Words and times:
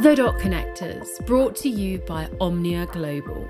The 0.00 0.14
Dot 0.16 0.38
Connectors, 0.38 1.24
brought 1.26 1.54
to 1.56 1.68
you 1.68 1.98
by 1.98 2.26
Omnia 2.40 2.86
Global. 2.86 3.46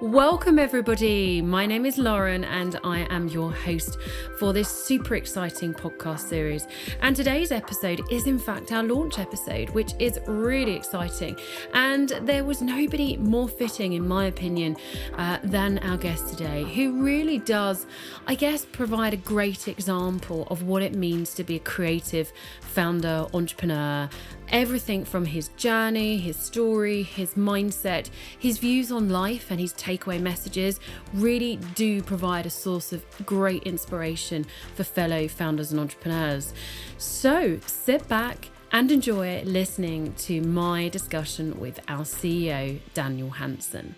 Welcome, 0.00 0.58
everybody. 0.58 1.40
My 1.42 1.66
name 1.66 1.86
is 1.86 1.98
Lauren, 1.98 2.44
and 2.44 2.78
I 2.84 3.00
am 3.10 3.28
your 3.28 3.50
host 3.50 3.98
for 4.38 4.52
this 4.52 4.68
super 4.68 5.16
exciting 5.16 5.74
podcast 5.74 6.28
series. 6.28 6.68
And 7.00 7.16
today's 7.16 7.50
episode 7.50 8.02
is, 8.12 8.26
in 8.26 8.38
fact, 8.38 8.70
our 8.72 8.84
launch 8.84 9.18
episode, 9.18 9.70
which 9.70 9.92
is 9.98 10.20
really 10.26 10.74
exciting. 10.76 11.36
And 11.72 12.10
there 12.22 12.44
was 12.44 12.60
nobody 12.60 13.16
more 13.16 13.48
fitting, 13.48 13.94
in 13.94 14.06
my 14.06 14.26
opinion, 14.26 14.76
uh, 15.16 15.38
than 15.42 15.78
our 15.78 15.96
guest 15.96 16.28
today, 16.28 16.64
who 16.64 17.02
really 17.02 17.38
does, 17.38 17.86
I 18.26 18.34
guess, 18.34 18.66
provide 18.66 19.14
a 19.14 19.18
great 19.18 19.66
example 19.66 20.46
of 20.50 20.62
what 20.62 20.82
it 20.82 20.94
means 20.94 21.34
to 21.34 21.42
be 21.42 21.56
a 21.56 21.60
creative 21.60 22.32
founder, 22.60 23.26
entrepreneur, 23.32 24.10
everything 24.48 25.04
from 25.04 25.24
his 25.24 25.48
journey, 25.56 26.18
his 26.18 26.36
story, 26.36 27.02
his 27.02 27.34
mindset, 27.34 28.10
his 28.38 28.58
views 28.58 28.92
on 28.92 29.08
life, 29.08 29.50
and 29.50 29.60
his 29.60 29.72
takeaway 29.74 30.20
messages 30.20 30.80
really 31.14 31.56
do 31.74 32.02
provide 32.02 32.46
a 32.46 32.50
source 32.50 32.92
of 32.92 33.04
great 33.24 33.62
inspiration 33.64 34.46
for 34.74 34.84
fellow 34.84 35.28
founders 35.28 35.70
and 35.70 35.80
entrepreneurs. 35.80 36.54
So 36.98 37.58
sit 37.66 38.06
back 38.08 38.48
and 38.72 38.90
enjoy 38.90 39.42
listening 39.44 40.12
to 40.14 40.40
my 40.42 40.88
discussion 40.88 41.58
with 41.60 41.80
our 41.88 42.04
CEO, 42.04 42.78
Daniel 42.94 43.30
Hansen. 43.30 43.94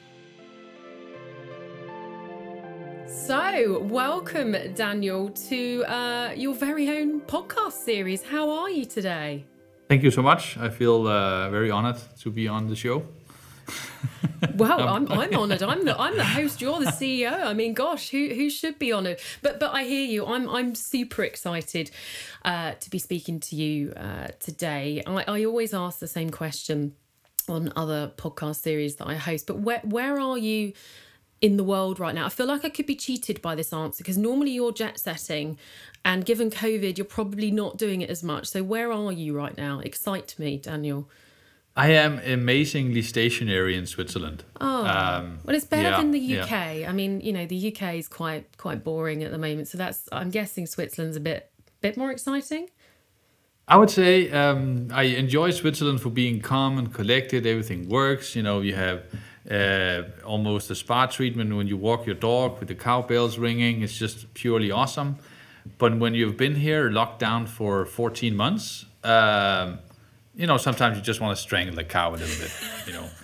So, 3.07 3.81
welcome, 3.81 4.55
Daniel, 4.75 5.31
to 5.49 5.85
uh, 5.85 6.33
your 6.37 6.55
very 6.55 6.89
own 6.89 7.21
podcast 7.23 7.73
series. 7.73 8.23
How 8.23 8.49
are 8.51 8.71
you 8.71 8.85
today? 8.85 9.45
Thank 9.89 10.03
you 10.03 10.11
so 10.11 10.21
much. 10.21 10.59
I 10.59 10.69
feel 10.69 11.07
uh, 11.07 11.49
very 11.49 11.71
honored 11.71 11.97
to 12.21 12.31
be 12.31 12.47
on 12.47 12.69
the 12.69 12.77
show. 12.77 13.07
well, 14.55 14.87
I'm, 14.87 15.11
I'm 15.21 15.33
honoured. 15.33 15.63
I'm 15.63 15.87
the 15.87 15.99
I'm 15.99 16.15
the 16.15 16.25
host. 16.25 16.61
You're 16.61 16.79
the 16.79 16.87
CEO. 16.87 17.33
I 17.33 17.55
mean, 17.55 17.73
gosh, 17.73 18.11
who 18.11 18.29
who 18.29 18.51
should 18.51 18.79
be 18.79 18.93
honoured? 18.93 19.19
But 19.41 19.59
but 19.59 19.73
I 19.73 19.85
hear 19.85 20.07
you. 20.07 20.27
I'm 20.27 20.47
I'm 20.51 20.75
super 20.75 21.23
excited 21.25 21.91
uh, 22.45 22.73
to 22.73 22.91
be 22.91 22.99
speaking 22.99 23.41
to 23.41 23.57
you 23.57 23.93
uh, 23.97 24.29
today. 24.41 25.03
I, 25.07 25.25
I 25.27 25.45
always 25.45 25.73
ask 25.73 26.01
the 26.01 26.07
same 26.07 26.29
question 26.31 26.95
on 27.49 27.73
other 27.75 28.13
podcast 28.17 28.57
series 28.57 28.97
that 28.97 29.07
I 29.07 29.15
host. 29.15 29.47
But 29.47 29.61
where 29.61 29.81
where 29.85 30.21
are 30.21 30.39
you? 30.39 30.75
in 31.41 31.57
the 31.57 31.63
world 31.63 32.01
right 32.01 32.17
now? 32.17 32.27
I 32.27 32.31
feel 32.31 32.47
like 32.47 32.65
I 32.65 32.69
could 32.69 32.87
be 32.87 32.97
cheated 32.97 33.41
by 33.41 33.55
this 33.55 33.73
answer 33.73 34.03
because 34.03 34.19
normally 34.19 34.51
you're 34.51 34.73
jet 34.73 34.99
setting 34.99 35.57
and 36.09 36.25
given 36.25 36.51
COVID, 36.51 36.97
you're 36.97 37.05
probably 37.05 37.51
not 37.51 37.77
doing 37.77 38.01
it 38.01 38.09
as 38.09 38.23
much. 38.23 38.47
So 38.47 38.63
where 38.63 38.91
are 38.91 39.13
you 39.13 39.37
right 39.37 39.55
now? 39.59 39.81
Excite 39.81 40.35
me, 40.39 40.57
Daniel. 40.57 41.07
I 41.77 41.91
am 41.91 42.19
amazingly 42.21 43.03
stationary 43.03 43.77
in 43.77 43.85
Switzerland. 43.85 44.43
Oh, 44.59 44.87
um, 44.87 45.41
well, 45.45 45.55
it's 45.55 45.67
better 45.67 45.91
yeah, 45.91 45.99
than 45.99 46.13
the 46.13 46.39
UK. 46.41 46.51
Yeah. 46.51 46.87
I 46.89 46.93
mean, 46.93 47.21
you 47.21 47.35
know, 47.35 47.45
the 47.45 47.69
UK 47.71 47.97
is 47.97 48.09
quite 48.09 48.57
quite 48.57 48.83
boring 48.83 49.23
at 49.23 49.33
the 49.33 49.39
moment. 49.39 49.69
So 49.69 49.77
that's 49.77 50.09
I'm 50.11 50.31
guessing 50.31 50.67
Switzerland's 50.67 51.19
a 51.19 51.21
bit 51.21 51.53
bit 51.83 51.99
more 51.99 52.11
exciting. 52.11 52.71
I 53.69 53.77
would 53.77 53.91
say 53.91 54.31
um, 54.31 54.89
I 54.91 55.03
enjoy 55.03 55.51
Switzerland 55.51 56.01
for 56.01 56.09
being 56.09 56.41
calm 56.41 56.79
and 56.79 56.93
collected. 56.93 57.47
Everything 57.47 57.87
works. 57.87 58.35
You 58.35 58.43
know, 58.43 58.63
you 58.63 58.75
have 58.75 59.05
uh, 59.51 60.05
almost 60.25 60.71
a 60.71 60.75
spa 60.75 61.05
treatment 61.05 61.55
when 61.55 61.67
you 61.67 61.77
walk 61.77 62.07
your 62.07 62.15
dog 62.15 62.61
with 62.61 62.69
the 62.69 62.75
cowbells 62.75 63.37
ringing. 63.37 63.83
It's 63.83 63.99
just 63.99 64.33
purely 64.33 64.71
awesome. 64.71 65.19
But 65.77 65.99
when 65.99 66.15
you've 66.15 66.37
been 66.37 66.55
here 66.55 66.91
locked 66.91 67.19
down 67.19 67.47
for 67.47 67.85
14 67.85 68.35
months, 68.35 68.87
um, 69.05 69.81
you 70.35 70.47
know, 70.47 70.57
sometimes 70.57 70.97
you 70.97 71.03
just 71.03 71.21
want 71.21 71.37
to 71.37 71.43
strangle 71.43 71.79
a 71.79 71.85
cow 71.85 72.11
a 72.11 72.17
little 72.17 72.27
bit, 72.27 72.53
you 72.87 72.93
know. 72.93 73.09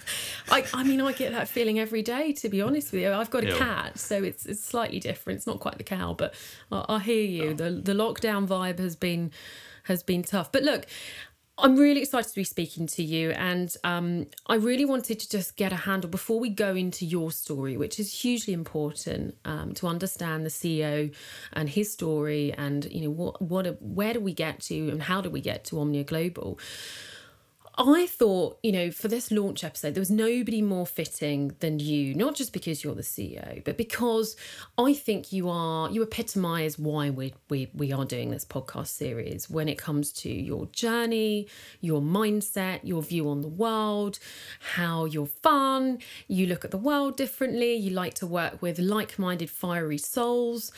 I, 0.51 0.65
I 0.75 0.83
mean, 0.83 1.01
I 1.01 1.13
get 1.13 1.33
that 1.33 1.49
feeling 1.49 1.81
every 1.81 2.03
day. 2.03 2.33
To 2.35 2.49
be 2.49 2.61
honest 2.61 2.93
with 2.93 3.01
you, 3.03 3.13
I've 3.13 3.31
got 3.31 3.45
a 3.45 3.49
yeah. 3.49 3.57
cat, 3.57 3.99
so 3.99 4.23
it's 4.23 4.45
it's 4.45 4.63
slightly 4.63 5.01
different. 5.01 5.39
It's 5.39 5.47
not 5.47 5.59
quite 5.59 5.79
the 5.79 5.85
cow, 5.85 6.13
but 6.13 6.35
I, 6.71 6.85
I 6.89 6.99
hear 6.99 7.23
you. 7.23 7.51
Oh. 7.51 7.55
The 7.55 7.71
the 7.71 7.95
lockdown 7.95 8.47
vibe 8.47 8.79
has 8.79 8.95
been 8.95 9.31
has 9.85 10.03
been 10.03 10.23
tough. 10.23 10.53
But 10.53 10.63
look, 10.63 10.87
I'm 11.57 11.77
really 11.77 12.01
excited 12.01 12.29
to 12.31 12.35
be 12.35 12.45
speaking 12.45 12.89
to 12.89 13.03
you, 13.05 13.31
and 13.31 13.73
um, 13.85 14.27
I 14.49 14.57
really 14.57 14.85
wanted 14.85 15.21
to 15.21 15.29
just 15.29 15.57
get 15.57 15.73
a 15.73 15.77
handle 15.77 16.11
before 16.11 16.41
we 16.41 16.49
go 16.49 16.75
into 16.75 17.07
your 17.07 17.31
story, 17.31 17.77
which 17.77 18.01
is 18.01 18.13
hugely 18.13 18.53
important 18.53 19.37
um, 19.45 19.73
to 19.75 19.87
understand 19.87 20.45
the 20.45 20.51
CEO 20.51 21.15
and 21.53 21.69
his 21.69 21.93
story, 21.93 22.53
and 22.55 22.85
you 22.91 23.03
know 23.03 23.11
what 23.11 23.41
what 23.41 23.81
where 23.81 24.13
do 24.13 24.21
we 24.21 24.33
get 24.33 24.61
to, 24.63 24.89
and 24.91 25.01
how 25.01 25.21
do 25.21 25.31
we 25.31 25.41
get 25.41 25.65
to 25.67 25.79
Omnia 25.79 26.03
Global. 26.03 26.59
I 27.77 28.07
thought, 28.07 28.59
you 28.63 28.71
know, 28.71 28.93
for 28.93 29.09
this 29.09 29.33
launch 29.33 29.65
episode, 29.65 29.95
there 29.95 30.01
was 30.01 30.11
nobody 30.11 30.63
more 30.63 30.87
fitting 30.87 31.57
than 31.59 31.81
you, 31.81 32.15
not 32.15 32.37
just 32.37 32.53
because 32.53 32.85
you're 32.85 32.95
the 32.95 33.03
CEO, 33.03 33.65
but 33.65 33.77
because 33.77 34.37
I 34.79 34.95
think 34.95 35.33
you 35.33 35.49
are, 35.49 35.91
you 35.91 36.03
epitomize 36.03 36.79
why 36.79 37.11
we, 37.11 37.35
we, 37.49 37.71
we 37.75 37.93
are 37.93 38.05
doing 38.05 38.31
this 38.31 38.45
podcast 38.45 38.89
series 38.89 39.51
when 39.51 39.69
it 39.69 39.77
comes 39.77 40.13
to 40.13 40.31
your 40.31 40.67
journey, 40.67 41.49
your 41.81 42.01
mindset, 42.01 42.81
your 42.85 43.03
view 43.03 43.29
on 43.29 43.41
the 43.41 43.49
world, 43.49 44.21
how 44.77 45.05
you're 45.05 45.27
fun, 45.27 45.99
you 46.29 46.47
look 46.47 46.65
at 46.65 46.71
the 46.71 46.77
world 46.79 47.17
differently, 47.17 47.75
you 47.75 47.91
like 47.91 48.15
to 48.15 48.27
work 48.27 48.63
with 48.63 48.79
like 48.79 49.19
minded, 49.19 49.51
fiery 49.51 49.99
souls. 49.99 50.71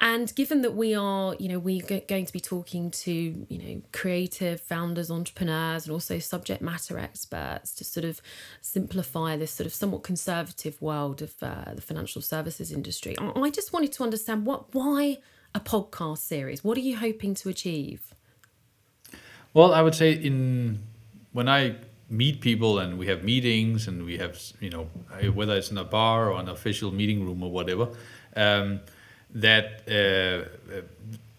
And 0.00 0.34
given 0.34 0.62
that 0.62 0.74
we 0.74 0.94
are, 0.94 1.36
you 1.38 1.48
know, 1.50 1.58
we're 1.58 1.82
going 1.82 2.24
to 2.24 2.32
be 2.32 2.40
talking 2.40 2.90
to, 2.92 3.12
you 3.12 3.58
know, 3.58 3.82
creative 3.92 4.62
founders, 4.62 5.10
entrepreneurs, 5.10 5.84
and 5.84 5.92
also 5.92 6.18
subject 6.34 6.60
matter 6.62 6.98
experts 6.98 7.74
to 7.78 7.84
sort 7.84 8.06
of 8.10 8.22
simplify 8.60 9.36
this 9.36 9.50
sort 9.50 9.66
of 9.66 9.74
somewhat 9.74 10.02
conservative 10.02 10.80
world 10.80 11.20
of 11.22 11.32
uh, 11.42 11.74
the 11.74 11.82
financial 11.82 12.22
services 12.22 12.70
industry. 12.72 13.14
I 13.18 13.50
just 13.50 13.72
wanted 13.74 13.92
to 13.96 14.02
understand 14.02 14.46
what 14.46 14.60
why 14.74 15.18
a 15.54 15.60
podcast 15.60 16.18
series. 16.18 16.58
What 16.62 16.76
are 16.78 16.86
you 16.90 16.96
hoping 16.96 17.34
to 17.34 17.48
achieve? 17.48 18.00
Well, 19.52 19.74
I 19.74 19.82
would 19.82 19.96
say 20.02 20.12
in 20.12 20.80
when 21.32 21.48
I 21.48 21.76
meet 22.08 22.40
people 22.40 22.78
and 22.80 22.98
we 22.98 23.06
have 23.06 23.22
meetings 23.22 23.86
and 23.88 24.04
we 24.04 24.18
have 24.18 24.34
you 24.60 24.70
know 24.70 24.84
whether 25.38 25.56
it's 25.56 25.70
in 25.70 25.78
a 25.78 25.84
bar 25.84 26.30
or 26.30 26.40
an 26.40 26.48
official 26.48 26.90
meeting 26.92 27.24
room 27.26 27.42
or 27.42 27.50
whatever. 27.50 27.88
Um, 28.36 28.80
that 29.32 29.66
uh, 29.88 30.80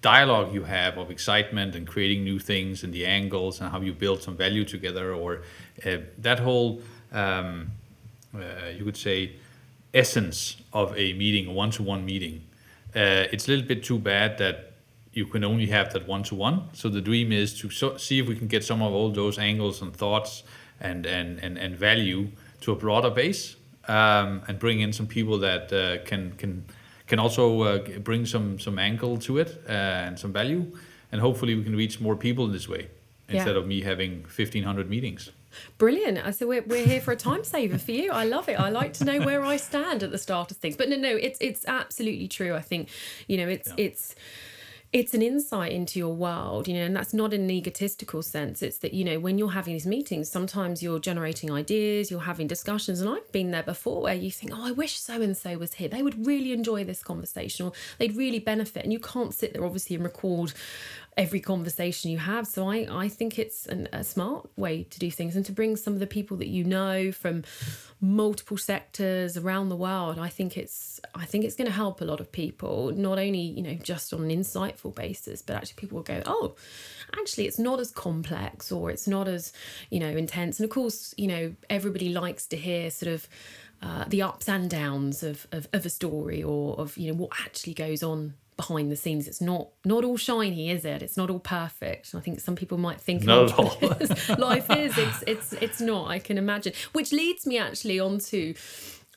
dialogue 0.02 0.54
you 0.54 0.64
have 0.64 0.98
of 0.98 1.12
excitement 1.12 1.76
and 1.76 1.88
creating 1.88 2.24
new 2.24 2.40
things 2.40 2.84
and 2.84 2.94
the 2.94 3.06
angles 3.06 3.62
and 3.62 3.70
how 3.72 3.80
you 3.80 3.94
build 3.94 4.22
some 4.22 4.36
value 4.36 4.66
together 4.66 5.14
or 5.14 5.42
uh, 5.86 5.98
that 6.18 6.40
whole 6.40 6.82
um, 7.12 7.72
uh, 8.36 8.40
you 8.76 8.84
could 8.84 8.98
say 8.98 9.34
essence 9.94 10.58
of 10.74 10.98
a 10.98 11.14
meeting 11.14 11.48
a 11.48 11.52
one-to-one 11.52 12.04
meeting 12.04 12.42
uh, 12.96 13.28
it's 13.32 13.48
a 13.48 13.52
little 13.52 13.66
bit 13.66 13.84
too 13.84 14.00
bad 14.00 14.38
that 14.38 14.72
you 15.14 15.26
can 15.26 15.44
only 15.44 15.68
have 15.68 15.92
that 15.94 16.08
one-to-one. 16.08 16.70
So 16.74 16.90
the 16.90 17.02
dream 17.02 17.32
is 17.32 17.60
to 17.60 17.70
so- 17.70 17.98
see 17.98 18.20
if 18.20 18.28
we 18.28 18.36
can 18.36 18.48
get 18.48 18.64
some 18.64 18.82
of 18.82 18.94
all 18.94 19.12
those 19.12 19.38
angles 19.38 19.82
and 19.82 19.96
thoughts 19.96 20.44
and 20.80 21.06
and 21.06 21.40
and, 21.40 21.58
and 21.58 21.76
value 21.76 22.30
to 22.62 22.72
a 22.72 22.76
broader 22.76 23.10
base 23.10 23.56
um, 23.88 24.42
and 24.48 24.58
bring 24.58 24.80
in 24.80 24.94
some 24.94 25.08
people 25.08 25.38
that 25.40 25.72
uh, 25.74 26.04
can 26.06 26.32
can 26.34 26.66
can 27.12 27.20
also 27.20 27.62
uh, 27.64 28.00
bring 28.00 28.26
some 28.26 28.58
some 28.58 28.80
angle 28.80 29.18
to 29.18 29.38
it 29.38 29.50
uh, 29.68 30.08
and 30.08 30.18
some 30.18 30.32
value, 30.32 30.62
and 31.12 31.20
hopefully 31.20 31.54
we 31.56 31.64
can 31.64 31.76
reach 31.76 32.00
more 32.00 32.16
people 32.16 32.46
in 32.46 32.54
this 32.54 32.70
way 32.70 32.88
instead 33.28 33.56
yeah. 33.56 33.62
of 33.62 33.68
me 33.68 33.82
having 33.82 34.24
1500 34.24 34.90
meetings. 34.90 35.30
Brilliant. 35.78 36.18
So 36.36 36.48
we're, 36.48 36.64
we're 36.64 36.86
here 36.86 37.02
for 37.02 37.12
a 37.12 37.18
time 37.18 37.44
saver 37.44 37.78
for 37.78 37.92
you. 37.92 38.12
I 38.12 38.24
love 38.24 38.48
it. 38.48 38.58
I 38.58 38.70
like 38.70 38.94
to 38.94 39.04
know 39.04 39.20
where 39.20 39.44
I 39.44 39.58
stand 39.58 40.04
at 40.04 40.12
the 40.12 40.18
start 40.18 40.52
of 40.52 40.58
things. 40.58 40.78
But 40.78 40.88
no, 40.88 40.96
no, 40.96 41.14
it's 41.28 41.40
it's 41.42 41.66
absolutely 41.68 42.30
true. 42.30 42.56
I 42.56 42.62
think, 42.62 42.88
you 43.28 43.38
know, 43.38 43.50
it's 43.50 43.68
yeah. 43.68 43.86
it's 43.86 44.16
it's 44.94 45.14
an 45.14 45.22
insight 45.22 45.72
into 45.72 45.98
your 45.98 46.14
world, 46.14 46.68
you 46.68 46.74
know, 46.74 46.84
and 46.84 46.94
that's 46.94 47.14
not 47.14 47.34
in 47.34 47.42
an 47.42 47.52
egotistical 47.52 48.22
sense. 48.22 48.62
It's 48.62 48.80
that, 48.80 48.94
you 48.94 49.06
know, 49.06 49.20
when 49.20 49.38
you're 49.38 49.52
having 49.52 49.74
these 49.74 49.88
meetings, 49.88 50.30
sometimes 50.30 50.84
you're 50.84 51.00
generating 51.00 51.50
ideas, 51.50 52.12
you're 52.12 52.20
having 52.20 52.46
discussions. 52.46 53.00
And 53.00 53.10
I've 53.10 53.32
been 53.32 53.52
there 53.52 53.64
before 53.64 54.02
where 54.02 54.14
you 54.14 54.32
think, 54.32 54.52
oh, 54.54 54.68
I 54.68 54.72
wish 54.72 55.00
so 55.00 55.22
and 55.22 55.36
so 55.36 55.58
was 55.58 55.76
here. 55.76 55.88
They 55.88 56.04
would 56.04 56.26
really 56.26 56.52
enjoy 56.52 56.84
this 56.84 57.04
conversation 57.04 57.68
or 57.68 57.72
they'd 58.00 58.18
really 58.18 58.40
benefit. 58.40 58.84
And 58.84 58.92
you 58.92 59.00
can't 59.00 59.34
sit 59.34 59.54
there, 59.54 59.64
obviously, 59.64 59.96
and 59.96 60.04
record 60.04 60.54
every 61.18 61.42
conversation 61.42 62.10
you 62.10 62.18
have. 62.18 62.48
So 62.48 62.70
I, 62.70 62.88
I 62.90 63.10
think 63.10 63.38
it's 63.38 63.66
an, 63.66 63.90
a 63.92 64.04
smart 64.04 64.50
way 64.56 64.84
to 64.84 65.00
do 65.00 65.12
things 65.12 65.36
and 65.36 65.46
to 65.46 65.52
bring 65.52 65.76
some 65.76 65.94
of 65.94 66.00
the 66.00 66.08
people 66.08 66.38
that 66.38 66.48
you 66.48 66.64
know 66.64 67.12
from 67.12 67.44
multiple 68.00 68.58
sectors 68.58 69.36
around 69.36 69.70
the 69.70 69.76
world. 69.76 70.18
I 70.18 70.30
think 70.30 70.58
it's 70.58 71.02
I 71.14 71.26
think 71.26 71.44
it's 71.44 71.56
going 71.56 71.68
to 71.68 71.74
help 71.74 72.02
a 72.02 72.06
lot 72.06 72.20
of 72.20 72.32
people, 72.32 72.92
not 72.92 73.20
only 73.20 73.42
you 73.42 73.62
know 73.62 73.74
just 73.74 74.14
on 74.14 74.24
an 74.24 74.30
insightful 74.30 74.96
basis, 74.96 75.42
but 75.42 75.56
actually 75.56 75.76
people 75.76 75.98
will 75.98 76.04
go, 76.04 76.22
oh, 76.26 76.56
actually 77.20 77.46
it's 77.46 77.60
not 77.60 77.80
as 77.80 77.92
complex 77.92 78.72
or 78.72 78.90
it's 78.90 79.08
not 79.08 79.28
as 79.28 79.52
you 79.90 80.00
know 80.00 80.10
intense. 80.10 80.60
And 80.60 80.64
of 80.64 80.72
course, 80.72 81.14
you 81.18 81.28
know 81.28 81.54
everybody 81.70 82.10
likes 82.10 82.46
to 82.48 82.58
hear 82.58 82.90
sort 82.90 83.12
of. 83.12 83.28
Uh, 83.84 84.06
the 84.10 84.22
ups 84.22 84.48
and 84.48 84.70
downs 84.70 85.24
of, 85.24 85.48
of, 85.52 85.68
of 85.74 85.88
a 85.88 85.90
story 85.90 86.44
or 86.44 86.80
of 86.80 86.96
you 87.00 87.12
know 87.12 87.18
what 87.18 87.32
actually 87.44 87.74
goes 87.74 88.04
on 88.04 88.36
behind 88.62 88.92
the 88.92 88.96
scenes. 88.96 89.28
It's 89.28 89.42
not 89.42 89.70
not 89.84 90.04
all 90.04 90.18
shiny, 90.18 90.70
is 90.70 90.86
it? 90.86 91.02
It's 91.02 91.18
not 91.18 91.30
all 91.30 91.40
perfect. 91.40 92.14
I 92.14 92.20
think 92.20 92.40
some 92.40 92.56
people 92.56 92.78
might 92.78 93.02
think 93.02 93.24
not 93.24 93.52
at 93.52 93.60
all. 93.60 94.38
life 94.38 94.70
is. 94.70 94.98
It's 94.98 95.24
it's 95.26 95.54
it's 95.54 95.82
not. 95.82 96.10
I 96.10 96.20
can 96.20 96.38
imagine. 96.38 96.74
Which 96.94 97.12
leads 97.12 97.46
me 97.46 97.58
actually 97.58 98.00
onto 98.00 98.54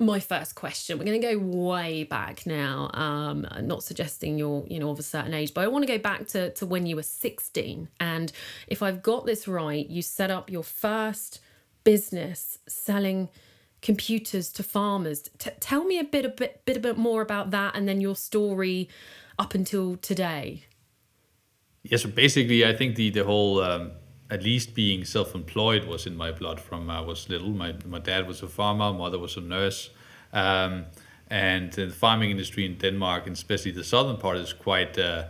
my 0.01 0.19
first 0.19 0.55
question. 0.57 0.99
We're 0.99 1.05
going 1.05 1.21
to 1.21 1.35
go 1.35 1.39
way 1.39 2.03
back 2.03 2.47
now. 2.47 2.91
Um, 2.95 3.47
not 3.63 3.85
suggesting 3.85 4.39
you're, 4.39 4.65
you 4.67 4.81
know, 4.81 4.91
of 4.91 4.99
a 4.99 5.05
certain 5.05 5.33
age, 5.33 5.55
but 5.55 5.63
I 5.63 5.69
want 5.69 5.87
to 5.87 5.93
go 5.93 5.99
back 5.99 6.27
to, 6.29 6.51
to 6.55 6.67
when 6.67 6.85
you 6.85 6.97
were 6.97 7.05
16. 7.05 7.89
And 8.01 8.33
if 8.67 8.83
I've 8.83 9.05
got 9.05 9.25
this 9.25 9.47
right, 9.47 9.89
you 9.89 10.03
set 10.03 10.33
up 10.33 10.51
your 10.51 10.65
first 10.65 11.39
business 11.85 12.59
selling 12.67 13.29
computers 13.83 14.51
to 14.55 14.65
farmers. 14.65 15.31
T- 15.39 15.51
tell 15.61 15.85
me 15.85 16.01
a 16.01 16.05
bit, 16.05 16.25
a 16.25 16.31
bit, 16.31 16.65
bit, 16.65 16.77
a 16.77 16.81
bit 16.81 16.99
more 16.99 17.23
about 17.23 17.51
that, 17.51 17.77
and 17.77 17.87
then 17.87 18.01
your 18.01 18.17
story 18.17 18.89
up 19.39 19.55
until 19.55 19.97
today. 19.97 20.65
Yeah, 21.83 21.99
so 21.99 22.09
basically, 22.09 22.65
I 22.65 22.75
think 22.75 22.97
the 22.97 23.11
the 23.11 23.25
whole 23.25 23.63
um, 23.63 23.93
at 24.31 24.43
least 24.43 24.75
being 24.75 25.05
self-employed 25.05 25.85
was 25.85 26.07
in 26.07 26.17
my 26.17 26.33
blood 26.33 26.61
from 26.61 26.89
I 26.91 27.01
was 27.01 27.29
little. 27.29 27.51
My 27.51 27.75
my 27.87 27.99
dad 27.99 28.27
was 28.27 28.43
a 28.43 28.49
farmer, 28.49 28.93
mother 28.93 29.19
was 29.19 29.37
a 29.37 29.41
nurse, 29.41 29.91
um, 30.33 30.87
and 31.29 31.73
the 31.73 31.91
farming 31.91 32.31
industry 32.31 32.65
in 32.65 32.79
Denmark, 32.79 33.27
and 33.27 33.37
especially 33.37 33.73
the 33.73 33.85
southern 33.85 34.17
part, 34.17 34.37
is 34.39 34.53
quite. 34.53 34.99
Uh, 34.99 35.25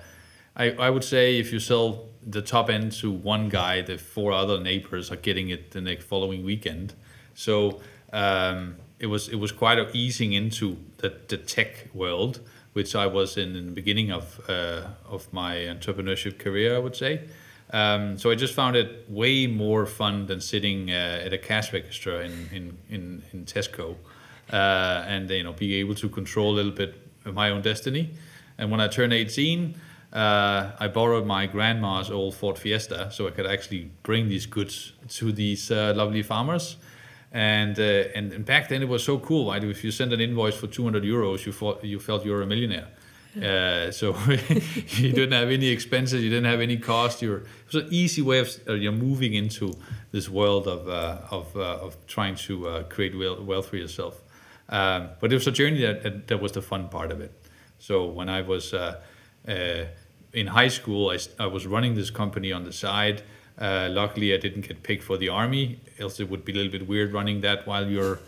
I 0.56 0.70
I 0.70 0.90
would 0.90 1.04
say 1.04 1.38
if 1.40 1.52
you 1.52 1.60
sell 1.60 2.08
the 2.26 2.42
top 2.42 2.70
end 2.70 2.92
to 3.00 3.10
one 3.10 3.48
guy, 3.48 3.82
the 3.82 3.98
four 3.98 4.32
other 4.32 4.60
neighbors 4.60 5.10
are 5.10 5.20
getting 5.22 5.50
it 5.50 5.70
the 5.70 5.80
next 5.80 6.04
following 6.06 6.44
weekend. 6.44 6.94
So 7.34 7.80
um, 8.12 8.76
it 8.98 9.06
was 9.06 9.28
it 9.28 9.36
was 9.36 9.52
quite 9.52 9.78
easing 9.94 10.32
into 10.32 10.76
the, 10.98 11.12
the 11.28 11.36
tech 11.36 11.88
world, 11.92 12.40
which 12.74 12.94
I 12.94 13.06
was 13.06 13.36
in, 13.36 13.56
in 13.56 13.66
the 13.66 13.72
beginning 13.72 14.12
of 14.12 14.40
uh, 14.48 14.82
of 15.08 15.32
my 15.32 15.54
entrepreneurship 15.56 16.38
career, 16.38 16.76
I 16.76 16.78
would 16.78 16.96
say. 16.96 17.22
Um, 17.70 18.18
so 18.18 18.30
I 18.30 18.34
just 18.34 18.54
found 18.54 18.76
it 18.76 19.06
way 19.08 19.46
more 19.46 19.86
fun 19.86 20.26
than 20.26 20.40
sitting 20.40 20.90
uh, 20.90 21.22
at 21.24 21.32
a 21.32 21.38
cash 21.38 21.72
register 21.72 22.20
in 22.20 22.32
in 22.52 22.78
in, 22.90 23.22
in 23.32 23.44
Tesco, 23.46 23.96
uh, 24.52 25.04
and 25.06 25.30
you 25.30 25.42
know 25.42 25.52
being 25.52 25.80
able 25.80 25.94
to 25.94 26.08
control 26.08 26.52
a 26.52 26.56
little 26.56 26.72
bit 26.72 26.94
my 27.32 27.50
own 27.50 27.62
destiny. 27.62 28.10
And 28.58 28.70
when 28.70 28.80
I 28.80 28.88
turned 28.88 29.12
18, 29.12 29.74
uh, 30.12 30.72
I 30.78 30.88
borrowed 30.88 31.26
my 31.26 31.46
grandma's 31.46 32.10
old 32.10 32.34
Ford 32.34 32.56
Fiesta 32.56 33.10
so 33.10 33.26
I 33.26 33.30
could 33.30 33.46
actually 33.46 33.90
bring 34.02 34.28
these 34.28 34.46
goods 34.46 34.92
to 35.08 35.32
these 35.32 35.70
uh, 35.70 35.92
lovely 35.96 36.22
farmers. 36.22 36.76
And, 37.34 37.76
uh, 37.80 37.82
and 38.14 38.32
and 38.32 38.44
back 38.44 38.68
then 38.68 38.80
it 38.80 38.88
was 38.88 39.02
so 39.02 39.18
cool. 39.18 39.50
Right? 39.50 39.62
If 39.62 39.82
you 39.82 39.90
sent 39.90 40.12
an 40.12 40.20
invoice 40.20 40.54
for 40.54 40.68
200 40.68 41.02
euros, 41.02 41.44
you 41.44 41.52
thought 41.52 41.84
you 41.84 41.98
felt 41.98 42.24
you 42.24 42.30
were 42.30 42.42
a 42.42 42.46
millionaire. 42.46 42.88
Uh, 43.36 43.90
so 43.90 44.16
you 44.28 45.12
didn't 45.12 45.32
have 45.32 45.50
any 45.50 45.66
expenses, 45.66 46.22
you 46.22 46.30
didn't 46.30 46.44
have 46.44 46.60
any 46.60 46.76
cost. 46.76 47.20
You're 47.20 47.38
it 47.38 47.46
was 47.66 47.74
an 47.74 47.88
easy 47.90 48.22
way 48.22 48.38
of 48.38 48.48
uh, 48.68 48.74
you're 48.74 48.92
moving 48.92 49.34
into 49.34 49.74
this 50.12 50.28
world 50.28 50.68
of 50.68 50.88
uh, 50.88 51.18
of 51.32 51.56
uh, 51.56 51.84
of 51.84 51.96
trying 52.06 52.36
to 52.36 52.68
uh, 52.68 52.82
create 52.84 53.18
wealth 53.18 53.66
for 53.66 53.76
yourself. 53.76 54.22
Um, 54.68 55.08
but 55.20 55.32
it 55.32 55.34
was 55.34 55.46
a 55.48 55.52
journey 55.52 55.82
that, 55.82 56.04
that, 56.04 56.28
that 56.28 56.40
was 56.40 56.52
the 56.52 56.62
fun 56.62 56.88
part 56.88 57.10
of 57.10 57.20
it. 57.20 57.32
So 57.78 58.06
when 58.06 58.28
I 58.28 58.42
was 58.42 58.72
uh, 58.72 59.00
in 60.32 60.46
high 60.46 60.68
school, 60.68 61.10
I, 61.10 61.18
I 61.38 61.46
was 61.46 61.66
running 61.66 61.96
this 61.96 62.10
company 62.10 62.52
on 62.52 62.64
the 62.64 62.72
side. 62.72 63.22
Luckily, 63.60 64.34
I 64.34 64.38
didn't 64.38 64.66
get 64.66 64.82
picked 64.82 65.04
for 65.04 65.16
the 65.16 65.28
army, 65.28 65.80
else 65.98 66.20
it 66.20 66.28
would 66.28 66.44
be 66.44 66.52
a 66.52 66.56
little 66.56 66.72
bit 66.72 66.86
weird 66.88 67.12
running 67.12 67.40
that 67.42 67.66
while 67.66 67.88
you're 67.88 68.18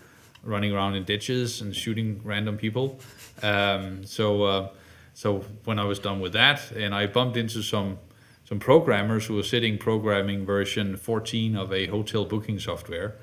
running 0.43 0.73
around 0.73 0.94
in 0.94 1.05
ditches 1.05 1.61
and 1.61 1.75
shooting 1.75 2.20
random 2.23 2.56
people. 2.56 3.00
Um, 3.43 4.05
so 4.05 4.70
so 5.17 5.46
when 5.64 5.78
I 5.78 5.84
was 5.84 5.99
done 5.99 6.20
with 6.20 6.34
that, 6.34 6.70
and 6.73 6.94
I 6.94 7.06
bumped 7.06 7.38
into 7.38 7.62
some 7.62 7.99
some 8.44 8.61
programmers 8.61 9.26
who 9.26 9.34
were 9.34 9.43
sitting 9.43 9.78
programming 9.78 10.44
version 10.46 10.96
14 10.96 11.56
of 11.56 11.73
a 11.73 11.87
hotel 11.87 12.26
booking 12.26 12.58
software, 12.58 13.17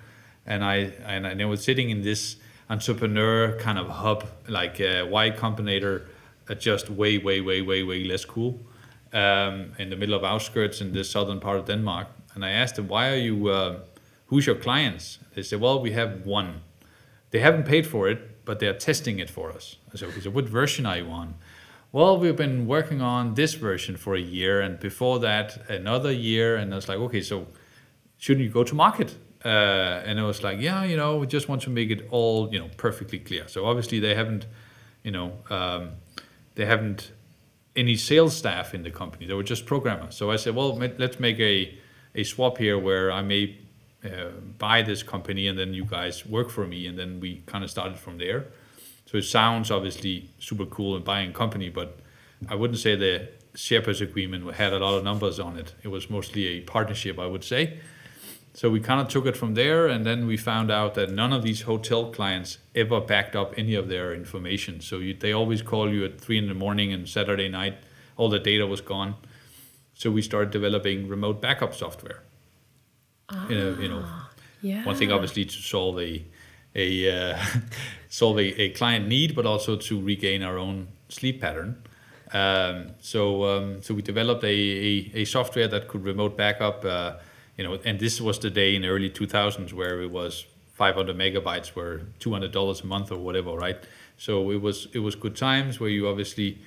and 0.46 0.64
I 0.64 0.92
and 1.06 1.28
I 1.28 1.46
was 1.46 1.64
sitting 1.64 1.92
in 1.92 2.02
this 2.02 2.38
entrepreneur 2.68 3.56
kind 3.60 3.78
of 3.78 3.90
hub 3.90 4.26
like 4.48 4.82
uh, 4.82 5.06
Y 5.08 5.30
Combinator, 5.30 6.08
uh, 6.50 6.56
just 6.56 6.90
way 6.90 7.20
way 7.20 7.42
way 7.42 7.62
way 7.62 7.84
way 7.84 8.04
less 8.04 8.26
cool, 8.26 8.60
um, 9.14 9.74
in 9.78 9.90
the 9.90 9.96
middle 9.96 10.16
of 10.16 10.24
outskirts 10.24 10.82
in 10.82 10.92
the 10.92 11.04
southern 11.04 11.40
part 11.40 11.58
of 11.58 11.66
Denmark. 11.66 12.08
And 12.36 12.44
I 12.44 12.50
asked 12.50 12.76
them, 12.76 12.88
why 12.88 13.10
are 13.10 13.18
you? 13.18 13.50
Uh, 13.50 13.80
who's 14.28 14.46
your 14.46 14.56
clients? 14.56 15.20
They 15.36 15.44
said, 15.44 15.62
well, 15.62 15.80
we 15.80 15.92
have 15.92 16.26
one. 16.26 16.62
They 17.32 17.40
haven't 17.40 17.66
paid 17.66 17.86
for 17.88 18.10
it, 18.10 18.46
but 18.46 18.60
they 18.60 18.68
are 18.68 18.78
testing 18.78 19.20
it 19.20 19.30
for 19.30 19.52
us. 19.52 19.78
I 19.94 19.98
said, 19.98 20.10
okay, 20.10 20.22
so 20.22 20.30
what 20.32 20.46
version 20.46 20.86
are 20.86 20.98
you 20.98 21.08
on? 21.08 21.36
well, 21.94 22.18
we've 22.18 22.36
been 22.36 22.66
working 22.66 23.02
on 23.02 23.36
this 23.36 23.54
version 23.54 23.96
for 23.98 24.16
a 24.16 24.20
year, 24.20 24.60
and 24.62 24.80
before 24.80 25.20
that, 25.20 25.70
another 25.70 26.12
year. 26.12 26.56
And 26.56 26.74
I 26.74 26.76
was 26.76 26.90
like, 26.90 26.98
okay, 26.98 27.22
so 27.22 27.46
shouldn't 28.18 28.44
you 28.44 28.50
go 28.52 28.64
to 28.64 28.74
market? 28.74 29.16
Uh, 29.46 30.02
and 30.04 30.20
I 30.20 30.24
was 30.24 30.42
like, 30.42 30.60
yeah, 30.60 30.84
you 30.84 30.98
know, 30.98 31.18
we 31.18 31.28
just 31.28 31.48
want 31.48 31.62
to 31.62 31.70
make 31.70 31.92
it 31.92 32.08
all, 32.10 32.52
you 32.52 32.58
know, 32.58 32.70
perfectly 32.78 33.20
clear. 33.20 33.48
So 33.48 33.68
obviously 33.68 34.00
they 34.00 34.16
haven't, 34.16 34.48
you 35.04 35.12
know, 35.12 35.34
um, 35.52 35.92
they 36.56 36.66
haven't 36.66 37.12
any 37.76 37.96
sales 37.96 38.36
staff 38.36 38.74
in 38.74 38.84
the 38.84 38.92
company. 38.92 39.26
They 39.26 39.34
were 39.34 39.44
just 39.44 39.66
programmers. 39.66 40.16
So 40.16 40.32
I 40.32 40.36
said, 40.36 40.56
well, 40.56 40.76
let's 40.76 41.20
make 41.20 41.40
a, 41.40 41.78
a 42.16 42.24
swap 42.24 42.58
here 42.58 42.78
where 42.78 43.12
I 43.12 43.22
may 43.22 43.58
uh, 44.04 44.30
buy 44.58 44.82
this 44.82 45.02
company 45.02 45.48
and 45.48 45.58
then 45.58 45.74
you 45.74 45.86
guys 45.86 46.26
work 46.26 46.50
for 46.50 46.68
me. 46.68 46.88
And 46.88 46.98
then 46.98 47.20
we 47.20 47.42
kind 47.46 47.64
of 47.64 47.72
started 47.72 47.98
from 47.98 48.18
there. 48.18 48.48
So 49.06 49.18
it 49.18 49.24
sounds 49.24 49.72
obviously 49.72 50.30
super 50.40 50.66
cool 50.66 50.96
and 50.96 51.04
buying 51.04 51.34
company, 51.34 51.70
but 51.70 52.00
I 52.50 52.56
wouldn't 52.56 52.80
say 52.80 52.96
the 52.96 53.30
share 53.56 53.82
agreement 53.82 54.52
had 54.56 54.74
a 54.74 54.80
lot 54.80 54.96
of 54.96 55.04
numbers 55.04 55.40
on 55.40 55.58
it. 55.58 55.74
It 55.84 55.90
was 55.90 56.10
mostly 56.10 56.48
a 56.48 56.62
partnership, 56.62 57.20
I 57.20 57.28
would 57.28 57.44
say. 57.44 57.80
So 58.56 58.70
we 58.70 58.80
kind 58.80 59.02
of 59.02 59.08
took 59.08 59.26
it 59.26 59.36
from 59.36 59.56
there, 59.56 59.88
and 59.88 60.06
then 60.06 60.28
we 60.28 60.38
found 60.38 60.70
out 60.70 60.94
that 60.94 61.10
none 61.10 61.34
of 61.34 61.42
these 61.42 61.62
hotel 61.62 62.12
clients 62.12 62.60
ever 62.76 63.02
backed 63.02 63.36
up 63.36 63.54
any 63.58 63.74
of 63.74 63.90
their 63.90 64.14
information. 64.14 64.80
So 64.80 65.00
you, 65.00 65.16
they 65.16 65.32
always 65.32 65.64
call 65.64 65.92
you 65.92 66.06
at 66.06 66.22
three 66.22 66.38
in 66.38 66.48
the 66.48 66.54
morning 66.54 66.94
and 66.94 67.10
Saturday 67.10 67.50
night, 67.50 67.78
all 68.16 68.30
the 68.30 68.38
data 68.38 68.68
was 68.68 68.80
gone. 68.80 69.16
So 69.96 70.12
we 70.12 70.22
started 70.22 70.52
developing 70.52 71.08
remote 71.08 71.42
backup 71.42 71.74
software. 71.74 72.22
Ah, 73.30 73.48
you 73.50 73.56
know, 73.56 73.78
you 73.80 73.90
know, 73.90 74.06
yeah. 74.62 74.86
one 74.86 74.96
thing 74.96 75.12
obviously 75.12 75.46
to 75.46 75.58
solve 75.58 76.00
a 76.00 76.24
a 76.76 77.32
uh, 77.34 77.40
solve 78.10 78.38
a, 78.38 78.62
a, 78.62 78.70
client 78.70 79.08
need, 79.08 79.36
but 79.36 79.46
also 79.46 79.76
to 79.76 80.02
regain 80.02 80.44
our 80.44 80.58
own 80.58 80.88
sleep 81.10 81.42
pattern. 81.42 81.84
Um, 82.34 82.92
so 83.00 83.46
um, 83.46 83.82
so 83.82 83.94
we 83.94 84.02
developed 84.02 84.44
a, 84.44 84.48
a, 84.48 85.12
a, 85.16 85.26
software 85.26 85.68
that 85.68 85.88
could 85.88 86.04
remote 86.04 86.36
backup. 86.36 86.84
Uh, 86.84 87.14
you 87.58 87.64
know, 87.64 87.80
and 87.86 88.00
this 88.00 88.20
was 88.20 88.40
the 88.40 88.50
day 88.50 88.76
in 88.76 88.86
early 88.86 89.10
2000s 89.10 89.74
where 89.74 90.02
it 90.02 90.12
was 90.12 90.46
500 90.74 91.16
megabytes 91.16 91.76
were 91.76 92.02
200 92.20 92.52
dollars 92.52 92.82
a 92.82 92.88
month 92.88 93.12
or 93.12 93.18
whatever, 93.18 93.52
right? 93.52 93.78
So 94.18 94.52
it 94.52 94.62
was 94.62 94.88
it 94.94 95.00
was 95.00 95.16
good 95.16 95.36
times 95.36 95.80
where 95.80 95.90
you 95.90 96.08
obviously 96.08 96.60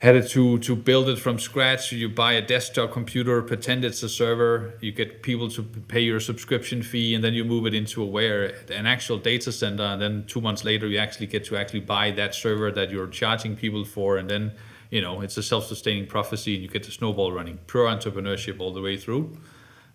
had 0.00 0.28
to 0.28 0.58
to 0.58 0.76
build 0.76 1.08
it 1.08 1.18
from 1.18 1.38
scratch. 1.38 1.90
You 1.92 2.08
buy 2.08 2.34
a 2.34 2.42
desktop 2.42 2.92
computer, 2.92 3.42
pretend 3.42 3.84
it's 3.84 4.02
a 4.02 4.08
server. 4.08 4.74
You 4.80 4.92
get 4.92 5.22
people 5.22 5.48
to 5.50 5.62
pay 5.62 6.00
your 6.00 6.20
subscription 6.20 6.82
fee, 6.82 7.14
and 7.14 7.24
then 7.24 7.34
you 7.34 7.44
move 7.44 7.66
it 7.66 7.74
into 7.74 8.02
a 8.02 8.06
where 8.06 8.54
an 8.70 8.86
actual 8.86 9.18
data 9.18 9.50
center. 9.50 9.84
And 9.84 10.00
then 10.00 10.24
two 10.26 10.40
months 10.40 10.64
later, 10.64 10.86
you 10.86 10.98
actually 10.98 11.26
get 11.26 11.44
to 11.46 11.56
actually 11.56 11.80
buy 11.80 12.10
that 12.12 12.34
server 12.34 12.70
that 12.72 12.90
you're 12.90 13.08
charging 13.08 13.56
people 13.56 13.84
for, 13.84 14.18
and 14.18 14.28
then 14.30 14.52
you 14.90 15.00
know 15.00 15.20
it's 15.22 15.36
a 15.36 15.42
self-sustaining 15.42 16.06
prophecy, 16.06 16.54
and 16.54 16.62
you 16.62 16.68
get 16.68 16.84
the 16.84 16.92
snowball 16.92 17.32
running. 17.32 17.58
Pure 17.66 17.86
entrepreneurship 17.86 18.60
all 18.60 18.72
the 18.72 18.82
way 18.82 18.96
through. 18.96 19.36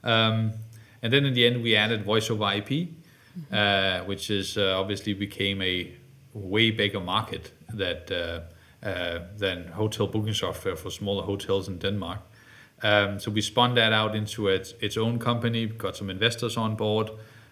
Um, 0.04 0.54
and 1.02 1.12
then 1.12 1.26
in 1.26 1.34
the 1.34 1.46
end, 1.46 1.64
we 1.64 1.76
added 1.76 2.04
voice 2.04 2.30
over 2.30 2.52
IP, 2.54 2.70
mm-hmm. 2.70 3.54
uh, 3.54 4.06
which 4.06 4.30
is 4.30 4.58
uh, 4.58 4.80
obviously 4.80 5.14
became 5.14 5.62
a 5.62 5.94
way 6.34 6.72
bigger 6.72 7.00
market 7.00 7.52
that 7.74 8.12
uh, 8.12 8.88
uh, 8.88 9.20
than 9.38 9.68
hotel 9.68 10.08
booking 10.08 10.34
software 10.34 10.76
for 10.76 10.90
smaller 10.90 11.24
hotels 11.24 11.68
in 11.68 11.78
Denmark. 11.78 12.20
Um, 12.82 13.18
so 13.18 13.32
we 13.32 13.42
spun 13.42 13.76
that 13.76 13.94
out 13.94 14.14
into 14.14 14.50
its, 14.50 14.74
its 14.82 14.98
own 14.98 15.20
company, 15.20 15.68
got 15.68 15.96
some 15.96 16.10
investors 16.10 16.58
on 16.58 16.76
board, 16.76 17.10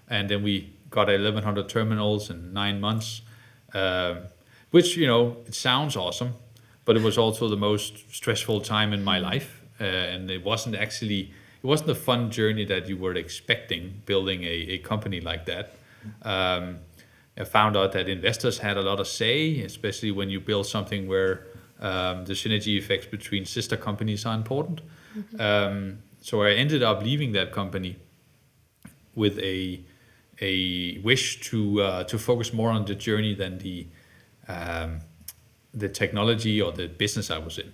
and 0.09 0.29
then 0.29 0.43
we 0.43 0.73
got 0.89 1.07
1,100 1.07 1.69
terminals 1.69 2.29
in 2.29 2.51
nine 2.51 2.81
months, 2.81 3.21
uh, 3.73 4.15
which, 4.71 4.97
you 4.97 5.07
know, 5.07 5.37
it 5.47 5.55
sounds 5.55 5.95
awesome, 5.95 6.33
but 6.83 6.97
it 6.97 7.01
was 7.01 7.17
also 7.17 7.47
the 7.47 7.55
most 7.55 8.13
stressful 8.13 8.59
time 8.59 8.91
in 8.91 9.01
my 9.03 9.17
life. 9.17 9.61
Uh, 9.79 9.85
and 9.85 10.29
it 10.29 10.43
wasn't 10.43 10.75
actually, 10.75 11.33
it 11.63 11.67
wasn't 11.67 11.89
a 11.89 11.95
fun 11.95 12.31
journey 12.31 12.65
that 12.65 12.87
you 12.87 12.97
were 12.97 13.13
expecting 13.15 14.01
building 14.05 14.43
a, 14.43 14.47
a 14.47 14.77
company 14.79 15.21
like 15.21 15.45
that. 15.45 15.75
Um, 16.23 16.79
I 17.37 17.43
found 17.43 17.77
out 17.77 17.91
that 17.93 18.09
investors 18.09 18.57
had 18.57 18.77
a 18.77 18.81
lot 18.81 18.99
of 18.99 19.07
say, 19.07 19.61
especially 19.61 20.11
when 20.11 20.29
you 20.29 20.39
build 20.39 20.65
something 20.65 21.07
where 21.07 21.45
um, 21.79 22.25
the 22.25 22.33
synergy 22.33 22.77
effects 22.77 23.05
between 23.05 23.45
sister 23.45 23.77
companies 23.77 24.25
are 24.25 24.35
important. 24.35 24.81
Mm-hmm. 25.17 25.41
Um, 25.41 25.99
so 26.21 26.43
I 26.43 26.51
ended 26.51 26.83
up 26.83 27.03
leaving 27.03 27.31
that 27.33 27.51
company 27.51 27.95
with 29.15 29.39
a 29.39 29.81
a 30.39 30.99
wish 30.99 31.41
to 31.41 31.81
uh, 31.81 32.03
to 32.05 32.17
focus 32.17 32.53
more 32.53 32.69
on 32.69 32.85
the 32.85 32.95
journey 32.95 33.35
than 33.35 33.57
the 33.59 33.87
um, 34.47 34.99
the 35.73 35.89
technology 35.89 36.61
or 36.61 36.71
the 36.71 36.87
business 36.87 37.29
I 37.31 37.37
was 37.37 37.59
in. 37.59 37.73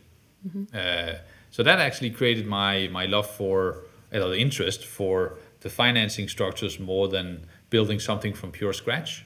Uh, 0.74 1.20
so 1.58 1.64
that 1.64 1.80
actually 1.80 2.12
created 2.12 2.46
my 2.46 2.88
my 3.00 3.08
love 3.08 3.28
for 3.28 3.80
uh, 4.14 4.20
the 4.20 4.38
interest 4.38 4.86
for 4.86 5.40
the 5.62 5.70
financing 5.70 6.28
structures 6.30 6.80
more 6.80 7.08
than 7.08 7.48
building 7.72 8.00
something 8.00 8.32
from 8.32 8.52
pure 8.52 8.74
scratch. 8.74 9.26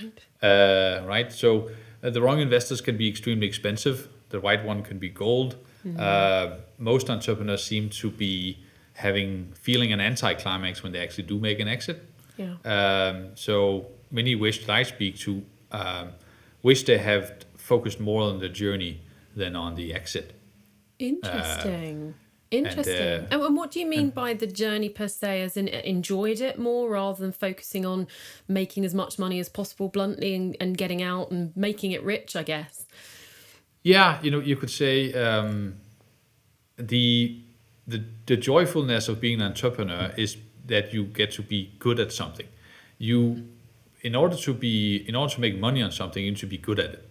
Right. 0.00 0.20
Uh, 0.42 1.06
right. 1.06 1.32
So 1.32 1.70
uh, 2.02 2.10
the 2.10 2.20
wrong 2.20 2.40
investors 2.40 2.80
can 2.80 2.96
be 2.96 3.08
extremely 3.08 3.46
expensive. 3.46 4.08
The 4.30 4.40
right 4.40 4.62
one 4.64 4.82
can 4.82 4.98
be 4.98 5.08
gold. 5.08 5.54
Uh, 5.96 6.56
most 6.78 7.08
entrepreneurs 7.10 7.62
seem 7.62 7.88
to 7.90 8.10
be 8.10 8.58
having 8.94 9.52
feeling 9.54 9.92
an 9.92 10.00
anticlimax 10.00 10.82
when 10.82 10.90
they 10.90 10.98
actually 10.98 11.28
do 11.28 11.38
make 11.38 11.60
an 11.60 11.68
exit. 11.68 11.98
Yeah. 12.36 12.56
Um, 12.74 13.36
so 13.36 13.86
many 14.10 14.34
wish 14.34 14.66
that 14.66 14.72
I 14.80 14.82
speak 14.82 15.16
to 15.18 15.44
um, 15.70 16.08
wish 16.64 16.82
they 16.82 16.98
have 16.98 17.44
focused 17.56 18.00
more 18.00 18.22
on 18.22 18.40
the 18.40 18.48
journey 18.48 19.02
than 19.36 19.54
on 19.54 19.76
the 19.76 19.94
exit. 19.94 20.34
Interesting. 20.98 22.14
Interesting. 22.50 22.94
uh, 22.94 23.26
And, 23.30 23.42
and 23.42 23.56
what 23.56 23.70
do 23.70 23.80
you 23.80 23.86
mean 23.86 24.10
by 24.10 24.32
the 24.32 24.46
journey 24.46 24.88
per 24.88 25.08
se? 25.08 25.42
As 25.42 25.56
in, 25.56 25.68
uh, 25.68 25.80
enjoyed 25.84 26.40
it 26.40 26.58
more 26.58 26.88
rather 26.88 27.20
than 27.20 27.32
focusing 27.32 27.84
on 27.84 28.06
making 28.46 28.84
as 28.84 28.94
much 28.94 29.18
money 29.18 29.38
as 29.38 29.48
possible 29.48 29.88
bluntly 29.88 30.34
and, 30.34 30.56
and 30.60 30.76
getting 30.76 31.02
out 31.02 31.30
and 31.30 31.54
making 31.56 31.92
it 31.92 32.02
rich, 32.02 32.34
I 32.34 32.42
guess. 32.42 32.86
Yeah, 33.82 34.18
you 34.22 34.30
know, 34.30 34.40
you 34.40 34.56
could 34.56 34.70
say 34.70 35.12
um, 35.12 35.74
the, 36.76 37.40
the 37.86 38.02
the 38.26 38.36
joyfulness 38.36 39.08
of 39.08 39.20
being 39.20 39.40
an 39.40 39.46
entrepreneur 39.48 40.12
is 40.16 40.36
that 40.66 40.92
you 40.92 41.04
get 41.04 41.32
to 41.32 41.42
be 41.42 41.72
good 41.78 42.00
at 42.00 42.12
something. 42.12 42.46
You, 42.98 43.48
in 44.02 44.14
order 44.14 44.36
to 44.36 44.54
be, 44.54 45.04
in 45.08 45.14
order 45.14 45.34
to 45.34 45.40
make 45.40 45.58
money 45.58 45.82
on 45.82 45.92
something, 45.92 46.24
you 46.24 46.30
need 46.30 46.40
to 46.40 46.46
be 46.46 46.58
good 46.58 46.78
at 46.78 46.90
it. 46.90 47.08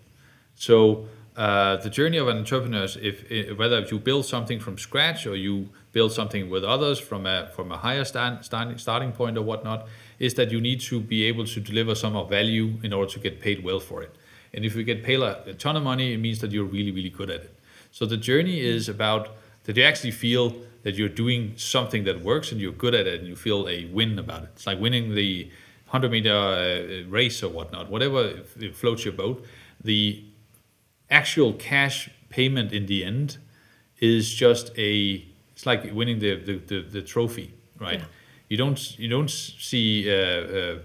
So 0.56 1.08
uh, 1.38 1.78
the 1.78 1.90
journey 1.90 2.18
of 2.18 2.28
an 2.28 2.38
entrepreneur 2.38 2.84
is 2.84 2.98
if, 2.98 3.32
if 3.32 3.56
whether 3.60 3.80
you 3.82 4.00
build 4.00 4.26
something 4.26 4.60
from 4.60 4.76
scratch 4.80 5.28
or 5.28 5.36
you 5.36 5.70
build 5.92 6.12
something 6.12 6.50
with 6.50 6.64
others 6.64 7.00
from 7.00 7.28
a 7.28 7.48
from 7.56 7.72
a 7.72 7.78
higher 7.78 8.04
stand, 8.04 8.44
starting 8.44 8.78
starting 8.80 9.12
point 9.12 9.38
or 9.38 9.44
whatnot, 9.44 9.88
is 10.18 10.34
that 10.34 10.52
you 10.52 10.60
need 10.60 10.82
to 10.82 11.00
be 11.00 11.24
able 11.26 11.46
to 11.46 11.60
deliver 11.60 11.94
some 11.94 12.16
of 12.16 12.28
value 12.28 12.80
in 12.82 12.92
order 12.92 13.12
to 13.12 13.20
get 13.20 13.40
paid 13.40 13.64
well 13.64 13.80
for 13.80 14.02
it. 14.02 14.16
And 14.52 14.66
if 14.66 14.76
you 14.76 14.84
get 14.84 15.04
paid 15.04 15.20
a, 15.20 15.44
a 15.48 15.54
ton 15.54 15.76
of 15.76 15.84
money, 15.84 16.14
it 16.14 16.18
means 16.18 16.40
that 16.40 16.52
you're 16.52 16.66
really 16.66 16.92
really 16.92 17.12
good 17.12 17.30
at 17.30 17.42
it. 17.42 17.60
So 17.92 18.08
the 18.08 18.18
journey 18.18 18.60
is 18.60 18.90
about 18.90 19.30
that 19.66 19.78
you 19.78 19.84
actually 19.84 20.12
feel 20.12 20.56
that 20.82 20.96
you're 20.96 21.08
doing 21.10 21.54
something 21.56 22.04
that 22.06 22.24
works 22.24 22.52
and 22.52 22.60
you're 22.60 22.72
good 22.72 22.96
at 22.96 23.06
it 23.06 23.20
and 23.20 23.28
you 23.28 23.36
feel 23.36 23.70
a 23.70 23.86
win 23.86 24.18
about 24.18 24.42
it. 24.44 24.50
It's 24.56 24.66
like 24.66 24.80
winning 24.80 25.14
the 25.14 25.52
100 25.90 26.12
meter 26.12 26.34
uh, 26.34 27.10
race 27.10 27.44
or 27.44 27.50
whatnot, 27.50 27.92
whatever 27.92 28.38
floats 28.74 29.06
your 29.06 29.14
boat. 29.14 29.46
The 29.84 30.24
actual 31.10 31.54
cash 31.54 32.10
payment 32.30 32.72
in 32.74 32.86
the 32.86 33.04
end 33.04 33.38
is 34.00 34.34
just 34.34 34.72
a 34.78 35.26
it's 35.54 35.66
like 35.66 35.92
winning 35.94 36.20
the 36.20 36.36
the, 36.36 36.56
the, 36.68 36.82
the 36.82 37.02
trophy 37.02 37.54
right 37.80 38.00
Yeah. 38.00 38.06
you 38.50 38.58
don't 38.58 39.00
you 39.00 39.10
don't 39.10 39.30
see 39.30 40.10
uh, 40.10 40.14
uh, 40.16 40.80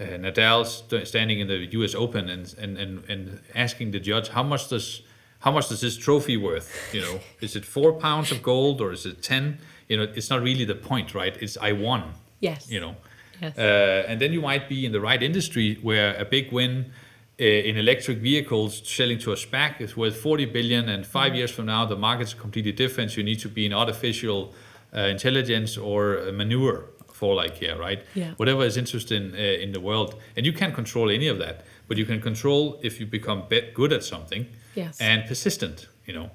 uh, 0.00 0.04
Nadal 0.18 0.66
st- 0.66 1.06
standing 1.06 1.38
in 1.40 1.46
the 1.46 1.58
U.S. 1.78 1.94
Open 1.94 2.28
and, 2.28 2.52
and, 2.58 2.76
and, 2.78 3.04
and 3.08 3.40
asking 3.54 3.92
the 3.92 4.00
judge 4.00 4.28
how 4.28 4.42
much 4.42 4.68
does 4.68 5.02
how 5.40 5.52
much 5.52 5.68
does 5.68 5.80
this 5.80 5.96
trophy 5.96 6.36
worth 6.36 6.68
you 6.92 7.00
know 7.00 7.20
is 7.40 7.54
it 7.56 7.64
four 7.64 7.92
pounds 7.92 8.32
of 8.32 8.42
gold 8.42 8.80
or 8.80 8.92
is 8.92 9.04
it 9.06 9.22
ten 9.22 9.58
you 9.88 9.96
know 9.96 10.04
it's 10.14 10.30
not 10.30 10.42
really 10.42 10.64
the 10.64 10.74
point 10.74 11.14
right 11.14 11.36
it's 11.42 11.56
I 11.60 11.72
won 11.72 12.02
Yes. 12.40 12.70
you 12.70 12.80
know 12.80 12.96
Yes. 13.42 13.58
uh, 13.58 14.04
and 14.08 14.20
then 14.20 14.32
you 14.32 14.40
might 14.40 14.68
be 14.68 14.86
in 14.86 14.92
the 14.92 15.00
right 15.00 15.22
industry 15.22 15.78
where 15.82 16.14
a 16.16 16.24
big 16.24 16.52
win 16.52 16.92
in 17.38 17.76
electric 17.76 18.18
vehicles 18.18 18.80
selling 18.84 19.18
to 19.18 19.32
a 19.32 19.36
SPAC 19.36 19.80
is 19.80 19.96
worth 19.96 20.16
40 20.16 20.46
billion, 20.46 20.88
and 20.88 21.04
5 21.06 21.34
years 21.34 21.50
from 21.50 21.66
now 21.66 21.84
the 21.84 21.96
market's 21.96 22.34
completely 22.34 22.72
different. 22.72 23.16
You 23.16 23.24
need 23.24 23.40
to 23.40 23.48
be 23.48 23.66
in 23.66 23.72
artificial 23.72 24.54
uh, 24.94 25.00
intelligence 25.00 25.76
or 25.76 26.18
uh, 26.28 26.32
manure 26.32 26.84
for 27.12 27.38
I 27.40 27.48
care, 27.48 27.76
right? 27.78 28.04
Yeah. 28.14 28.32
Whatever 28.36 28.64
is 28.64 28.76
interesting 28.76 29.32
uh, 29.34 29.36
in 29.38 29.72
the 29.72 29.80
world, 29.80 30.20
and 30.36 30.44
you 30.46 30.52
can't 30.52 30.74
control 30.74 31.10
any 31.10 31.28
of 31.28 31.38
that, 31.38 31.64
but 31.88 31.96
you 31.96 32.04
can 32.04 32.20
control 32.20 32.78
if 32.82 32.98
you 33.00 33.06
become 33.06 33.44
be- 33.48 33.70
good 33.74 33.92
at 33.92 34.02
something 34.04 34.46
Yes. 34.74 35.00
and 35.00 35.24
persistent. 35.26 35.88
You 36.06 36.14
know, 36.14 36.30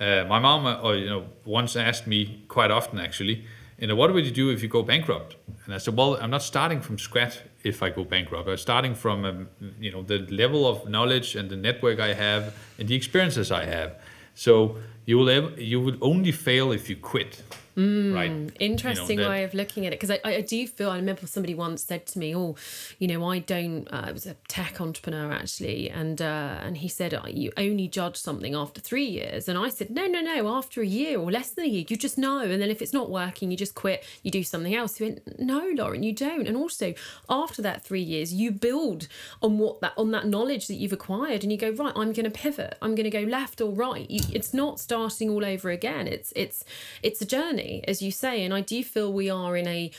uh, 0.00 0.24
my 0.28 0.38
mom, 0.38 0.66
uh, 0.66 0.80
or 0.80 0.96
you 0.96 1.08
know, 1.08 1.26
once 1.44 1.76
asked 1.76 2.06
me 2.06 2.44
quite 2.48 2.70
often 2.70 2.98
actually, 2.98 3.44
you 3.78 3.86
know, 3.88 3.96
what 3.96 4.12
would 4.14 4.24
you 4.24 4.30
do 4.32 4.50
if 4.50 4.62
you 4.62 4.68
go 4.68 4.82
bankrupt? 4.82 5.36
And 5.64 5.74
I 5.74 5.78
said, 5.78 5.96
well, 5.96 6.16
I'm 6.20 6.30
not 6.30 6.42
starting 6.42 6.80
from 6.80 6.98
scratch 6.98 7.38
if 7.64 7.82
I 7.82 7.90
go 7.90 8.04
bankrupt. 8.04 8.48
I'm 8.48 8.56
starting 8.56 8.94
from, 8.94 9.24
um, 9.24 9.48
you 9.80 9.90
know, 9.92 10.02
the 10.02 10.18
level 10.30 10.66
of 10.66 10.88
knowledge 10.88 11.36
and 11.36 11.50
the 11.50 11.56
network 11.56 12.00
I 12.00 12.14
have 12.14 12.54
and 12.78 12.88
the 12.88 12.94
experiences 12.94 13.50
I 13.50 13.64
have. 13.64 13.96
So 14.34 14.78
you 15.06 15.18
will 15.18 15.28
ev- 15.28 15.58
you 15.58 15.80
will 15.80 15.96
only 16.00 16.32
fail 16.32 16.72
if 16.72 16.88
you 16.88 16.96
quit, 16.96 17.42
right? 18.14 18.50
Interesting 18.60 19.18
that- 19.18 19.28
way 19.28 19.44
of 19.44 19.54
looking 19.54 19.86
at 19.86 19.92
it 19.92 20.00
because 20.00 20.10
I, 20.10 20.20
I 20.24 20.40
do 20.40 20.66
feel 20.66 20.90
I 20.90 20.96
remember 20.96 21.26
somebody 21.26 21.54
once 21.54 21.82
said 21.82 22.06
to 22.06 22.18
me, 22.18 22.34
"Oh, 22.34 22.56
you 22.98 23.08
know, 23.08 23.24
I 23.24 23.38
don't." 23.38 23.86
Uh, 23.92 24.06
it 24.08 24.12
was 24.12 24.26
a 24.26 24.36
tech 24.48 24.80
entrepreneur 24.80 25.32
actually, 25.32 25.90
and 25.90 26.20
uh, 26.20 26.58
and 26.62 26.78
he 26.78 26.88
said, 26.88 27.14
"Oh, 27.14 27.26
"You 27.26 27.52
only 27.56 27.88
judge 27.88 28.16
something 28.16 28.54
after 28.54 28.80
three 28.80 29.06
years," 29.06 29.48
and 29.48 29.58
I 29.58 29.68
said, 29.68 29.90
"No, 29.90 30.06
no, 30.06 30.20
no. 30.20 30.48
After 30.48 30.80
a 30.82 30.86
year 30.86 31.18
or 31.18 31.30
less 31.30 31.50
than 31.50 31.64
a 31.64 31.68
year, 31.68 31.84
you 31.88 31.96
just 31.96 32.18
know, 32.18 32.40
and 32.40 32.60
then 32.62 32.70
if 32.70 32.80
it's 32.82 32.92
not 32.92 33.10
working, 33.10 33.50
you 33.50 33.56
just 33.56 33.74
quit. 33.74 34.04
You 34.22 34.30
do 34.30 34.42
something 34.42 34.74
else." 34.74 34.96
He 34.96 35.04
went, 35.04 35.38
"No, 35.38 35.70
Lauren, 35.74 36.02
you 36.02 36.12
don't." 36.12 36.46
And 36.48 36.56
also, 36.56 36.94
after 37.28 37.62
that 37.62 37.84
three 37.84 38.02
years, 38.02 38.32
you 38.34 38.50
build 38.50 39.08
on 39.42 39.58
what 39.58 39.80
that 39.80 39.92
on 39.96 40.10
that 40.12 40.26
knowledge 40.26 40.66
that 40.68 40.74
you've 40.74 40.92
acquired, 41.00 41.42
and 41.42 41.50
you 41.52 41.58
go, 41.58 41.70
"Right, 41.70 41.92
I'm 41.96 42.12
going 42.12 42.30
to 42.30 42.36
pivot. 42.44 42.76
I'm 42.82 42.94
going 42.94 43.10
to 43.10 43.16
go 43.20 43.24
left 43.38 43.60
or 43.60 43.70
right." 43.72 44.08
You, 44.10 44.20
it's 44.32 44.52
not 44.52 44.80
starting 44.80 45.28
all 45.30 45.44
over 45.44 45.70
again. 45.70 46.06
It's 46.06 46.32
it's 46.36 46.64
it's 47.02 47.20
a 47.20 47.26
journey, 47.26 47.69
as 47.86 48.02
you 48.02 48.10
say, 48.10 48.44
and 48.44 48.52
I 48.52 48.60
do 48.60 48.82
feel 48.82 49.12
we 49.12 49.30
are 49.30 49.56
in 49.56 49.66
a 49.66 49.90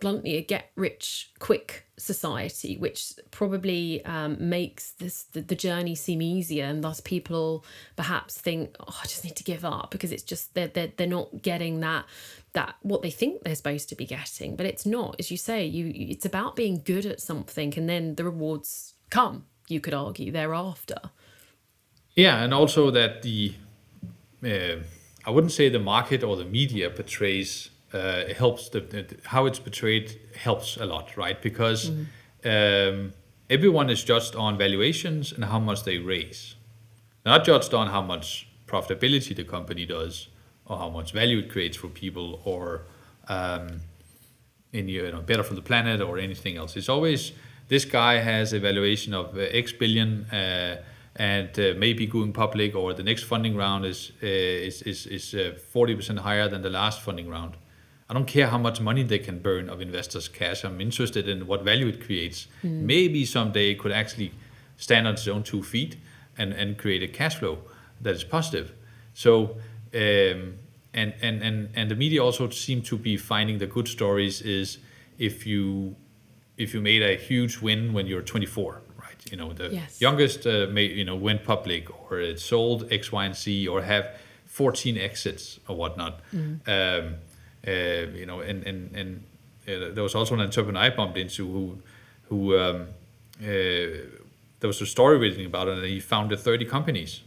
bluntly 0.00 0.36
a 0.36 0.42
get 0.42 0.70
rich 0.76 1.30
quick 1.38 1.86
society, 1.96 2.76
which 2.76 3.12
probably 3.30 4.04
um, 4.04 4.36
makes 4.40 4.92
this 4.92 5.24
the, 5.24 5.42
the 5.42 5.54
journey 5.54 5.94
seem 5.94 6.22
easier, 6.22 6.64
and 6.64 6.82
thus 6.82 7.00
people 7.00 7.64
perhaps 7.96 8.38
think, 8.38 8.76
"Oh, 8.80 9.00
I 9.02 9.06
just 9.06 9.24
need 9.24 9.36
to 9.36 9.44
give 9.44 9.64
up," 9.64 9.90
because 9.90 10.12
it's 10.12 10.22
just 10.22 10.54
they're 10.54 10.68
they're, 10.68 10.92
they're 10.96 11.06
not 11.06 11.42
getting 11.42 11.80
that 11.80 12.04
that 12.52 12.74
what 12.82 13.02
they 13.02 13.10
think 13.10 13.42
they're 13.42 13.54
supposed 13.54 13.88
to 13.90 13.94
be 13.94 14.06
getting, 14.06 14.56
but 14.56 14.66
it's 14.66 14.86
not. 14.86 15.16
As 15.18 15.30
you 15.30 15.36
say, 15.36 15.64
you 15.64 15.92
it's 15.94 16.24
about 16.24 16.56
being 16.56 16.82
good 16.84 17.06
at 17.06 17.20
something, 17.20 17.74
and 17.76 17.88
then 17.88 18.16
the 18.16 18.24
rewards 18.24 18.94
come. 19.10 19.46
You 19.68 19.80
could 19.80 19.94
argue 19.94 20.32
thereafter. 20.32 20.96
Yeah, 22.16 22.42
and 22.42 22.52
also 22.52 22.90
that 22.90 23.22
the, 23.22 23.54
uh, 24.44 24.82
I 25.24 25.30
wouldn't 25.30 25.52
say 25.52 25.68
the 25.68 25.78
market 25.78 26.22
or 26.22 26.36
the 26.36 26.44
media 26.44 26.90
portrays 26.90 27.70
uh, 27.92 28.32
helps 28.34 28.68
the, 28.68 28.80
the 28.80 29.16
how 29.24 29.46
it's 29.46 29.58
portrayed 29.58 30.18
helps 30.34 30.76
a 30.76 30.86
lot, 30.86 31.16
right? 31.16 31.40
Because 31.40 31.90
um, 32.44 33.12
everyone 33.48 33.90
is 33.90 34.02
judged 34.02 34.34
on 34.36 34.56
valuations 34.56 35.32
and 35.32 35.44
how 35.44 35.58
much 35.58 35.84
they 35.84 35.98
raise, 35.98 36.54
not 37.26 37.44
judged 37.44 37.74
on 37.74 37.88
how 37.88 38.02
much 38.02 38.48
profitability 38.66 39.34
the 39.34 39.44
company 39.44 39.84
does 39.84 40.28
or 40.66 40.78
how 40.78 40.88
much 40.88 41.12
value 41.12 41.40
it 41.40 41.50
creates 41.50 41.76
for 41.76 41.88
people 41.88 42.40
or 42.44 42.82
um, 43.28 43.80
in 44.72 44.88
you 44.88 45.10
know 45.10 45.20
better 45.20 45.42
for 45.42 45.54
the 45.54 45.62
planet 45.62 46.00
or 46.00 46.18
anything 46.18 46.56
else. 46.56 46.76
It's 46.76 46.88
always 46.88 47.32
this 47.68 47.84
guy 47.84 48.14
has 48.18 48.52
a 48.52 48.60
valuation 48.60 49.14
of 49.14 49.36
uh, 49.36 49.40
X 49.40 49.72
billion 49.72 50.24
uh, 50.26 50.82
and 51.16 51.58
uh, 51.58 51.74
maybe 51.76 52.06
going 52.06 52.32
public 52.32 52.74
or 52.74 52.94
the 52.94 53.02
next 53.02 53.24
funding 53.24 53.56
round 53.56 53.84
is 53.84 54.12
uh, 54.22 54.26
is 54.26 54.82
is 54.82 55.06
is 55.06 55.34
forty 55.72 55.94
percent 55.94 56.20
higher 56.20 56.48
than 56.48 56.62
the 56.62 56.70
last 56.70 57.00
funding 57.00 57.28
round. 57.28 57.56
I 58.08 58.14
don't 58.14 58.26
care 58.26 58.48
how 58.48 58.58
much 58.58 58.80
money 58.80 59.04
they 59.04 59.20
can 59.20 59.38
burn 59.38 59.68
of 59.68 59.80
investors' 59.80 60.28
cash. 60.28 60.64
I'm 60.64 60.80
interested 60.80 61.28
in 61.28 61.46
what 61.46 61.62
value 61.62 61.86
it 61.86 62.04
creates. 62.04 62.48
Maybe 62.86 63.24
someday 63.24 63.70
it 63.70 63.78
could 63.78 63.92
actually 63.92 64.32
stand 64.76 65.06
on 65.06 65.14
its 65.14 65.28
own 65.28 65.44
two 65.44 65.62
feet 65.62 65.96
and, 66.36 66.52
and 66.52 66.76
create 66.76 67.04
a 67.04 67.08
cash 67.08 67.36
flow 67.36 67.58
that 68.00 68.14
is 68.14 68.24
positive. 68.24 68.72
So 69.14 69.58
um, 69.94 70.58
and, 70.92 71.14
and, 71.22 71.42
and, 71.42 71.68
and 71.74 71.90
the 71.90 71.94
media 71.94 72.22
also 72.22 72.48
seem 72.50 72.82
to 72.82 72.96
be 72.96 73.16
finding 73.16 73.58
the 73.58 73.66
good 73.66 73.88
stories 73.88 74.42
is 74.42 74.78
if 75.18 75.46
you 75.46 75.96
if 76.56 76.74
you 76.74 76.80
made 76.80 77.02
a 77.02 77.16
huge 77.16 77.58
win 77.58 77.92
when 77.92 78.06
you're 78.06 78.22
24 78.22 78.72
right 78.74 78.82
you 79.30 79.36
know 79.36 79.52
the 79.52 79.68
Yes. 79.72 80.00
youngest 80.00 80.46
uh, 80.46 80.66
may, 80.70 80.84
you 80.86 81.04
know 81.04 81.16
went 81.16 81.44
public 81.44 81.88
or 82.10 82.20
it 82.20 82.40
sold 82.40 82.92
x 82.92 83.12
y 83.12 83.24
and 83.26 83.34
z 83.36 83.68
or 83.68 83.82
have 83.82 84.04
14 84.46 84.98
exits 84.98 85.60
or 85.68 85.76
whatnot. 85.76 86.20
Um, 86.32 87.14
uh, 87.66 87.70
you 88.20 88.26
know 88.26 88.40
and 88.40 88.66
and, 88.66 88.96
and 88.96 89.22
uh, 89.68 89.94
there 89.94 90.02
was 90.02 90.14
also 90.14 90.34
an 90.34 90.40
entrepreneur 90.40 90.80
I 90.80 90.90
bumped 90.90 91.18
into 91.18 91.46
who 91.52 91.78
who 92.28 92.58
um, 92.58 92.86
uh, 93.42 93.46
there 94.60 94.68
was 94.68 94.80
a 94.82 94.86
story 94.86 95.18
written 95.18 95.46
about 95.46 95.68
it 95.68 95.78
and 95.78 95.86
he 95.86 96.00
founded 96.00 96.38
30 96.38 96.64
companies. 96.66 97.22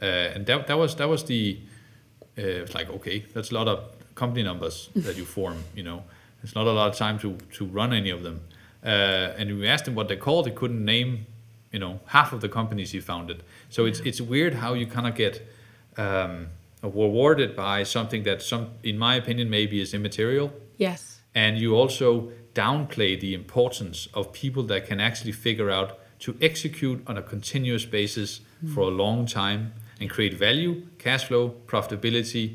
Uh, 0.00 0.04
and 0.34 0.46
that, 0.46 0.66
that 0.66 0.78
was 0.78 0.94
that 0.96 1.08
was 1.08 1.24
the 1.24 1.58
uh, 2.38 2.62
it's 2.64 2.74
like 2.74 2.90
okay 2.90 3.24
that's 3.34 3.50
a 3.50 3.54
lot 3.54 3.66
of 3.68 3.78
company 4.14 4.42
numbers 4.42 4.90
that 4.96 5.16
you 5.16 5.24
form 5.24 5.56
you 5.74 5.82
know. 5.82 6.02
It's 6.42 6.54
not 6.54 6.66
a 6.66 6.72
lot 6.72 6.90
of 6.90 6.96
time 6.96 7.18
to 7.20 7.36
to 7.58 7.64
run 7.64 7.92
any 7.92 8.10
of 8.10 8.22
them. 8.22 8.40
Uh, 8.84 9.38
and 9.38 9.58
we 9.58 9.66
asked 9.66 9.88
him 9.88 9.94
what 9.96 10.06
they 10.08 10.16
called. 10.16 10.46
He 10.46 10.52
couldn't 10.52 10.84
name 10.84 11.26
you 11.76 11.80
know 11.84 12.00
half 12.06 12.32
of 12.32 12.40
the 12.40 12.48
companies 12.58 12.92
he 12.96 13.00
founded. 13.00 13.38
So 13.68 13.80
it's 13.88 14.00
it's 14.08 14.20
weird 14.32 14.52
how 14.62 14.70
you 14.80 14.86
kind 14.96 15.06
of 15.10 15.14
get 15.24 15.34
um, 16.04 16.32
rewarded 16.82 17.50
by 17.54 17.84
something 17.96 18.22
that 18.28 18.40
some, 18.40 18.64
in 18.82 18.96
my 19.06 19.14
opinion, 19.22 19.50
maybe 19.50 19.76
is 19.84 19.92
immaterial. 19.92 20.48
Yes. 20.78 21.20
And 21.34 21.58
you 21.58 21.74
also 21.74 22.08
downplay 22.54 23.20
the 23.20 23.32
importance 23.34 24.08
of 24.14 24.32
people 24.32 24.62
that 24.70 24.86
can 24.88 25.00
actually 25.08 25.32
figure 25.32 25.70
out 25.70 25.98
to 26.20 26.34
execute 26.40 26.98
on 27.06 27.18
a 27.18 27.22
continuous 27.22 27.84
basis 27.84 28.40
mm. 28.40 28.74
for 28.74 28.80
a 28.92 28.94
long 29.04 29.26
time 29.26 29.74
and 30.00 30.08
create 30.08 30.34
value, 30.48 30.72
cash 30.98 31.24
flow, 31.26 31.54
profitability, 31.66 32.54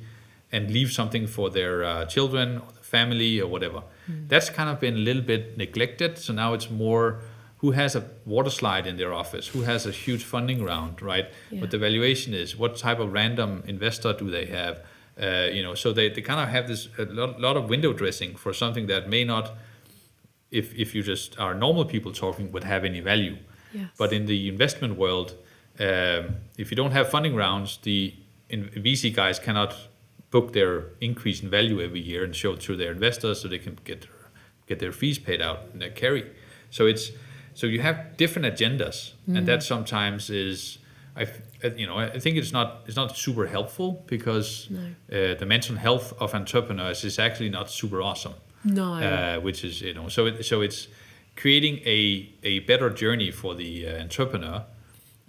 and 0.51 0.71
leave 0.71 0.91
something 0.91 1.27
for 1.27 1.51
their 1.51 1.83
uh, 1.83 2.05
children 2.05 2.57
or 2.57 2.71
the 2.79 2.85
family 2.95 3.39
or 3.39 3.47
whatever. 3.47 3.83
Mm. 4.09 4.29
That's 4.29 4.49
kind 4.49 4.69
of 4.71 4.79
been 4.79 4.95
a 4.95 5.03
little 5.09 5.25
bit 5.33 5.59
neglected. 5.59 6.17
So 6.17 6.33
now 6.33 6.53
it's 6.55 6.71
more 6.71 7.21
who 7.61 7.71
has 7.71 7.95
a 7.95 8.03
water 8.25 8.49
slide 8.49 8.87
in 8.87 8.97
their 8.97 9.13
office, 9.13 9.47
who 9.49 9.61
has 9.61 9.85
a 9.85 9.91
huge 9.91 10.23
funding 10.23 10.63
round, 10.63 10.99
right? 10.99 11.29
Yeah. 11.51 11.61
What 11.61 11.69
the 11.69 11.77
valuation 11.77 12.33
is, 12.33 12.57
what 12.57 12.75
type 12.75 12.99
of 12.99 13.13
random 13.13 13.63
investor 13.67 14.13
do 14.13 14.31
they 14.31 14.47
have? 14.47 14.83
Uh, 15.21 15.47
you 15.53 15.61
know, 15.61 15.75
so 15.75 15.93
they, 15.93 16.09
they 16.09 16.21
kind 16.21 16.39
of 16.39 16.49
have 16.49 16.67
this 16.67 16.89
a 16.97 17.05
lot, 17.05 17.39
lot 17.39 17.57
of 17.57 17.69
window 17.69 17.93
dressing 17.93 18.35
for 18.35 18.51
something 18.51 18.87
that 18.87 19.07
may 19.09 19.23
not, 19.23 19.51
if 20.49 20.73
if 20.73 20.95
you 20.95 21.03
just 21.03 21.39
are 21.39 21.53
normal 21.53 21.85
people 21.85 22.11
talking, 22.11 22.51
would 22.51 22.63
have 22.63 22.83
any 22.83 22.99
value. 22.99 23.37
Yes. 23.73 23.89
But 23.95 24.11
in 24.11 24.25
the 24.25 24.49
investment 24.49 24.97
world, 24.97 25.35
um, 25.79 26.37
if 26.57 26.71
you 26.71 26.75
don't 26.75 26.91
have 26.91 27.09
funding 27.09 27.35
rounds, 27.35 27.77
the 27.83 28.15
VC 28.49 29.13
guys 29.13 29.37
cannot 29.37 29.75
book 30.31 30.53
their 30.53 30.85
increase 30.99 31.43
in 31.43 31.49
value 31.49 31.79
every 31.79 32.01
year 32.01 32.23
and 32.23 32.35
show 32.35 32.53
it 32.53 32.61
to 32.61 32.75
their 32.75 32.91
investors 32.91 33.41
so 33.41 33.47
they 33.47 33.59
can 33.59 33.77
get 33.83 34.01
their, 34.01 34.31
get 34.65 34.79
their 34.79 34.91
fees 34.91 35.19
paid 35.19 35.41
out 35.41 35.59
and 35.71 35.81
their 35.81 35.91
carry. 35.91 36.25
So 36.71 36.87
it's 36.87 37.11
so 37.53 37.67
you 37.67 37.81
have 37.81 38.17
different 38.17 38.53
agendas, 38.53 39.13
mm. 39.29 39.37
and 39.37 39.47
that 39.47 39.63
sometimes 39.63 40.29
is, 40.29 40.77
I, 41.15 41.27
you 41.75 41.85
know, 41.85 41.97
I 41.97 42.19
think 42.19 42.37
it's 42.37 42.51
not 42.51 42.83
it's 42.87 42.95
not 42.95 43.17
super 43.17 43.47
helpful 43.47 44.03
because 44.07 44.67
no. 44.69 44.79
uh, 44.79 45.35
the 45.35 45.45
mental 45.45 45.75
health 45.75 46.13
of 46.19 46.33
entrepreneurs 46.33 47.03
is 47.03 47.19
actually 47.19 47.49
not 47.49 47.69
super 47.69 48.01
awesome. 48.01 48.33
No, 48.63 48.93
uh, 48.93 49.39
which 49.39 49.63
is 49.63 49.81
you 49.81 49.93
know, 49.93 50.07
so 50.07 50.27
it, 50.27 50.45
so 50.45 50.61
it's 50.61 50.87
creating 51.35 51.79
a 51.85 52.29
a 52.43 52.59
better 52.59 52.89
journey 52.89 53.31
for 53.31 53.55
the 53.55 53.87
uh, 53.87 54.01
entrepreneur 54.01 54.65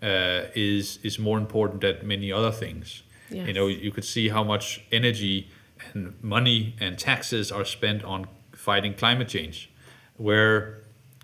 uh, 0.02 0.42
is 0.54 0.98
is 1.02 1.18
more 1.18 1.38
important 1.38 1.80
than 1.80 2.06
many 2.06 2.32
other 2.32 2.52
things. 2.52 3.02
Yes. 3.30 3.46
You 3.46 3.54
know, 3.54 3.66
you 3.66 3.90
could 3.90 4.04
see 4.04 4.28
how 4.28 4.44
much 4.44 4.84
energy 4.92 5.48
and 5.94 6.14
money 6.22 6.74
and 6.80 6.98
taxes 6.98 7.50
are 7.50 7.64
spent 7.64 8.04
on 8.04 8.26
fighting 8.54 8.94
climate 8.94 9.28
change, 9.28 9.70
where 10.16 10.81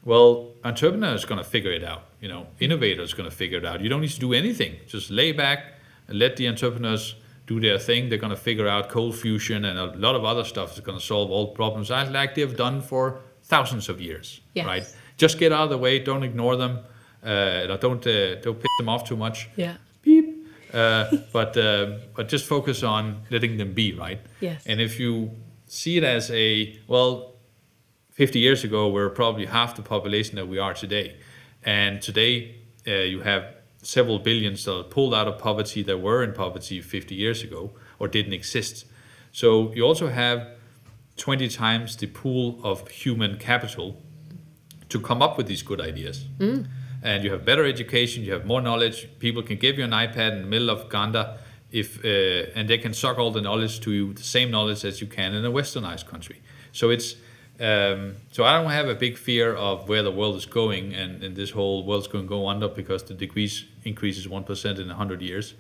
well, 0.08 0.54
entrepreneur 0.64 1.12
is 1.12 1.26
going 1.26 1.36
to 1.36 1.44
figure 1.44 1.70
it 1.70 1.84
out. 1.84 2.04
You 2.22 2.28
know, 2.28 2.46
innovator 2.60 3.02
is 3.02 3.12
going 3.12 3.28
to 3.28 3.36
figure 3.36 3.58
it 3.58 3.66
out. 3.66 3.82
You 3.82 3.90
don't 3.90 4.00
need 4.00 4.08
to 4.12 4.20
do 4.20 4.32
anything. 4.32 4.76
Just 4.86 5.10
lay 5.10 5.32
back 5.32 5.74
and 6.08 6.18
let 6.18 6.36
the 6.36 6.48
entrepreneurs 6.48 7.14
do 7.46 7.60
their 7.60 7.78
thing. 7.78 8.08
They're 8.08 8.18
going 8.18 8.30
to 8.30 8.44
figure 8.50 8.66
out 8.66 8.88
cold 8.88 9.14
fusion 9.16 9.66
and 9.66 9.78
a 9.78 9.94
lot 9.98 10.14
of 10.14 10.24
other 10.24 10.44
stuff 10.44 10.72
is 10.72 10.80
going 10.80 10.98
to 10.98 11.04
solve 11.04 11.30
all 11.30 11.48
problems, 11.48 11.90
like 11.90 12.34
they've 12.34 12.56
done 12.56 12.80
for 12.80 13.20
thousands 13.42 13.90
of 13.90 14.00
years. 14.00 14.40
Yes. 14.54 14.64
Right? 14.64 14.96
Just 15.18 15.38
get 15.38 15.52
out 15.52 15.64
of 15.64 15.70
the 15.70 15.78
way. 15.78 15.98
Don't 15.98 16.22
ignore 16.22 16.56
them. 16.56 16.78
Uh, 17.22 17.76
don't 17.76 18.06
uh, 18.06 18.36
don't 18.36 18.58
piss 18.58 18.74
them 18.78 18.88
off 18.88 19.04
too 19.04 19.16
much. 19.16 19.50
Yeah. 19.56 19.76
Beep. 20.00 20.26
Uh, 20.72 21.16
but 21.34 21.54
uh, 21.58 21.98
but 22.16 22.28
just 22.28 22.46
focus 22.46 22.82
on 22.82 23.24
letting 23.30 23.58
them 23.58 23.74
be 23.74 23.92
right. 23.92 24.20
Yes. 24.40 24.62
And 24.64 24.80
if 24.80 24.98
you 24.98 25.32
see 25.66 25.98
it 25.98 26.04
as 26.04 26.30
a 26.30 26.78
well, 26.86 27.27
50 28.18 28.40
years 28.40 28.64
ago, 28.64 28.88
we 28.88 29.00
are 29.00 29.10
probably 29.10 29.46
half 29.46 29.76
the 29.76 29.82
population 29.82 30.34
that 30.34 30.48
we 30.48 30.58
are 30.58 30.75
today. 30.75 31.18
And 31.62 32.02
today, 32.02 32.56
uh, 32.84 32.90
you 32.90 33.20
have 33.20 33.44
several 33.80 34.18
billions 34.18 34.64
that 34.64 34.76
are 34.76 34.82
pulled 34.82 35.14
out 35.14 35.28
of 35.28 35.38
poverty 35.38 35.84
that 35.84 35.98
were 35.98 36.25
in 36.25 36.32
poverty 36.32 36.80
50 36.80 37.14
years 37.14 37.44
ago 37.44 37.70
or 38.00 38.08
didn't 38.08 38.32
exist. 38.32 38.87
So 39.30 39.72
you 39.72 39.84
also 39.84 40.08
have 40.08 40.48
20 41.16 41.48
times 41.48 41.94
the 41.94 42.08
pool 42.08 42.58
of 42.64 42.88
human 42.88 43.38
capital 43.38 44.02
to 44.88 44.98
come 44.98 45.22
up 45.22 45.37
with 45.37 45.46
these 45.46 45.62
good 45.62 45.80
ideas. 45.80 46.26
Mm. 46.38 46.66
And 47.04 47.22
you 47.22 47.30
have 47.30 47.44
better 47.44 47.64
education, 47.64 48.25
you 48.25 48.32
have 48.32 48.45
more 48.45 48.60
knowledge. 48.60 49.08
People 49.21 49.45
can 49.45 49.58
give 49.58 49.78
you 49.78 49.84
an 49.84 49.93
iPad 49.93 50.32
in 50.32 50.40
the 50.43 50.49
middle 50.49 50.71
of 50.71 50.82
Uganda, 50.82 51.38
if 51.71 52.04
uh, 52.04 52.58
and 52.58 52.69
they 52.69 52.78
can 52.78 52.95
suck 52.95 53.16
all 53.16 53.30
the 53.30 53.43
knowledge 53.43 53.78
to 53.82 53.93
you, 53.93 54.12
the 54.12 54.25
same 54.25 54.50
knowledge 54.50 54.84
as 54.84 55.00
you 55.00 55.06
can 55.06 55.36
in 55.36 55.45
a 55.45 55.52
westernized 55.52 56.06
country. 56.06 56.43
So 56.73 56.90
it's 56.90 57.14
um, 57.60 58.16
so 58.30 58.44
I 58.44 58.60
don't 58.60 58.71
have 58.71 58.88
a 58.88 58.94
big 58.94 59.18
fear 59.18 59.54
of 59.54 59.88
where 59.88 60.02
the 60.02 60.12
world 60.12 60.36
is 60.36 60.47
going, 60.47 60.94
and, 60.94 61.23
and 61.25 61.34
this 61.34 61.50
whole 61.50 61.84
world's 61.84 62.06
going 62.06 62.25
to 62.25 62.28
go 62.28 62.47
under 62.49 62.68
because 62.68 63.02
the 63.02 63.14
decrease 63.14 63.64
increases 63.84 64.28
one 64.28 64.44
percent 64.44 64.78
in 64.78 64.88
hundred 64.88 65.23
years, 65.23 65.54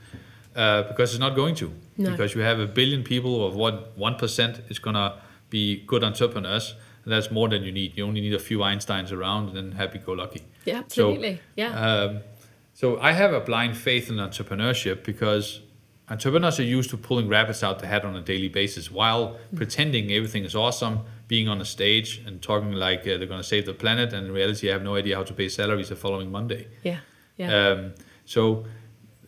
uh, 0.54 0.82
because 0.84 1.10
it's 1.10 1.20
not 1.20 1.34
going 1.34 1.54
to. 1.56 1.72
No. 1.96 2.10
Because 2.10 2.34
you 2.34 2.42
have 2.42 2.60
a 2.60 2.66
billion 2.66 3.02
people 3.02 3.46
of 3.46 3.56
what 3.56 3.96
one 3.98 4.14
percent 4.14 4.60
is 4.68 4.78
going 4.78 4.94
to 4.94 5.20
be 5.50 5.82
good 5.86 6.04
entrepreneurs, 6.04 6.74
and 7.04 7.12
that's 7.12 7.30
more 7.30 7.48
than 7.48 7.64
you 7.64 7.72
need. 7.72 7.96
You 7.96 8.06
only 8.06 8.20
need 8.20 8.34
a 8.34 8.38
few 8.38 8.58
Einsteins 8.58 9.10
around, 9.10 9.48
and 9.48 9.56
then 9.56 9.72
happy-go-lucky. 9.72 10.42
Yeah, 10.64 10.78
absolutely. 10.78 11.36
So, 11.36 11.40
yeah. 11.56 11.80
Um, 11.80 12.20
so 12.74 13.00
I 13.00 13.10
have 13.10 13.32
a 13.32 13.40
blind 13.40 13.76
faith 13.76 14.08
in 14.08 14.16
entrepreneurship 14.16 15.02
because 15.02 15.62
entrepreneurs 16.08 16.60
are 16.60 16.64
used 16.64 16.90
to 16.90 16.96
pulling 16.96 17.28
rabbits 17.28 17.64
out 17.64 17.80
the 17.80 17.88
hat 17.88 18.04
on 18.04 18.14
a 18.14 18.20
daily 18.20 18.48
basis 18.48 18.88
while 18.88 19.30
mm. 19.52 19.56
pretending 19.56 20.12
everything 20.12 20.44
is 20.44 20.54
awesome 20.54 21.00
being 21.28 21.48
on 21.48 21.60
a 21.60 21.64
stage 21.64 22.22
and 22.26 22.42
talking 22.42 22.72
like 22.72 23.00
uh, 23.00 23.18
they're 23.18 23.26
going 23.26 23.40
to 23.40 23.46
save 23.46 23.66
the 23.66 23.74
planet, 23.74 24.12
and 24.12 24.26
in 24.26 24.32
reality, 24.32 24.68
I 24.68 24.72
have 24.72 24.82
no 24.82 24.96
idea 24.96 25.16
how 25.16 25.22
to 25.22 25.34
pay 25.34 25.48
salaries 25.48 25.90
the 25.90 25.96
following 25.96 26.32
Monday. 26.32 26.66
Yeah, 26.82 27.00
yeah. 27.36 27.68
Um, 27.68 27.94
so, 28.24 28.64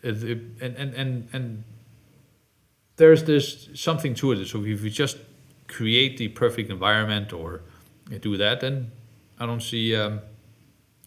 uh, 0.02 0.08
and 0.08 0.76
and 0.76 0.94
and 0.94 1.28
and 1.32 1.64
there's 2.96 3.24
there's 3.24 3.68
something 3.74 4.14
to 4.14 4.32
it. 4.32 4.46
So 4.46 4.64
if 4.64 4.82
we 4.82 4.90
just 4.90 5.18
create 5.68 6.16
the 6.16 6.28
perfect 6.28 6.70
environment 6.70 7.32
or 7.32 7.60
do 8.20 8.36
that, 8.36 8.60
then 8.60 8.90
I 9.38 9.46
don't 9.46 9.62
see 9.62 9.94
um, 9.94 10.20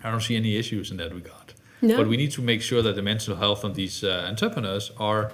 I 0.04 0.12
don't 0.12 0.22
see 0.22 0.36
any 0.36 0.56
issues 0.56 0.92
in 0.92 0.98
that 0.98 1.14
regard. 1.14 1.54
No. 1.82 1.98
But 1.98 2.08
we 2.08 2.18
need 2.18 2.32
to 2.32 2.42
make 2.42 2.62
sure 2.62 2.82
that 2.82 2.96
the 2.96 3.02
mental 3.02 3.36
health 3.36 3.64
of 3.64 3.76
these 3.76 4.04
uh, 4.04 4.26
entrepreneurs 4.30 4.92
are 4.98 5.32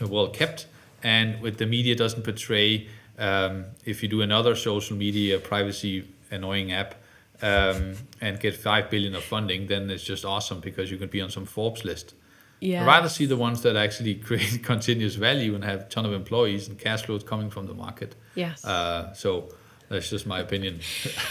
well 0.00 0.28
kept, 0.28 0.66
and 1.02 1.40
with 1.40 1.58
the 1.58 1.66
media 1.66 1.94
doesn't 1.94 2.24
portray 2.24 2.88
um, 3.18 3.66
if 3.84 4.02
you 4.02 4.08
do 4.08 4.22
another 4.22 4.56
social 4.56 4.96
media 4.96 5.38
privacy 5.38 6.08
annoying 6.30 6.72
app 6.72 6.94
um, 7.42 7.94
and 8.20 8.40
get 8.40 8.56
five 8.56 8.90
billion 8.90 9.14
of 9.14 9.24
funding, 9.24 9.66
then 9.66 9.90
it's 9.90 10.04
just 10.04 10.24
awesome 10.24 10.60
because 10.60 10.90
you 10.90 10.96
can 10.96 11.08
be 11.08 11.20
on 11.20 11.30
some 11.30 11.44
Forbes 11.44 11.84
list. 11.84 12.14
Yeah. 12.60 12.82
I'd 12.82 12.86
rather 12.86 13.08
see 13.08 13.26
the 13.26 13.36
ones 13.36 13.62
that 13.62 13.76
actually 13.76 14.14
create 14.26 14.62
continuous 14.62 15.16
value 15.16 15.54
and 15.54 15.64
have 15.64 15.80
a 15.80 15.84
ton 15.84 16.06
of 16.06 16.12
employees 16.12 16.68
and 16.68 16.78
cash 16.78 17.02
flows 17.02 17.24
coming 17.24 17.50
from 17.50 17.66
the 17.66 17.74
market. 17.74 18.14
Yes. 18.34 18.64
Uh, 18.64 19.12
so 19.14 19.52
that's 19.88 20.08
just 20.08 20.26
my 20.26 20.38
opinion. 20.38 20.80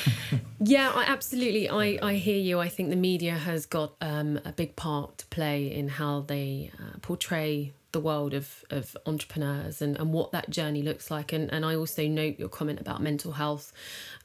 yeah, 0.60 0.92
I, 0.94 1.06
absolutely. 1.06 1.70
I, 1.70 1.98
I 2.02 2.14
hear 2.16 2.38
you. 2.38 2.60
I 2.60 2.68
think 2.68 2.90
the 2.90 2.96
media 2.98 3.34
has 3.34 3.66
got 3.66 3.96
um, 4.02 4.40
a 4.44 4.52
big 4.52 4.76
part 4.76 5.20
to 5.20 5.26
play 5.28 5.74
in 5.74 5.88
how 5.88 6.22
they 6.22 6.72
uh, 6.78 7.00
portray 7.02 7.74
the 7.92 8.00
world 8.00 8.34
of, 8.34 8.64
of 8.70 8.96
entrepreneurs 9.06 9.82
and, 9.82 9.98
and 9.98 10.14
what 10.14 10.32
that 10.32 10.50
journey 10.50 10.82
looks 10.82 11.12
like. 11.12 11.34
And, 11.34 11.52
and 11.52 11.66
I 11.66 11.76
also 11.76 12.08
note 12.08 12.40
your 12.40 12.50
comment 12.50 12.80
about 12.80 13.02
mental 13.02 13.34
health 13.34 13.74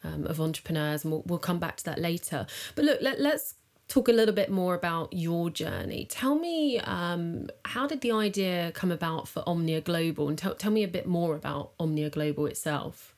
um, 0.04 0.26
of 0.26 0.40
entrepreneurs, 0.40 1.04
and 1.04 1.12
we'll, 1.12 1.22
we'll 1.26 1.38
come 1.38 1.58
back 1.58 1.76
to 1.78 1.84
that 1.84 1.98
later. 1.98 2.46
But 2.74 2.84
look, 2.84 3.00
let, 3.00 3.20
let's 3.20 3.54
talk 3.88 4.08
a 4.08 4.12
little 4.12 4.34
bit 4.34 4.50
more 4.50 4.74
about 4.74 5.12
your 5.12 5.50
journey. 5.50 6.06
Tell 6.08 6.34
me, 6.34 6.80
um, 6.80 7.48
how 7.64 7.86
did 7.86 8.00
the 8.00 8.12
idea 8.12 8.72
come 8.74 8.90
about 8.90 9.28
for 9.28 9.42
Omnia 9.46 9.80
Global? 9.80 10.28
And 10.28 10.36
tell, 10.36 10.54
tell 10.54 10.72
me 10.72 10.82
a 10.82 10.88
bit 10.88 11.06
more 11.06 11.34
about 11.34 11.72
Omnia 11.78 12.10
Global 12.10 12.46
itself. 12.46 13.14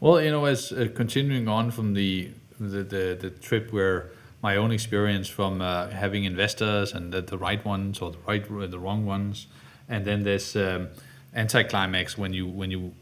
Well, 0.00 0.20
you 0.22 0.30
know, 0.30 0.44
as 0.44 0.70
uh, 0.72 0.88
continuing 0.94 1.48
on 1.48 1.70
from 1.70 1.94
the, 1.94 2.30
the, 2.60 2.82
the, 2.82 3.18
the 3.20 3.30
trip 3.30 3.72
where 3.72 4.10
my 4.42 4.56
own 4.56 4.70
experience 4.70 5.28
from 5.28 5.60
uh, 5.60 5.88
having 5.88 6.24
investors 6.24 6.92
and 6.92 7.12
the, 7.12 7.22
the, 7.22 7.36
right 7.36 7.64
ones 7.64 8.00
or 8.00 8.12
the 8.12 8.18
right 8.26 8.70
the 8.70 8.78
wrong 8.78 9.04
ones, 9.04 9.48
and 9.88 10.04
then 10.04 10.22
there's 10.22 10.54
um, 10.56 10.88
anticlimax 11.34 12.16
when 12.16 12.32
you 12.32 12.46
when 12.46 12.70
you, 12.70 12.92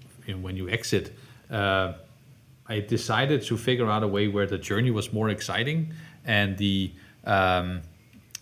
when 0.40 0.56
you 0.56 0.68
exit. 0.68 1.14
Uh, 1.50 1.92
I 2.68 2.80
decided 2.80 3.42
to 3.42 3.56
figure 3.56 3.88
out 3.88 4.02
a 4.02 4.08
way 4.08 4.28
where 4.28 4.46
the 4.46 4.58
journey 4.58 4.90
was 4.90 5.12
more 5.12 5.28
exciting 5.28 5.92
and 6.24 6.56
the 6.58 6.92
um, 7.24 7.82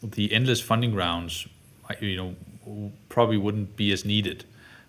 the 0.02 0.32
endless 0.32 0.60
funding 0.60 0.94
rounds, 0.94 1.46
you 2.00 2.16
know, 2.16 2.90
probably 3.08 3.36
wouldn't 3.36 3.76
be 3.76 3.92
as 3.92 4.04
needed. 4.04 4.44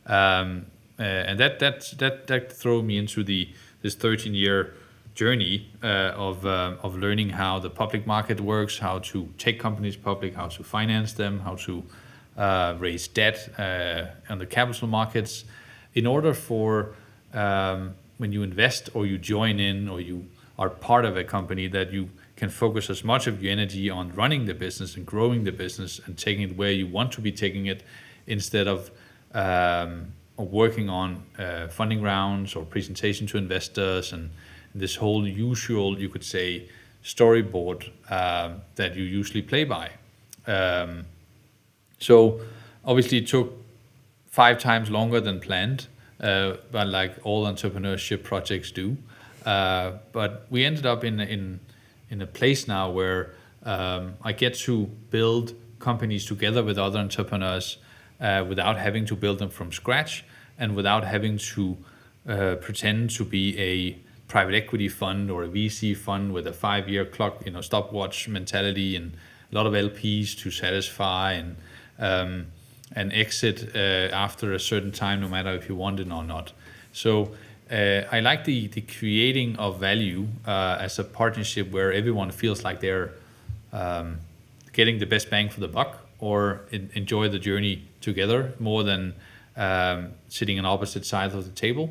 Um, 0.05 0.67
uh, 0.99 1.03
and 1.03 1.39
that 1.39 1.59
that 1.59 1.93
that 1.97 2.27
that 2.27 2.51
threw 2.51 2.81
me 2.81 2.97
into 2.97 3.23
the 3.23 3.49
this 3.81 3.95
13 3.95 4.33
year 4.33 4.73
journey 5.15 5.71
uh, 5.81 6.11
of, 6.15 6.45
uh, 6.45 6.75
of 6.83 6.97
learning 6.97 7.29
how 7.29 7.57
the 7.57 7.69
public 7.69 8.05
market 8.05 8.39
works, 8.41 8.77
how 8.77 8.99
to 8.99 9.29
take 9.37 9.59
companies 9.59 9.95
public, 9.95 10.35
how 10.35 10.47
to 10.47 10.63
finance 10.63 11.13
them, 11.13 11.39
how 11.39 11.55
to 11.55 11.83
uh, 12.37 12.75
raise 12.77 13.07
debt 13.07 13.49
uh, 13.57 14.05
on 14.29 14.39
the 14.39 14.45
capital 14.45 14.87
markets. 14.87 15.45
In 15.93 16.05
order 16.05 16.33
for 16.33 16.95
um, 17.33 17.95
when 18.17 18.33
you 18.33 18.43
invest 18.43 18.89
or 18.93 19.05
you 19.05 19.17
join 19.17 19.59
in 19.59 19.87
or 19.87 20.01
you 20.01 20.27
are 20.59 20.69
part 20.69 21.05
of 21.05 21.15
a 21.15 21.23
company 21.23 21.67
that 21.67 21.91
you 21.91 22.09
can 22.35 22.49
focus 22.49 22.89
as 22.89 23.03
much 23.03 23.27
of 23.27 23.41
your 23.41 23.51
energy 23.51 23.89
on 23.89 24.13
running 24.13 24.45
the 24.45 24.53
business 24.53 24.97
and 24.97 25.05
growing 25.05 25.45
the 25.45 25.51
business 25.51 26.01
and 26.05 26.17
taking 26.17 26.43
it 26.43 26.57
where 26.57 26.71
you 26.71 26.87
want 26.87 27.13
to 27.13 27.21
be 27.21 27.31
taking 27.31 27.65
it 27.67 27.83
instead 28.27 28.67
of 28.67 28.91
um, 29.33 30.11
working 30.37 30.89
on 30.89 31.23
uh, 31.37 31.67
funding 31.69 32.01
rounds 32.01 32.55
or 32.55 32.65
presentation 32.65 33.25
to 33.27 33.37
investors 33.37 34.11
and 34.11 34.29
this 34.75 34.97
whole 34.97 35.27
usual, 35.27 35.99
you 35.99 36.09
could 36.09 36.23
say, 36.23 36.67
storyboard 37.03 37.89
uh, 38.09 38.51
that 38.75 38.95
you 38.95 39.03
usually 39.03 39.41
play 39.41 39.63
by. 39.63 39.89
Um, 40.45 41.05
so 41.99 42.41
obviously 42.83 43.19
it 43.19 43.27
took 43.27 43.53
five 44.27 44.59
times 44.59 44.89
longer 44.89 45.21
than 45.21 45.39
planned, 45.39 45.87
uh, 46.19 46.57
but 46.71 46.87
like 46.87 47.15
all 47.23 47.45
entrepreneurship 47.45 48.23
projects 48.23 48.71
do. 48.71 48.97
Uh, 49.45 49.93
but 50.11 50.45
we 50.49 50.65
ended 50.65 50.85
up 50.85 51.03
in 51.03 51.19
in 51.19 51.59
in 52.09 52.21
a 52.21 52.27
place 52.27 52.67
now 52.67 52.89
where 52.89 53.31
um, 53.63 54.15
I 54.23 54.31
get 54.31 54.55
to 54.65 54.85
build 55.09 55.53
companies 55.79 56.25
together 56.25 56.63
with 56.63 56.77
other 56.77 56.99
entrepreneurs 56.99 57.77
uh, 58.19 58.43
without 58.47 58.77
having 58.77 59.05
to 59.05 59.15
build 59.15 59.39
them 59.39 59.49
from 59.49 59.71
scratch 59.71 60.23
and 60.57 60.75
without 60.75 61.03
having 61.03 61.37
to 61.37 61.77
uh, 62.27 62.55
pretend 62.55 63.09
to 63.11 63.23
be 63.23 63.59
a 63.59 63.97
private 64.27 64.55
equity 64.55 64.89
fund 64.89 65.29
or 65.29 65.43
a 65.43 65.47
VC 65.47 65.95
fund 65.95 66.33
with 66.33 66.47
a 66.47 66.53
five-year 66.53 67.05
clock, 67.05 67.45
you 67.45 67.51
know, 67.51 67.61
stopwatch 67.61 68.27
mentality 68.27 68.95
and 68.95 69.13
a 69.51 69.55
lot 69.55 69.65
of 69.65 69.73
LPs 69.73 70.37
to 70.39 70.51
satisfy 70.51 71.33
and 71.33 71.55
um, 71.99 72.47
and 72.95 73.11
exit 73.13 73.75
uh, 73.75 74.13
after 74.13 74.53
a 74.53 74.59
certain 74.59 74.91
time, 74.91 75.21
no 75.21 75.27
matter 75.27 75.53
if 75.53 75.67
you 75.69 75.75
want 75.75 75.99
it 75.99 76.11
or 76.11 76.23
not. 76.23 76.51
So 76.91 77.31
uh, 77.71 78.01
I 78.11 78.19
like 78.19 78.45
the 78.45 78.67
the 78.67 78.81
creating 78.81 79.55
of 79.57 79.79
value 79.79 80.27
uh, 80.45 80.77
as 80.79 80.99
a 80.99 81.03
partnership 81.03 81.71
where 81.71 81.91
everyone 81.91 82.31
feels 82.31 82.63
like 82.63 82.79
they're 82.79 83.11
um, 83.73 84.19
getting 84.73 84.99
the 84.99 85.05
best 85.05 85.29
bang 85.29 85.49
for 85.49 85.59
the 85.59 85.67
buck 85.67 85.99
or 86.19 86.61
in, 86.71 86.89
enjoy 86.93 87.29
the 87.29 87.39
journey 87.39 87.83
together 88.01 88.53
more 88.59 88.83
than 88.83 89.13
um, 89.57 90.11
sitting 90.29 90.59
on 90.59 90.65
opposite 90.65 91.05
sides 91.05 91.33
of 91.33 91.45
the 91.45 91.51
table. 91.51 91.89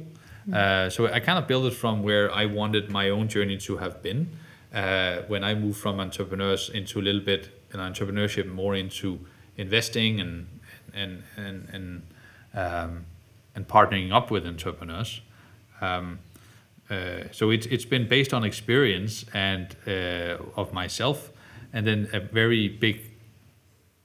Uh, 0.52 0.90
so 0.90 1.07
I 1.07 1.20
kind 1.20 1.38
of 1.38 1.46
built 1.46 1.64
it 1.64 1.74
from 1.74 2.02
where 2.02 2.33
I 2.33 2.46
wanted 2.46 2.90
my 2.90 3.11
own 3.11 3.28
journey 3.28 3.57
to 3.59 3.78
have 3.78 4.02
been. 4.02 4.28
Uh, 4.74 5.22
when 5.28 5.44
I 5.44 5.54
moved 5.54 5.78
from 5.78 6.00
entrepreneurs 6.00 6.68
into 6.68 6.98
a 6.98 7.02
little 7.02 7.20
bit 7.20 7.48
in 7.72 7.78
entrepreneurship, 7.78 8.52
more 8.52 8.74
into 8.74 9.20
investing 9.57 10.20
and 10.20 10.48
and 10.92 11.22
and 11.37 11.68
and 11.72 12.02
um, 12.54 13.07
and 13.54 13.68
partnering 13.68 14.12
up 14.12 14.33
with 14.33 14.44
entrepreneurs. 14.44 15.20
Um, 15.80 16.18
uh, 16.90 17.30
so 17.30 17.50
it's 17.50 17.66
it's 17.66 17.85
been 17.85 18.09
based 18.09 18.35
on 18.35 18.42
experience 18.44 19.24
and 19.33 19.76
uh, 19.87 20.38
of 20.57 20.72
myself, 20.72 21.30
and 21.72 21.87
then 21.87 22.09
a 22.12 22.18
very 22.18 22.68
big 22.68 23.12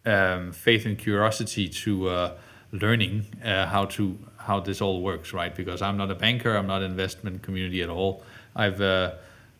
um, 0.05 0.51
faith 0.51 0.85
and 0.85 0.99
curiosity 0.99 1.67
to 1.67 2.09
uh, 2.09 2.37
learning 2.71 3.25
how 3.43 3.85
to 3.85 4.17
how 4.39 4.59
this 4.59 4.81
all 4.81 5.01
works, 5.01 5.33
right? 5.33 5.53
Because 5.55 5.81
I'm 5.81 5.97
not 5.97 6.09
a 6.09 6.15
banker, 6.15 6.55
I'm 6.55 6.67
not 6.67 6.81
investment 6.81 7.43
community 7.43 7.83
at 7.83 7.89
all. 7.89 8.23
I've 8.55 8.81
uh, 8.81 9.13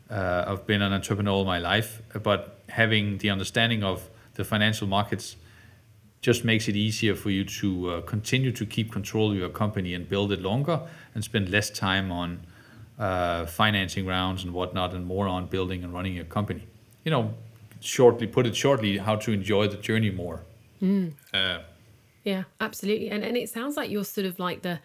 uh, 0.09 0.45
I've 0.47 0.65
been 0.65 0.81
an 0.81 0.93
entrepreneur 0.93 1.31
all 1.31 1.45
my 1.45 1.59
life, 1.59 2.01
but 2.23 2.59
having 2.69 3.19
the 3.19 3.29
understanding 3.29 3.83
of 3.83 4.09
the 4.33 4.43
financial 4.43 4.87
markets 4.87 5.35
just 6.21 6.43
makes 6.43 6.67
it 6.67 6.75
easier 6.75 7.15
for 7.15 7.29
you 7.29 7.45
to 7.45 7.89
uh, 7.89 8.01
continue 8.01 8.51
to 8.51 8.65
keep 8.65 8.91
control 8.91 9.31
of 9.31 9.37
your 9.37 9.49
company 9.49 9.93
and 9.93 10.09
build 10.09 10.31
it 10.31 10.41
longer 10.41 10.81
and 11.13 11.23
spend 11.23 11.49
less 11.49 11.69
time 11.69 12.11
on 12.11 12.39
uh, 12.97 13.45
financing 13.45 14.05
rounds 14.05 14.43
and 14.43 14.53
whatnot 14.53 14.93
and 14.93 15.05
more 15.05 15.27
on 15.27 15.45
building 15.45 15.83
and 15.83 15.93
running 15.93 16.13
your 16.13 16.25
company. 16.25 16.63
You 17.05 17.11
know, 17.11 17.33
shortly 17.79 18.27
put 18.27 18.45
it 18.45 18.55
shortly, 18.55 18.97
how 18.97 19.15
to 19.17 19.31
enjoy 19.31 19.67
the 19.67 19.77
journey 19.77 20.09
more. 20.09 20.43
Mm. 20.81 21.13
Uh, 21.33 21.59
yeah, 22.23 22.43
absolutely. 22.59 23.09
And 23.09 23.23
and 23.23 23.37
it 23.37 23.49
sounds 23.49 23.77
like 23.77 23.89
you're 23.89 24.03
sort 24.03 24.27
of 24.27 24.39
like 24.39 24.61
the 24.61 24.79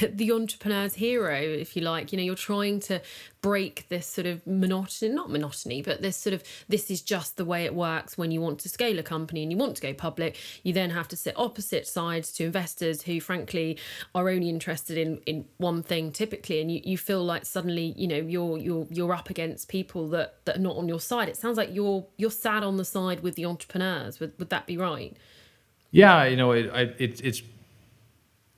the 0.00 0.30
entrepreneur's 0.32 0.94
hero, 0.94 1.34
if 1.34 1.76
you 1.76 1.82
like. 1.82 2.12
You 2.12 2.18
know, 2.18 2.24
you're 2.24 2.34
trying 2.34 2.80
to 2.80 3.00
break 3.40 3.86
this 3.88 4.06
sort 4.06 4.26
of 4.26 4.46
monotony, 4.46 5.14
not 5.14 5.30
monotony, 5.30 5.82
but 5.82 6.02
this 6.02 6.16
sort 6.16 6.34
of 6.34 6.42
this 6.68 6.90
is 6.90 7.00
just 7.00 7.36
the 7.36 7.44
way 7.44 7.64
it 7.64 7.74
works 7.74 8.18
when 8.18 8.30
you 8.30 8.40
want 8.40 8.58
to 8.60 8.68
scale 8.68 8.98
a 8.98 9.02
company 9.02 9.42
and 9.42 9.50
you 9.50 9.56
want 9.56 9.76
to 9.76 9.82
go 9.82 9.94
public. 9.94 10.36
You 10.62 10.74
then 10.74 10.90
have 10.90 11.08
to 11.08 11.16
sit 11.16 11.34
opposite 11.38 11.86
sides 11.86 12.32
to 12.34 12.44
investors 12.44 13.02
who 13.02 13.18
frankly 13.20 13.78
are 14.14 14.28
only 14.28 14.50
interested 14.50 14.98
in 14.98 15.18
in 15.26 15.46
one 15.56 15.82
thing 15.82 16.12
typically 16.12 16.60
and 16.60 16.70
you, 16.70 16.80
you 16.84 16.98
feel 16.98 17.24
like 17.24 17.46
suddenly, 17.46 17.94
you 17.96 18.06
know, 18.06 18.16
you're 18.16 18.58
you're 18.58 18.86
you're 18.90 19.14
up 19.14 19.30
against 19.30 19.68
people 19.68 20.08
that, 20.08 20.44
that 20.44 20.56
are 20.56 20.60
not 20.60 20.76
on 20.76 20.86
your 20.86 21.00
side. 21.00 21.30
It 21.30 21.38
sounds 21.38 21.56
like 21.56 21.74
you're 21.74 22.04
you're 22.18 22.30
sad 22.30 22.62
on 22.62 22.76
the 22.76 22.84
side 22.84 23.20
with 23.20 23.36
the 23.36 23.46
entrepreneurs. 23.46 24.20
Would 24.20 24.38
would 24.38 24.50
that 24.50 24.66
be 24.66 24.76
right? 24.76 25.16
Yeah, 25.94 26.24
you 26.24 26.36
know, 26.36 26.50
it, 26.50 26.66
it 26.98 27.20
it's 27.22 27.42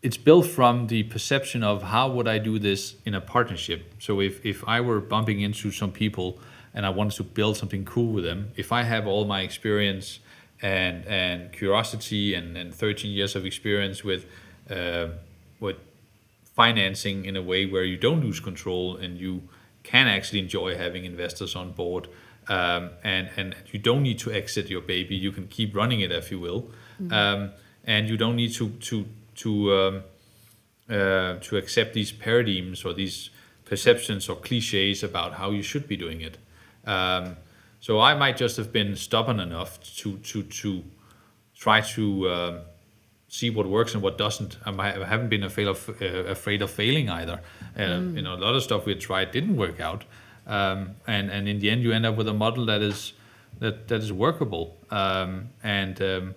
it's 0.01 0.17
built 0.17 0.47
from 0.47 0.87
the 0.87 1.03
perception 1.03 1.63
of 1.63 1.83
how 1.83 2.09
would 2.09 2.27
I 2.27 2.39
do 2.39 2.59
this 2.59 2.95
in 3.05 3.15
a 3.15 3.21
partnership. 3.21 3.93
So 3.99 4.21
if 4.23 4.43
if 4.43 4.65
I 4.67 4.81
were 4.81 5.01
bumping 5.01 5.43
into 5.43 5.71
some 5.71 5.93
people 5.93 6.39
and 6.73 6.87
I 6.87 6.89
wanted 6.89 7.15
to 7.17 7.25
build 7.25 7.59
something 7.59 7.85
cool 7.85 8.11
with 8.15 8.25
them, 8.25 8.53
if 8.57 8.73
I 8.73 8.85
have 8.85 9.07
all 9.07 9.27
my 9.27 9.43
experience 9.43 10.21
and 10.63 11.05
and 11.05 11.53
curiosity 11.53 12.33
and, 12.33 12.57
and 12.57 12.75
13 12.75 13.11
years 13.11 13.37
of 13.37 13.45
experience 13.45 14.03
with 14.03 14.25
uh, 14.71 15.09
with 15.61 15.77
financing 16.55 17.27
in 17.27 17.37
a 17.37 17.43
way 17.43 17.67
where 17.67 17.85
you 17.85 17.99
don't 17.99 18.23
lose 18.23 18.41
control 18.41 18.97
and 18.97 19.19
you 19.19 19.43
can 19.83 20.07
actually 20.07 20.39
enjoy 20.39 20.75
having 20.75 21.05
investors 21.05 21.55
on 21.55 21.73
board 21.73 22.09
um, 22.49 22.93
and 23.05 23.29
and 23.37 23.55
you 23.73 23.79
don't 23.79 24.03
need 24.03 24.19
to 24.21 24.33
exit 24.33 24.71
your 24.71 24.81
baby 24.81 25.15
you 25.15 25.31
can 25.31 25.47
keep 25.49 25.77
running 25.77 26.01
it 26.01 26.11
if 26.11 26.31
you 26.31 26.41
will 26.41 26.71
mm-hmm. 27.01 27.13
um, 27.13 27.51
and 27.85 28.09
you 28.09 28.17
don't 28.17 28.37
need 28.37 28.53
to 28.55 28.71
to 28.71 29.07
to 29.37 29.75
um, 29.75 30.03
uh, 30.89 31.37
to 31.41 31.57
accept 31.57 31.95
these 31.95 32.13
paradigms 32.13 32.85
or 32.85 32.93
these 32.93 33.31
perceptions 33.65 34.29
or 34.29 34.37
cliches 34.37 35.03
about 35.03 35.35
how 35.35 35.51
you 35.51 35.63
should 35.63 35.89
be 35.89 35.97
doing 35.97 36.21
it. 36.21 36.39
Um, 36.87 37.37
so 37.81 38.01
I 38.01 38.15
might 38.15 38.37
just 38.37 38.57
have 38.57 38.73
been 38.73 38.97
stubborn 38.97 39.41
enough 39.41 39.81
to 39.99 40.19
to 40.19 40.43
to 40.43 40.85
try 41.55 41.81
to 41.81 42.29
uh, 42.29 42.61
see 43.29 43.51
what 43.51 43.67
works 43.67 43.95
and 43.95 44.03
what 44.03 44.19
doesn't. 44.19 44.59
I 44.65 45.05
haven't 45.05 45.29
been 45.29 45.43
afraid 45.43 45.69
of 45.69 45.89
uh, 46.01 46.05
afraid 46.05 46.63
of 46.63 46.71
failing 46.71 47.11
either. 47.11 47.41
Mm. 47.77 48.17
You 48.17 48.23
know, 48.23 48.35
a 48.35 48.41
lot 48.47 48.55
of 48.55 48.63
stuff 48.63 48.87
we 48.87 48.95
tried 48.95 49.31
didn't 49.33 49.57
work 49.57 49.81
out, 49.81 50.05
um, 50.47 50.97
and 51.07 51.31
and 51.31 51.49
in 51.49 51.59
the 51.59 51.71
end, 51.71 51.83
you 51.83 51.93
end 51.93 52.07
up 52.07 52.17
with 52.17 52.29
a 52.29 52.35
model 52.35 52.67
that 52.67 52.83
is 52.83 53.13
that 53.59 53.89
that 53.89 54.01
is 54.03 54.13
workable. 54.13 54.77
Um, 54.91 55.51
and 55.63 56.01
um, 56.01 56.35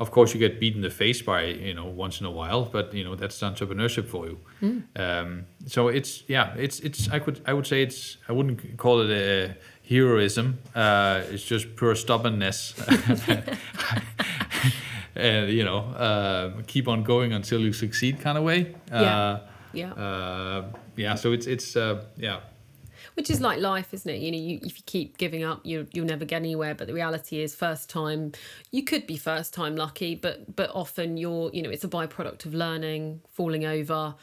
of 0.00 0.10
course 0.10 0.34
you 0.34 0.40
get 0.40 0.58
beaten 0.58 0.78
in 0.78 0.82
the 0.82 0.90
face 0.90 1.22
by 1.22 1.44
you 1.44 1.74
know 1.74 1.84
once 1.84 2.20
in 2.20 2.26
a 2.26 2.30
while 2.30 2.64
but 2.64 2.92
you 2.92 3.04
know 3.04 3.14
that's 3.14 3.38
entrepreneurship 3.40 4.08
for 4.08 4.26
you. 4.26 4.38
Mm. 4.62 4.82
um, 4.96 5.46
so 5.66 5.88
it's 5.88 6.24
yeah 6.26 6.54
it's 6.56 6.80
it's 6.80 7.08
i 7.10 7.18
could 7.18 7.40
i 7.46 7.52
would 7.52 7.66
say 7.66 7.82
it's 7.82 8.16
i 8.28 8.32
wouldn't 8.32 8.76
call 8.76 9.00
it 9.02 9.10
a 9.10 9.54
heroism 9.88 10.58
uh, 10.74 11.22
it's 11.30 11.44
just 11.44 11.76
pure 11.76 11.94
stubbornness. 11.94 12.74
And 15.16 15.50
you 15.50 15.64
know 15.64 15.78
uh, 15.78 16.62
keep 16.66 16.86
on 16.88 17.02
going 17.02 17.32
until 17.32 17.60
you 17.60 17.72
succeed 17.72 18.20
kind 18.20 18.38
of 18.38 18.44
way. 18.44 18.74
Yeah. 18.90 18.96
Uh, 18.96 19.40
yeah. 19.72 19.92
uh, 19.92 20.64
yeah 20.96 21.14
so 21.16 21.32
it's 21.32 21.46
it's 21.46 21.76
uh, 21.76 22.04
yeah 22.16 22.40
which 23.14 23.30
is 23.30 23.40
like 23.40 23.60
life, 23.60 23.92
isn't 23.92 24.10
it? 24.10 24.20
You 24.20 24.32
know, 24.32 24.38
you, 24.38 24.60
if 24.62 24.78
you 24.78 24.84
keep 24.86 25.18
giving 25.18 25.44
up, 25.44 25.60
you 25.64 25.86
you'll 25.92 26.06
never 26.06 26.24
get 26.24 26.36
anywhere. 26.36 26.74
But 26.74 26.86
the 26.86 26.94
reality 26.94 27.40
is, 27.40 27.54
first 27.54 27.88
time, 27.90 28.32
you 28.70 28.84
could 28.84 29.06
be 29.06 29.16
first 29.16 29.54
time 29.54 29.76
lucky, 29.76 30.14
but 30.14 30.56
but 30.56 30.70
often 30.74 31.16
you're, 31.16 31.50
you 31.52 31.62
know, 31.62 31.70
it's 31.70 31.84
a 31.84 31.88
byproduct 31.88 32.46
of 32.46 32.54
learning, 32.54 33.20
falling 33.30 33.64
over, 33.64 34.14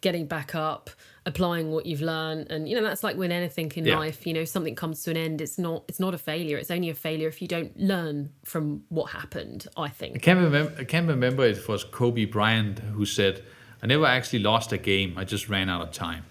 getting 0.00 0.26
back 0.26 0.54
up, 0.54 0.90
applying 1.26 1.70
what 1.70 1.86
you've 1.86 2.02
learned, 2.02 2.50
and 2.50 2.68
you 2.68 2.76
know 2.76 2.82
that's 2.82 3.02
like 3.02 3.16
with 3.16 3.30
anything 3.30 3.72
in 3.74 3.86
yeah. 3.86 3.98
life. 3.98 4.26
You 4.26 4.34
know, 4.34 4.44
something 4.44 4.74
comes 4.74 5.02
to 5.04 5.10
an 5.10 5.16
end. 5.16 5.40
It's 5.40 5.58
not 5.58 5.84
it's 5.88 6.00
not 6.00 6.14
a 6.14 6.18
failure. 6.18 6.58
It's 6.58 6.70
only 6.70 6.90
a 6.90 6.94
failure 6.94 7.28
if 7.28 7.40
you 7.40 7.48
don't 7.48 7.76
learn 7.78 8.30
from 8.44 8.84
what 8.88 9.10
happened. 9.10 9.66
I 9.76 9.88
think. 9.88 10.16
I 10.16 10.18
can't 10.18 10.40
remember. 10.40 10.74
I 10.78 10.84
can't 10.84 11.08
remember. 11.08 11.44
It 11.44 11.66
was 11.66 11.84
Kobe 11.84 12.26
Bryant 12.26 12.78
who 12.80 13.06
said, 13.06 13.42
"I 13.82 13.86
never 13.86 14.06
actually 14.06 14.40
lost 14.40 14.72
a 14.72 14.78
game. 14.78 15.14
I 15.16 15.24
just 15.24 15.48
ran 15.48 15.70
out 15.70 15.82
of 15.82 15.92
time." 15.92 16.24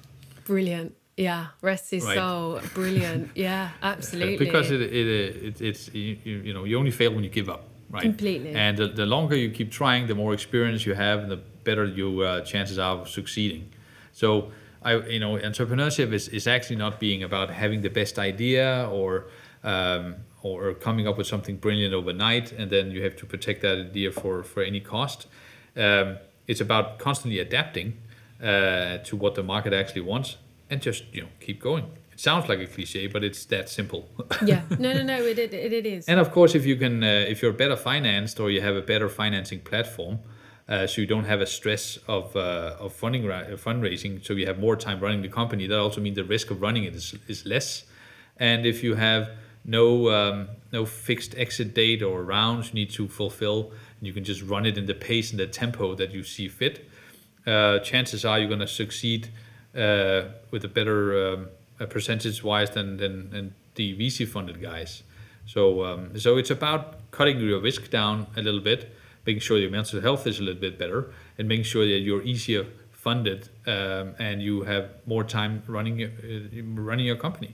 Brilliant. 0.46 0.96
Yeah, 1.18 1.48
rest 1.62 1.94
is 1.94 2.04
right. 2.04 2.18
soul. 2.18 2.60
Brilliant. 2.74 3.32
Yeah, 3.36 3.70
absolutely. 3.82 4.38
because 4.38 4.72
it, 4.72 4.82
it, 4.82 5.08
it 5.08 5.62
it's 5.62 5.94
you, 5.94 6.18
you 6.24 6.54
know 6.54 6.64
you 6.64 6.78
only 6.78 6.92
fail 6.92 7.14
when 7.14 7.24
you 7.24 7.30
give 7.30 7.50
up, 7.50 7.68
right? 7.90 8.02
Completely. 8.02 8.52
And 8.54 8.78
the, 8.78 8.88
the 8.88 9.06
longer 9.06 9.36
you 9.36 9.52
keep 9.52 9.72
trying, 9.72 10.08
the 10.08 10.16
more 10.16 10.34
experience 10.34 10.86
you 10.86 10.96
have, 10.96 11.20
and 11.20 11.32
the 11.32 11.38
better 11.38 11.86
your 11.86 12.26
uh, 12.26 12.42
chances 12.42 12.80
are 12.80 12.98
of 12.98 13.10
succeeding. 13.10 13.70
So 14.12 14.52
I 14.82 14.98
you 15.02 15.20
know 15.20 15.38
entrepreneurship 15.38 16.12
is, 16.14 16.30
is 16.30 16.48
actually 16.48 16.78
not 16.78 17.00
being 17.00 17.22
about 17.22 17.52
having 17.52 17.82
the 17.82 17.90
best 17.90 18.18
idea 18.18 18.90
or 18.92 19.26
um, 19.64 20.16
or 20.42 20.74
coming 20.74 21.08
up 21.08 21.18
with 21.18 21.28
something 21.28 21.58
brilliant 21.58 21.94
overnight, 21.94 22.52
and 22.52 22.72
then 22.72 22.92
you 22.92 23.04
have 23.04 23.16
to 23.18 23.26
protect 23.28 23.62
that 23.62 23.78
idea 23.78 24.12
for 24.12 24.44
for 24.44 24.64
any 24.64 24.80
cost. 24.80 25.28
Um, 25.76 26.18
it's 26.48 26.60
about 26.60 26.98
constantly 27.00 27.40
adapting 27.40 27.98
uh, 28.42 28.98
to 28.98 29.16
what 29.16 29.36
the 29.36 29.44
market 29.44 29.74
actually 29.74 30.02
wants 30.02 30.38
and 30.74 30.82
just 30.82 31.04
you 31.14 31.22
know 31.22 31.30
keep 31.40 31.62
going 31.62 31.86
it 32.14 32.20
sounds 32.20 32.48
like 32.48 32.60
a 32.60 32.68
cliche, 32.68 33.08
but 33.08 33.24
it's 33.24 33.44
that 33.46 33.70
simple. 33.70 34.08
yeah, 34.46 34.62
no, 34.78 34.94
no, 34.94 35.02
no, 35.12 35.18
it, 35.26 35.40
it, 35.40 35.54
it 35.54 35.86
is. 35.86 36.08
And 36.08 36.20
of 36.20 36.32
course, 36.32 36.54
if 36.54 36.64
you 36.64 36.76
can, 36.76 37.04
uh, 37.04 37.26
if 37.28 37.42
you're 37.42 37.54
better 37.54 37.76
financed 37.76 38.40
or 38.40 38.52
you 38.52 38.62
have 38.62 38.76
a 38.76 38.82
better 38.82 39.10
financing 39.10 39.62
platform, 39.62 40.20
uh, 40.70 40.86
so 40.86 41.02
you 41.02 41.08
don't 41.08 41.26
have 41.26 41.42
a 41.42 41.48
stress 41.48 41.98
of 42.08 42.36
uh, 42.36 42.78
of 42.80 42.94
funding 42.94 43.30
uh, 43.30 43.58
fundraising, 43.58 44.24
so 44.24 44.34
you 44.34 44.46
have 44.46 44.60
more 44.60 44.76
time 44.76 45.00
running 45.00 45.24
the 45.24 45.28
company. 45.28 45.66
That 45.66 45.80
also 45.80 46.02
means 46.02 46.16
the 46.16 46.24
risk 46.24 46.52
of 46.52 46.62
running 46.62 46.84
it 46.84 46.96
is, 46.96 47.16
is 47.28 47.46
less. 47.46 47.84
And 48.38 48.66
if 48.66 48.84
you 48.84 48.94
have 48.94 49.32
no 49.66 50.10
um, 50.10 50.50
no 50.72 50.86
fixed 50.86 51.36
exit 51.36 51.74
date 51.74 52.04
or 52.04 52.24
rounds 52.24 52.68
you 52.70 52.76
need 52.76 52.92
to 52.92 53.08
fulfill, 53.08 53.72
and 53.98 54.08
you 54.08 54.14
can 54.14 54.24
just 54.24 54.44
run 54.44 54.68
it 54.68 54.78
in 54.78 54.86
the 54.86 54.94
pace 54.94 55.32
and 55.32 55.40
the 55.40 55.48
tempo 55.48 55.96
that 55.96 56.12
you 56.12 56.24
see 56.24 56.48
fit, 56.48 56.88
uh, 57.48 57.80
chances 57.80 58.24
are 58.24 58.38
you're 58.38 58.48
going 58.48 58.60
to 58.60 58.68
succeed 58.68 59.30
with 59.74 60.64
a 60.64 60.72
better 60.72 61.34
um, 61.34 61.50
percentage 61.90 62.44
wise 62.44 62.72
than, 62.72 62.98
than 62.98 63.30
than 63.32 63.56
the 63.76 63.98
VC 63.98 64.28
funded 64.28 64.62
guys. 64.62 65.04
So 65.46 65.84
um, 65.84 66.20
so 66.20 66.38
it's 66.38 66.52
about 66.52 67.12
cutting 67.12 67.40
your 67.40 67.60
risk 67.60 67.90
down 67.90 68.28
a 68.36 68.42
little 68.42 68.62
bit 68.62 68.92
making 69.26 69.42
sure 69.42 69.58
your 69.58 69.72
mental 69.72 70.02
health 70.02 70.28
is 70.28 70.40
a 70.40 70.44
little 70.44 70.60
bit 70.60 70.78
better, 70.78 71.12
and 71.38 71.48
making 71.48 71.64
sure 71.64 71.86
that 71.86 72.00
you're 72.00 72.24
easier 72.24 72.66
funded 72.92 73.50
um, 73.68 74.16
and 74.20 74.42
you 74.42 74.64
have 74.64 74.90
more 75.06 75.24
time 75.24 75.62
running 75.68 76.00
your, 76.00 76.10
uh, 76.10 76.82
running 76.82 77.06
your 77.06 77.18
company. 77.18 77.54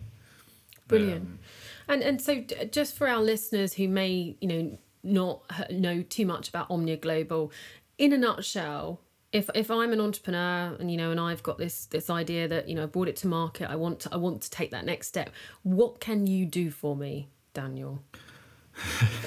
Brilliant. 0.87 1.23
Um, 1.23 1.39
and 1.87 2.03
and 2.03 2.21
so 2.21 2.43
just 2.71 2.95
for 2.95 3.07
our 3.07 3.21
listeners 3.21 3.73
who 3.73 3.87
may 3.87 4.35
you 4.41 4.47
know 4.47 4.77
not 5.03 5.41
know 5.71 6.03
too 6.03 6.25
much 6.25 6.49
about 6.49 6.69
Omnia 6.69 6.97
Global, 6.97 7.51
in 7.97 8.13
a 8.13 8.17
nutshell, 8.17 9.01
if 9.31 9.49
if 9.53 9.69
I'm 9.69 9.93
an 9.93 10.01
entrepreneur 10.01 10.75
and 10.79 10.89
you 10.89 10.97
know 10.97 11.11
and 11.11 11.19
I've 11.19 11.43
got 11.43 11.57
this 11.57 11.85
this 11.85 12.09
idea 12.09 12.47
that 12.47 12.67
you 12.67 12.75
know 12.75 12.83
I 12.83 12.85
brought 12.87 13.07
it 13.07 13.15
to 13.17 13.27
market, 13.27 13.69
I 13.69 13.75
want 13.75 13.99
to 14.01 14.09
I 14.11 14.17
want 14.17 14.41
to 14.41 14.49
take 14.49 14.71
that 14.71 14.85
next 14.85 15.07
step. 15.07 15.29
What 15.63 15.99
can 15.99 16.27
you 16.27 16.45
do 16.45 16.71
for 16.71 16.95
me, 16.95 17.29
Daniel? 17.53 18.01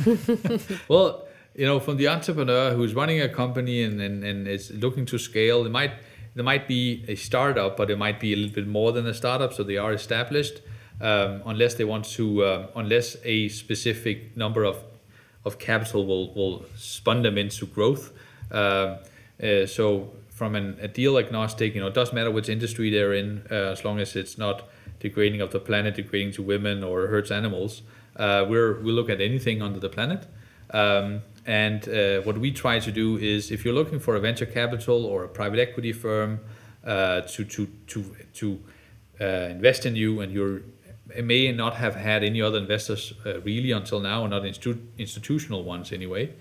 well, 0.88 1.26
you 1.54 1.66
know, 1.66 1.78
from 1.78 1.96
the 1.98 2.08
entrepreneur 2.08 2.72
who's 2.72 2.94
running 2.94 3.20
a 3.20 3.28
company 3.28 3.82
and, 3.82 4.00
and, 4.00 4.24
and 4.24 4.48
is 4.48 4.70
looking 4.70 5.04
to 5.06 5.18
scale, 5.18 5.64
it 5.66 5.70
might 5.70 5.92
there 6.34 6.44
might 6.44 6.66
be 6.66 7.04
a 7.08 7.14
startup, 7.14 7.76
but 7.76 7.90
it 7.90 7.98
might 7.98 8.18
be 8.18 8.32
a 8.32 8.36
little 8.36 8.54
bit 8.54 8.66
more 8.66 8.90
than 8.92 9.06
a 9.06 9.14
startup, 9.14 9.52
so 9.52 9.62
they 9.62 9.76
are 9.76 9.92
established. 9.92 10.62
Um, 11.00 11.42
unless 11.46 11.74
they 11.74 11.84
want 11.84 12.04
to, 12.16 12.44
uh, 12.44 12.66
unless 12.76 13.16
a 13.24 13.48
specific 13.48 14.36
number 14.36 14.64
of 14.64 14.82
of 15.44 15.58
capital 15.58 16.06
will 16.06 16.32
will 16.34 16.64
spun 16.76 17.22
them 17.22 17.38
into 17.38 17.66
growth. 17.66 18.12
Um, 18.50 18.98
uh, 19.42 19.66
so 19.66 20.12
from 20.30 20.54
an, 20.54 20.76
a 20.80 20.88
deal 20.88 21.18
agnostic, 21.18 21.74
you 21.74 21.80
know, 21.80 21.86
it 21.86 21.94
doesn't 21.94 22.14
matter 22.14 22.30
which 22.30 22.48
industry 22.48 22.90
they're 22.90 23.12
in, 23.12 23.46
uh, 23.50 23.72
as 23.72 23.84
long 23.84 24.00
as 24.00 24.16
it's 24.16 24.36
not 24.38 24.68
degrading 24.98 25.40
of 25.40 25.50
the 25.50 25.60
planet, 25.60 25.94
degrading 25.94 26.32
to 26.32 26.42
women 26.42 26.82
or 26.82 27.06
hurts 27.06 27.30
animals. 27.30 27.82
Uh, 28.16 28.44
we're 28.48 28.80
we 28.80 28.92
look 28.92 29.08
at 29.08 29.20
anything 29.20 29.62
under 29.62 29.78
the 29.78 29.88
planet. 29.88 30.26
Um, 30.70 31.22
and 31.46 31.88
uh, 31.88 32.20
what 32.22 32.38
we 32.38 32.50
try 32.50 32.78
to 32.78 32.92
do 32.92 33.18
is, 33.18 33.50
if 33.50 33.64
you're 33.64 33.74
looking 33.74 33.98
for 33.98 34.16
a 34.16 34.20
venture 34.20 34.46
capital 34.46 35.04
or 35.04 35.24
a 35.24 35.28
private 35.28 35.58
equity 35.58 35.92
firm 35.92 36.40
uh, 36.84 37.20
to 37.22 37.44
to 37.44 37.66
to 37.88 38.16
to 38.34 38.60
uh, 39.20 39.24
invest 39.50 39.86
in 39.86 39.96
you, 39.96 40.20
and 40.20 40.32
you 40.32 40.64
may 41.22 41.52
not 41.52 41.74
have 41.74 41.94
had 41.94 42.22
any 42.24 42.40
other 42.40 42.58
investors 42.58 43.12
really 43.44 43.72
until 43.72 44.00
now, 44.00 44.22
or 44.22 44.28
not 44.28 44.42
institu- 44.42 44.86
institutional 44.98 45.62
ones 45.62 45.92
anyway, 45.92 46.32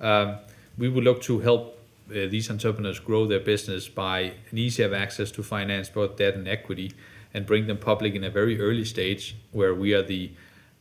um, 0.00 0.36
we 0.76 0.88
would 0.88 1.04
look 1.04 1.22
to 1.22 1.38
help 1.40 1.77
uh, 2.10 2.26
these 2.28 2.50
entrepreneurs 2.50 2.98
grow 2.98 3.26
their 3.26 3.40
business 3.40 3.88
by 3.88 4.20
an 4.50 4.58
easy 4.58 4.82
have 4.82 4.92
access 4.92 5.30
to 5.32 5.42
finance, 5.42 5.88
both 5.88 6.16
debt 6.16 6.34
and 6.34 6.48
equity, 6.48 6.92
and 7.34 7.46
bring 7.46 7.66
them 7.66 7.78
public 7.78 8.14
in 8.14 8.24
a 8.24 8.30
very 8.30 8.60
early 8.60 8.84
stage 8.84 9.36
where 9.52 9.74
we 9.74 9.94
are 9.94 10.02
the 10.02 10.30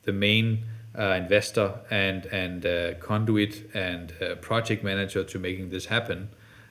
the 0.03 0.13
main 0.13 0.63
uh, 0.97 1.15
investor 1.17 1.79
and 1.91 2.25
and 2.27 2.65
uh, 2.65 2.93
conduit 2.95 3.69
and 3.75 4.13
uh, 4.21 4.35
project 4.35 4.83
manager 4.83 5.23
to 5.23 5.37
making 5.37 5.69
this 5.69 5.85
happen. 5.85 6.29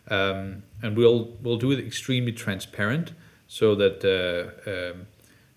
Um, 0.09 0.62
and 0.83 0.97
we'll 0.97 1.37
we'll 1.42 1.59
do 1.59 1.71
it 1.73 1.79
extremely 1.79 2.33
transparent 2.33 3.12
so 3.47 3.75
that 3.75 4.05
um, 4.66 5.07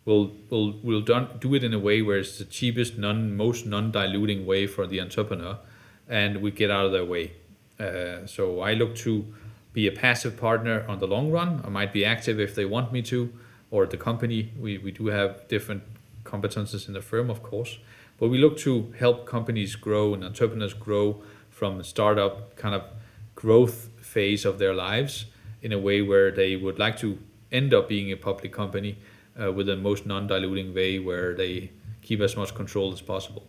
we'll 0.06 0.32
we'll 0.50 0.80
we'll 0.84 1.02
do 1.02 1.54
it 1.54 1.64
in 1.64 1.74
a 1.74 1.80
way 1.80 2.02
where 2.02 2.18
it's 2.18 2.38
the 2.38 2.46
cheapest, 2.46 2.98
non 2.98 3.36
most 3.36 3.66
non-diluting 3.66 4.46
way 4.46 4.68
for 4.68 4.86
the 4.86 5.00
entrepreneur, 5.00 5.58
and 6.08 6.42
we 6.42 6.52
get 6.52 6.70
out 6.70 6.86
of 6.86 6.92
their 6.92 7.06
way. 7.06 7.34
Uh, 7.80 8.26
so 8.26 8.62
I 8.62 8.74
look 8.74 8.96
to 8.98 9.26
be 9.72 9.88
a 9.88 9.92
passive 9.92 10.36
partner 10.36 10.86
on 10.88 11.00
the 11.00 11.08
long 11.08 11.32
run. 11.32 11.62
I 11.64 11.70
might 11.70 11.94
be 11.94 12.04
active 12.04 12.40
if 12.40 12.56
they 12.56 12.66
want 12.66 12.92
me 12.92 13.02
to, 13.04 13.32
or 13.72 13.86
the 13.86 13.98
company. 13.98 14.52
We 14.60 14.78
we 14.78 14.92
do 14.92 15.08
have 15.08 15.48
different 15.48 15.84
competences 16.24 16.88
in 16.88 16.94
the 16.94 17.02
firm, 17.02 17.30
of 17.30 17.42
course. 17.42 17.80
But 18.20 18.30
we 18.30 18.38
look 18.38 18.58
to 18.60 18.94
help 19.00 19.26
companies 19.26 19.76
grow 19.76 20.14
and 20.14 20.24
entrepreneurs 20.24 20.74
grow 20.74 21.22
from 21.50 21.82
startup 21.84 22.56
kind 22.58 22.76
of 22.76 22.84
growth 23.36 23.90
phase 24.02 24.44
of 24.46 24.60
their 24.60 24.74
lives 24.74 25.26
in 25.62 25.72
a 25.72 25.80
way 25.80 26.02
where 26.02 26.32
they 26.32 26.56
would 26.56 26.80
like 26.80 26.98
to 27.00 27.18
end 27.52 27.74
up 27.74 27.88
being 27.88 28.12
a 28.12 28.18
public 28.18 28.52
company 28.52 28.98
uh, 29.42 29.52
with 29.52 29.68
the 29.68 29.76
most 29.76 30.06
non-diluting 30.06 30.74
way 30.74 31.00
where 31.00 31.34
they 31.34 31.72
keep 32.02 32.20
as 32.22 32.36
much 32.36 32.54
control 32.54 32.92
as 32.92 33.02
possible. 33.02 33.48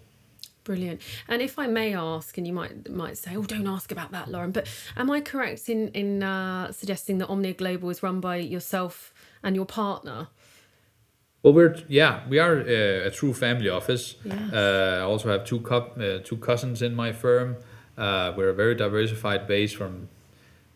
Brilliant. 0.64 1.00
And 1.26 1.40
if 1.40 1.58
I 1.58 1.66
may 1.66 1.94
ask, 1.94 2.36
and 2.36 2.46
you 2.46 2.52
might 2.52 2.88
might 2.90 3.16
say, 3.16 3.34
"Oh, 3.34 3.42
don't 3.42 3.66
ask 3.66 3.90
about 3.92 4.12
that, 4.12 4.30
Lauren," 4.30 4.52
but 4.52 4.68
am 4.96 5.10
I 5.10 5.20
correct 5.20 5.68
in 5.68 5.88
in 5.88 6.22
uh, 6.22 6.70
suggesting 6.72 7.18
that 7.18 7.28
Omnia 7.28 7.54
Global 7.54 7.90
is 7.90 8.02
run 8.02 8.20
by 8.20 8.36
yourself 8.36 9.14
and 9.42 9.56
your 9.56 9.64
partner? 9.64 10.28
Well, 11.42 11.54
we're 11.54 11.76
yeah, 11.88 12.28
we 12.28 12.38
are 12.38 12.60
uh, 12.60 13.06
a 13.06 13.10
true 13.10 13.32
family 13.32 13.70
office. 13.70 14.16
Yes. 14.24 14.52
Uh, 14.52 14.98
I 15.00 15.04
also 15.04 15.30
have 15.30 15.44
two 15.46 15.60
co- 15.60 15.92
uh, 15.96 16.18
two 16.22 16.36
cousins 16.36 16.82
in 16.82 16.94
my 16.94 17.12
firm. 17.12 17.56
Uh, 17.96 18.32
we're 18.36 18.50
a 18.50 18.54
very 18.54 18.74
diversified 18.74 19.46
base 19.46 19.72
from 19.72 20.08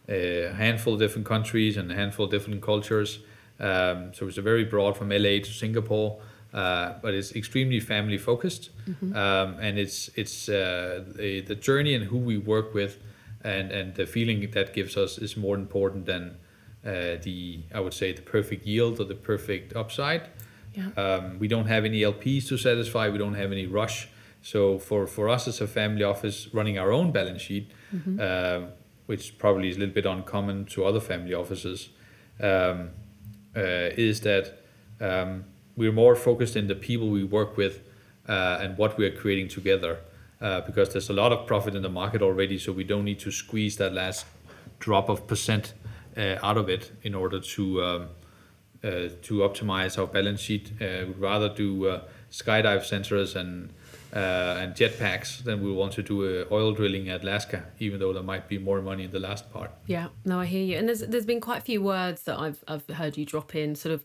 a 0.09 0.53
handful 0.57 0.95
of 0.95 1.01
different 1.01 1.27
countries 1.27 1.77
and 1.77 1.91
a 1.91 1.95
handful 1.95 2.25
of 2.25 2.31
different 2.31 2.63
cultures. 2.63 3.19
Um, 3.61 4.13
so 4.15 4.27
it's 4.27 4.39
a 4.39 4.43
very 4.43 4.65
broad 4.65 4.97
from 4.97 5.11
LA 5.11 5.39
to 5.39 5.53
Singapore, 5.53 6.21
uh, 6.55 6.95
but 7.03 7.13
it's 7.13 7.35
extremely 7.35 7.81
family 7.81 8.17
focused. 8.17 8.71
Mm-hmm. 8.89 9.15
Um, 9.17 9.59
and 9.61 9.79
it's 9.79 10.09
it's 10.15 10.49
uh, 10.49 11.05
the, 11.17 11.41
the 11.41 11.55
journey 11.55 11.95
and 11.95 12.05
who 12.07 12.19
we 12.19 12.39
work 12.39 12.73
with, 12.73 12.99
and 13.43 13.71
and 13.71 13.95
the 13.95 14.07
feeling 14.07 14.51
that 14.53 14.73
gives 14.73 14.97
us 14.97 15.19
is 15.19 15.37
more 15.37 15.57
important 15.57 16.07
than 16.07 16.37
the 16.83 17.61
I 17.75 17.81
would 17.81 17.95
say 17.95 18.13
the 18.13 18.23
perfect 18.23 18.67
yield 18.67 19.01
or 19.01 19.05
the 19.05 19.15
perfect 19.15 19.75
upside. 19.77 20.31
Yeah. 20.75 20.91
Um, 20.97 21.39
we 21.39 21.49
don't 21.49 21.67
have 21.67 21.85
any 21.85 22.01
LPs 22.01 22.49
to 22.49 22.57
satisfy. 22.57 23.09
We 23.09 23.19
don't 23.19 23.35
have 23.35 23.53
any 23.53 23.67
rush. 23.67 24.09
So 24.43 24.79
for, 24.79 25.07
for 25.07 25.29
us 25.29 25.49
as 25.49 25.61
a 25.61 25.67
family 25.67 26.03
office 26.03 26.53
running 26.53 26.79
our 26.79 26.93
own 26.93 27.13
balance 27.13 27.41
sheet, 27.41 27.71
mm-hmm. 27.95 28.19
uh, 28.21 28.69
which 29.07 29.39
probably 29.39 29.69
is 29.69 29.77
a 29.77 29.81
little 29.81 29.95
bit 29.95 30.05
uncommon 30.05 30.67
to 30.67 30.85
other 30.85 31.01
family 31.01 31.33
offices, 31.33 31.89
um, 32.41 32.91
uh, 33.57 33.89
is 33.97 34.21
that 34.21 34.59
um, 35.01 35.45
we're 35.77 35.93
more 35.93 36.17
focused 36.17 36.57
in 36.57 36.67
the 36.67 36.75
people 36.75 37.09
we 37.09 37.25
work 37.25 37.57
with 37.57 37.81
uh, 38.29 38.59
and 38.61 38.79
what 38.79 38.97
we're 38.99 39.11
creating 39.11 39.49
together. 39.49 39.99
Uh, 40.41 40.61
because 40.63 40.93
there's 40.93 41.09
a 41.09 41.13
lot 41.13 41.33
of 41.33 41.47
profit 41.47 41.75
in 41.75 41.83
the 41.83 41.89
market 41.89 42.21
already, 42.21 42.59
so 42.59 42.71
we 42.71 42.85
don't 42.85 43.05
need 43.05 43.19
to 43.19 43.31
squeeze 43.31 43.77
that 43.77 43.95
last 43.95 44.27
drop 44.79 45.09
of 45.09 45.27
percent 45.27 45.73
uh, 46.17 46.37
out 46.43 46.57
of 46.59 46.69
it 46.69 46.93
in 47.03 47.15
order 47.15 47.41
to 47.41 47.83
um, 47.83 48.09
uh, 48.85 49.09
to 49.23 49.39
optimize 49.39 49.99
our 49.99 50.07
balance 50.07 50.41
sheet. 50.41 50.71
Uh, 50.81 51.07
we'd 51.07 51.19
rather 51.19 51.49
do 51.49 51.87
uh, 51.87 52.03
skydive 52.31 52.85
centers 52.85 53.35
and 53.37 53.73
and 54.13 54.77
jetpacks 54.77 55.43
than 55.43 55.61
we 55.61 55.73
want 55.73 55.93
to 55.93 56.01
do 56.01 56.47
oil 56.53 56.73
drilling 56.73 57.09
at 57.09 57.25
Alaska, 57.25 57.65
even 57.81 57.99
though 57.99 58.13
there 58.13 58.23
might 58.23 58.47
be 58.49 58.59
more 58.59 58.81
money 58.81 59.03
in 59.03 59.11
the 59.11 59.19
last 59.19 59.53
part. 59.53 59.73
Yeah, 59.87 60.07
no, 60.25 60.39
I 60.39 60.47
hear 60.47 60.63
you. 60.63 60.77
And 60.79 60.87
there's 60.87 61.01
there's 61.01 61.27
been 61.27 61.41
quite 61.41 61.59
a 61.59 61.63
few 61.63 61.83
words 61.83 62.23
that 62.23 62.39
I've 62.39 62.63
I've 62.69 62.87
heard 62.91 63.17
you 63.17 63.25
drop 63.25 63.57
in, 63.57 63.75
sort 63.75 63.93
of 63.93 64.05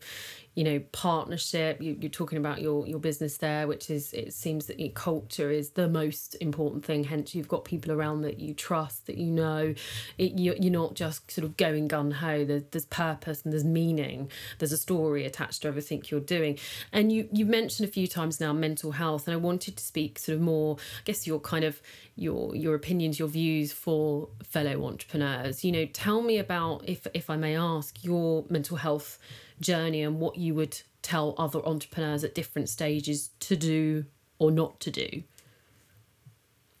you 0.54 0.64
know 0.64 0.80
partnership. 0.92 1.80
You, 1.80 1.96
you're 2.00 2.10
talking 2.10 2.38
about 2.38 2.60
your 2.60 2.86
your 2.86 2.98
business 2.98 3.36
there 3.36 3.66
which 3.66 3.90
is 3.90 4.12
it 4.12 4.32
seems 4.32 4.66
that 4.66 4.80
culture 4.94 5.50
is 5.50 5.70
the 5.70 5.88
most 5.88 6.34
important 6.40 6.84
thing. 6.84 7.04
Hence 7.04 7.34
you've 7.34 7.48
got 7.48 7.64
people 7.64 7.92
around 7.92 8.22
that 8.22 8.38
you 8.40 8.54
trust 8.54 9.06
that 9.06 9.16
you 9.16 9.30
know. 9.30 9.74
It, 10.18 10.32
you, 10.32 10.54
you're 10.58 10.72
not 10.72 10.94
just 10.94 11.30
sort 11.30 11.44
of 11.44 11.56
going 11.56 11.88
gun-ho 11.88 12.44
there's, 12.44 12.64
there's 12.70 12.86
purpose 12.86 13.42
and 13.42 13.52
there's 13.52 13.64
meaning. 13.64 14.30
There's 14.58 14.72
a 14.72 14.76
story 14.76 15.24
attached 15.24 15.62
to 15.62 15.68
everything 15.68 16.02
you're 16.08 16.20
doing. 16.20 16.58
And 16.92 17.12
you 17.12 17.28
you 17.32 17.46
mentioned 17.46 17.88
a 17.88 17.92
few 17.92 18.06
times 18.06 18.40
now 18.40 18.52
mental 18.52 18.92
health 18.92 19.26
and 19.26 19.34
i 19.34 19.36
wanted 19.36 19.76
to 19.76 19.84
speak 19.84 20.18
sort 20.18 20.36
of 20.36 20.42
more 20.42 20.76
i 20.78 21.02
guess 21.04 21.26
your 21.26 21.40
kind 21.40 21.64
of 21.64 21.80
your 22.16 22.54
your 22.54 22.74
opinions 22.74 23.18
your 23.18 23.28
views 23.28 23.72
for 23.72 24.28
fellow 24.44 24.86
entrepreneurs. 24.86 25.64
You 25.64 25.72
know 25.72 25.86
tell 25.86 26.22
me 26.22 26.38
about 26.38 26.82
if 26.88 27.06
if 27.14 27.30
i 27.30 27.36
may 27.36 27.56
ask 27.56 28.04
your 28.04 28.44
mental 28.48 28.76
health 28.76 29.18
journey 29.60 30.02
and 30.02 30.18
what 30.18 30.36
you 30.36 30.54
would 30.54 30.82
tell 31.02 31.34
other 31.38 31.60
entrepreneurs 31.66 32.24
at 32.24 32.34
different 32.34 32.68
stages 32.68 33.30
to 33.40 33.56
do 33.56 34.04
or 34.38 34.50
not 34.50 34.80
to 34.80 34.90
do? 34.90 35.22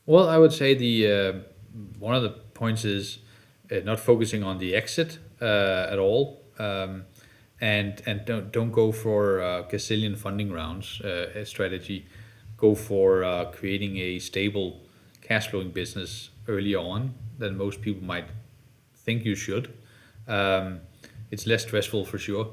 Well, 0.06 0.28
I 0.28 0.38
would 0.38 0.52
say 0.52 0.74
the 0.74 1.12
uh, 1.12 1.32
one 1.98 2.14
of 2.14 2.22
the 2.22 2.30
points 2.30 2.84
is 2.84 3.18
uh, 3.70 3.76
not 3.84 4.00
focusing 4.00 4.42
on 4.42 4.58
the 4.58 4.74
exit 4.74 5.18
uh, 5.40 5.86
at 5.90 5.98
all, 5.98 6.42
um, 6.58 7.04
and 7.60 8.02
and 8.06 8.24
don't 8.24 8.50
don't 8.50 8.72
go 8.72 8.92
for 8.92 9.40
uh, 9.40 9.62
gazillion 9.70 10.16
funding 10.16 10.50
rounds 10.50 11.00
uh, 11.02 11.44
strategy. 11.44 12.06
Go 12.56 12.74
for 12.74 13.24
uh, 13.24 13.44
creating 13.52 13.96
a 13.98 14.18
stable 14.18 14.80
cash 15.22 15.48
flowing 15.48 15.70
business 15.70 16.30
early 16.48 16.74
on 16.74 17.14
than 17.38 17.56
most 17.56 17.80
people 17.80 18.04
might 18.04 18.26
think 18.94 19.24
you 19.24 19.34
should. 19.34 19.72
Um, 20.26 20.80
it's 21.30 21.46
less 21.46 21.62
stressful 21.62 22.04
for 22.04 22.18
sure. 22.18 22.48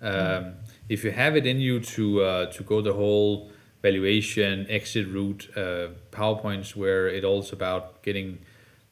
Um, 0.00 0.54
if 0.88 1.04
you 1.04 1.10
have 1.10 1.36
it 1.36 1.46
in 1.46 1.60
you 1.60 1.80
to 1.80 2.22
uh, 2.22 2.46
to 2.52 2.62
go 2.62 2.80
the 2.80 2.92
whole 2.92 3.50
valuation 3.82 4.66
exit 4.68 5.06
route 5.08 5.48
uh, 5.56 5.88
powerpoints 6.10 6.76
where 6.76 7.08
it 7.08 7.24
all's 7.24 7.52
about 7.52 8.02
getting 8.02 8.38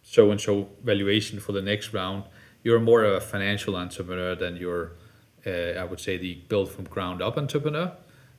so 0.03 0.31
and 0.31 0.41
so 0.41 0.69
valuation 0.85 1.41
for 1.41 1.53
the 1.53 1.63
next 1.63 1.93
round 1.93 2.25
you're 2.63 2.81
more 2.81 3.03
of 3.05 3.15
a 3.15 3.21
financial 3.21 3.77
entrepreneur 3.77 4.35
than 4.37 4.57
you're 4.57 4.93
uh, 5.45 5.81
i 5.81 5.85
would 5.85 5.99
say 5.99 6.17
the 6.17 6.35
build 6.49 6.71
from 6.71 6.85
ground 6.85 7.21
up 7.21 7.37
entrepreneur 7.37 7.93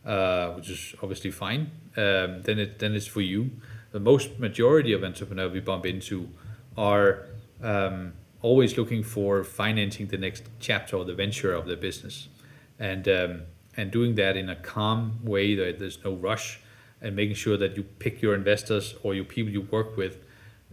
uh, 0.08 0.52
which 0.52 0.70
is 0.70 0.96
obviously 1.04 1.32
fine. 1.32 1.70
Um, 1.98 2.42
then 2.44 2.60
it 2.60 2.80
then 2.80 2.96
it's 2.96 3.08
for 3.08 3.20
you. 3.20 3.52
The 3.92 4.00
most 4.00 4.40
majority 4.40 4.94
of 4.94 5.04
entrepreneurs 5.04 5.52
we 5.52 5.60
bump 5.60 5.86
into 5.86 6.30
are 6.78 7.26
um, 7.62 8.14
always 8.42 8.78
looking 8.78 9.04
for 9.04 9.44
financing 9.44 10.08
the 10.08 10.18
next 10.18 10.44
chapter 10.60 10.96
of 10.96 11.08
the 11.08 11.14
venture 11.14 11.54
of 11.54 11.66
their 11.66 11.76
business 11.76 12.30
and 12.80 13.08
um, 13.08 13.42
and 13.76 13.92
doing 13.92 14.16
that 14.16 14.36
in 14.36 14.50
a 14.50 14.56
calm 14.56 15.20
way 15.24 15.56
that 15.56 15.80
there's 15.80 16.04
no 16.04 16.14
rush 16.14 16.60
and 17.02 17.16
making 17.16 17.36
sure 17.36 17.58
that 17.58 17.76
you 17.78 17.84
pick 17.84 18.22
your 18.22 18.34
investors 18.34 18.96
or 19.04 19.14
your 19.14 19.26
people 19.26 19.52
you 19.52 19.62
work 19.62 19.96
with 19.96 20.18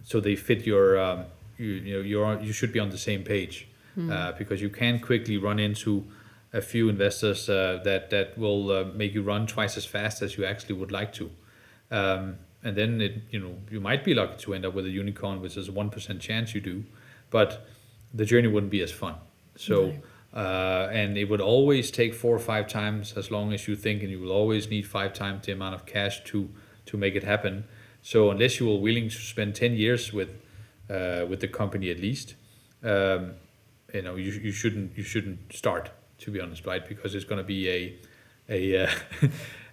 so 0.02 0.20
they 0.20 0.36
fit 0.36 0.66
your 0.66 0.98
um, 0.98 1.24
you, 1.58 1.66
you 1.66 1.94
know 1.94 2.00
you're 2.00 2.40
you 2.40 2.52
should 2.52 2.72
be 2.72 2.80
on 2.80 2.90
the 2.90 2.98
same 2.98 3.22
page. 3.22 3.68
Mm. 3.96 4.10
uh, 4.10 4.32
because 4.36 4.60
you 4.60 4.70
can 4.70 4.98
quickly 4.98 5.38
run 5.38 5.60
into 5.60 6.04
a 6.52 6.60
few 6.60 6.88
investors 6.88 7.48
uh, 7.48 7.80
that 7.84 8.10
that 8.10 8.36
will 8.36 8.72
uh, 8.72 8.84
make 8.86 9.14
you 9.14 9.22
run 9.22 9.46
twice 9.46 9.76
as 9.76 9.86
fast 9.86 10.20
as 10.20 10.36
you 10.36 10.44
actually 10.44 10.74
would 10.74 10.90
like 10.90 11.12
to. 11.12 11.30
Um, 11.92 12.38
and 12.64 12.76
then 12.76 13.00
it 13.00 13.22
you 13.30 13.38
know 13.38 13.54
you 13.70 13.80
might 13.80 14.02
be 14.02 14.12
lucky 14.12 14.36
to 14.38 14.54
end 14.54 14.66
up 14.66 14.74
with 14.74 14.84
a 14.86 14.90
unicorn 14.90 15.40
which 15.40 15.56
is 15.56 15.68
a 15.68 15.72
1% 15.72 16.18
chance 16.18 16.54
you 16.54 16.60
do 16.60 16.82
but 17.30 17.68
the 18.12 18.24
journey 18.24 18.48
wouldn't 18.48 18.72
be 18.72 18.82
as 18.82 18.90
fun. 18.90 19.14
So 19.56 19.84
right 19.84 20.02
uh, 20.34 20.88
and 20.90 21.16
it 21.16 21.28
would 21.30 21.40
always 21.40 21.90
take 21.90 22.12
four 22.12 22.34
or 22.34 22.40
five 22.40 22.66
times 22.66 23.14
as 23.16 23.30
long 23.30 23.52
as 23.52 23.68
you 23.68 23.76
think, 23.76 24.02
and 24.02 24.10
you 24.10 24.20
will 24.20 24.32
always 24.32 24.68
need 24.68 24.86
five 24.86 25.12
times 25.12 25.46
the 25.46 25.52
amount 25.52 25.74
of 25.74 25.86
cash 25.86 26.24
to 26.24 26.50
to 26.86 26.96
make 26.96 27.14
it 27.14 27.24
happen. 27.24 27.64
So 28.02 28.30
unless 28.30 28.60
you 28.60 28.70
are 28.70 28.78
willing 28.78 29.08
to 29.08 29.16
spend 29.16 29.54
ten 29.54 29.74
years 29.74 30.12
with 30.12 30.30
uh, 30.90 31.24
with 31.28 31.40
the 31.40 31.48
company 31.48 31.90
at 31.90 32.00
least, 32.00 32.34
um, 32.82 33.34
you 33.92 34.02
know 34.02 34.16
you, 34.16 34.32
you 34.32 34.52
shouldn't 34.52 34.96
you 34.98 35.04
shouldn't 35.04 35.52
start 35.52 35.90
to 36.18 36.30
be 36.30 36.40
honest, 36.40 36.66
right? 36.66 36.86
Because 36.86 37.14
it's 37.14 37.24
going 37.24 37.38
to 37.38 37.44
be 37.44 37.68
a 37.68 37.94
a, 38.48 38.84
uh, 38.84 38.90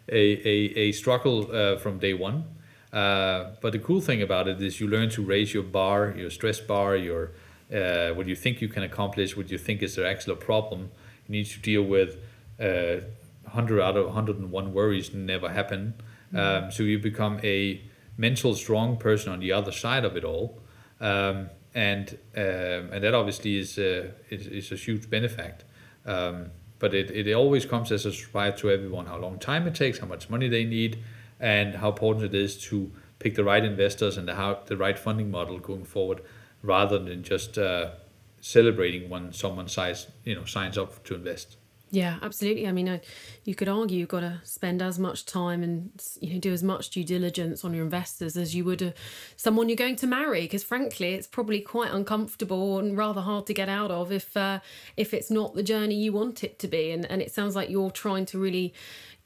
a 0.09 0.47
a 0.47 0.55
a 0.77 0.91
struggle 0.91 1.49
uh, 1.51 1.77
from 1.77 1.97
day 1.97 2.13
one. 2.13 2.45
Uh, 2.93 3.51
but 3.61 3.71
the 3.71 3.79
cool 3.79 4.01
thing 4.01 4.21
about 4.21 4.47
it 4.47 4.61
is 4.61 4.79
you 4.81 4.87
learn 4.87 5.09
to 5.09 5.23
raise 5.23 5.53
your 5.53 5.63
bar, 5.63 6.13
your 6.17 6.29
stress 6.29 6.59
bar, 6.59 6.95
your 6.95 7.31
uh, 7.73 8.09
what 8.13 8.27
you 8.27 8.35
think 8.35 8.61
you 8.61 8.67
can 8.67 8.83
accomplish, 8.83 9.37
what 9.37 9.49
you 9.49 9.57
think 9.57 9.81
is 9.81 9.97
actually 9.97 10.33
a 10.33 10.37
problem. 10.37 10.91
You 11.27 11.31
need 11.33 11.45
to 11.45 11.59
deal 11.59 11.83
with 11.83 12.17
uh, 12.59 13.05
100 13.43 13.81
out 13.81 13.97
of 13.97 14.05
101 14.05 14.73
worries 14.73 15.13
never 15.13 15.49
happen. 15.49 15.93
Mm-hmm. 16.33 16.65
Um, 16.65 16.71
so 16.71 16.83
you 16.83 16.99
become 16.99 17.39
a 17.43 17.81
mental 18.17 18.55
strong 18.55 18.97
person 18.97 19.31
on 19.31 19.39
the 19.39 19.51
other 19.51 19.71
side 19.71 20.05
of 20.05 20.15
it 20.15 20.23
all. 20.23 20.59
Um, 20.99 21.49
and 21.73 22.17
um, 22.35 22.91
and 22.91 23.03
that 23.03 23.13
obviously 23.13 23.57
is, 23.57 23.77
uh, 23.77 24.11
is, 24.29 24.47
is 24.47 24.71
a 24.71 24.75
huge 24.75 25.09
benefit. 25.09 25.63
Um, 26.05 26.51
but 26.79 26.93
it, 26.93 27.11
it 27.11 27.31
always 27.33 27.65
comes 27.65 27.91
as 27.91 28.05
a 28.05 28.11
surprise 28.11 28.59
to 28.59 28.71
everyone 28.71 29.05
how 29.05 29.17
long 29.17 29.37
time 29.37 29.67
it 29.67 29.75
takes, 29.75 29.99
how 29.99 30.07
much 30.07 30.29
money 30.29 30.49
they 30.49 30.65
need, 30.65 30.97
and 31.39 31.75
how 31.75 31.89
important 31.89 32.25
it 32.25 32.35
is 32.35 32.57
to 32.63 32.91
pick 33.19 33.35
the 33.35 33.43
right 33.43 33.63
investors 33.63 34.17
and 34.17 34.27
the, 34.27 34.35
how, 34.35 34.59
the 34.65 34.75
right 34.75 34.97
funding 34.97 35.29
model 35.29 35.59
going 35.59 35.85
forward 35.85 36.21
rather 36.61 36.99
than 36.99 37.23
just 37.23 37.57
uh, 37.57 37.91
celebrating 38.39 39.09
when 39.09 39.33
someone 39.33 39.67
signs 39.67 40.07
you 40.23 40.35
know 40.35 40.45
signs 40.45 40.77
up 40.77 41.03
to 41.05 41.15
invest. 41.15 41.57
Yeah, 41.93 42.19
absolutely. 42.21 42.69
I 42.69 42.71
mean, 42.71 42.87
I, 42.87 43.01
you 43.43 43.53
could 43.53 43.67
argue 43.67 43.99
you've 43.99 44.07
got 44.07 44.21
to 44.21 44.39
spend 44.45 44.81
as 44.81 44.97
much 44.97 45.25
time 45.25 45.61
and 45.61 45.91
you 46.21 46.33
know 46.33 46.39
do 46.39 46.53
as 46.53 46.63
much 46.63 46.89
due 46.89 47.03
diligence 47.03 47.65
on 47.65 47.73
your 47.73 47.83
investors 47.83 48.37
as 48.37 48.55
you 48.55 48.63
would 48.63 48.81
a, 48.81 48.93
someone 49.35 49.67
you're 49.67 49.75
going 49.75 49.97
to 49.97 50.07
marry. 50.07 50.41
Because 50.43 50.63
frankly, 50.63 51.13
it's 51.13 51.27
probably 51.27 51.59
quite 51.59 51.91
uncomfortable 51.91 52.79
and 52.79 52.97
rather 52.97 53.19
hard 53.19 53.45
to 53.47 53.53
get 53.53 53.67
out 53.67 53.91
of 53.91 54.09
if 54.09 54.37
uh, 54.37 54.61
if 54.95 55.13
it's 55.13 55.29
not 55.29 55.53
the 55.53 55.63
journey 55.63 55.95
you 55.95 56.13
want 56.13 56.45
it 56.45 56.59
to 56.59 56.67
be. 56.69 56.91
And 56.91 57.05
and 57.11 57.21
it 57.21 57.33
sounds 57.33 57.57
like 57.57 57.69
you're 57.69 57.91
trying 57.91 58.25
to 58.27 58.39
really 58.39 58.73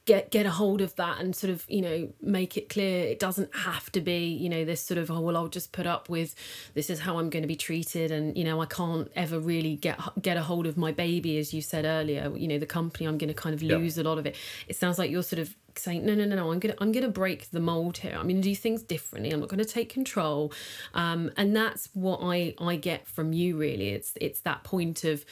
get 0.06 0.30
get 0.30 0.46
a 0.46 0.52
hold 0.52 0.82
of 0.82 0.96
that 0.96 1.20
and 1.20 1.36
sort 1.36 1.52
of 1.52 1.66
you 1.68 1.82
know 1.82 2.08
make 2.22 2.58
it 2.58 2.70
clear. 2.70 3.06
It 3.06 3.20
doesn't 3.20 3.54
have 3.56 3.92
to 3.94 4.02
be 4.02 4.28
you 4.28 4.50
know 4.50 4.64
this 4.64 4.82
sort 4.82 4.98
of 4.98 5.10
oh 5.10 5.20
well 5.20 5.36
I'll 5.36 5.48
just 5.48 5.72
put 5.72 5.88
up 5.88 6.10
with 6.10 6.36
this 6.76 6.90
is 6.90 7.00
how 7.00 7.18
I'm 7.18 7.30
going 7.30 7.42
to 7.44 7.48
be 7.48 7.56
treated 7.56 8.12
and 8.12 8.38
you 8.38 8.44
know 8.44 8.62
I 8.62 8.66
can't 8.68 9.12
ever 9.16 9.40
really 9.40 9.76
get 9.76 10.00
get 10.22 10.38
a 10.38 10.44
hold 10.44 10.68
of 10.68 10.78
my 10.78 10.92
baby 10.92 11.38
as 11.38 11.54
you 11.54 11.62
said 11.62 11.86
earlier 11.86 12.32
you 12.36 12.48
know 12.48 12.60
the 12.60 12.66
company 12.66 13.08
I'm 13.08 13.18
going 13.18 13.30
to 13.30 13.34
kind 13.34 13.54
of 13.54 13.62
lose 13.62 13.98
a 13.98 14.04
lot 14.04 14.18
of 14.18 14.26
it. 14.26 14.36
It 14.68 14.76
sounds 14.76 15.00
like 15.00 15.10
you're 15.10 15.24
sort 15.24 15.40
of 15.40 15.56
saying 15.78 16.06
no 16.06 16.16
no 16.16 16.26
no 16.26 16.36
no 16.36 16.52
I'm 16.52 16.60
gonna 16.60 16.76
I'm 16.80 16.92
gonna 16.92 17.10
break 17.10 17.50
the 17.52 17.60
mold 17.60 17.98
here. 17.98 18.16
I'm 18.18 18.28
gonna 18.28 18.42
do 18.42 18.56
things 18.56 18.84
differently. 18.84 19.32
I'm 19.32 19.40
not 19.40 19.50
gonna 19.50 19.66
take 19.66 19.90
control. 19.90 20.54
Um, 20.94 21.32
and 21.36 21.56
that's 21.56 21.90
what 21.94 22.20
I 22.22 22.54
I 22.60 22.76
get 22.76 23.08
from 23.08 23.34
you 23.34 23.58
really. 23.58 23.90
It's 23.90 24.14
it's 24.22 24.42
that 24.42 24.64
point 24.64 25.04
of 25.04 25.26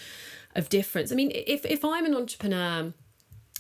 of 0.55 0.69
difference. 0.69 1.11
I 1.11 1.15
mean 1.15 1.31
if 1.33 1.63
if 1.65 1.85
I'm 1.85 2.05
an 2.05 2.15
entrepreneur 2.15 2.93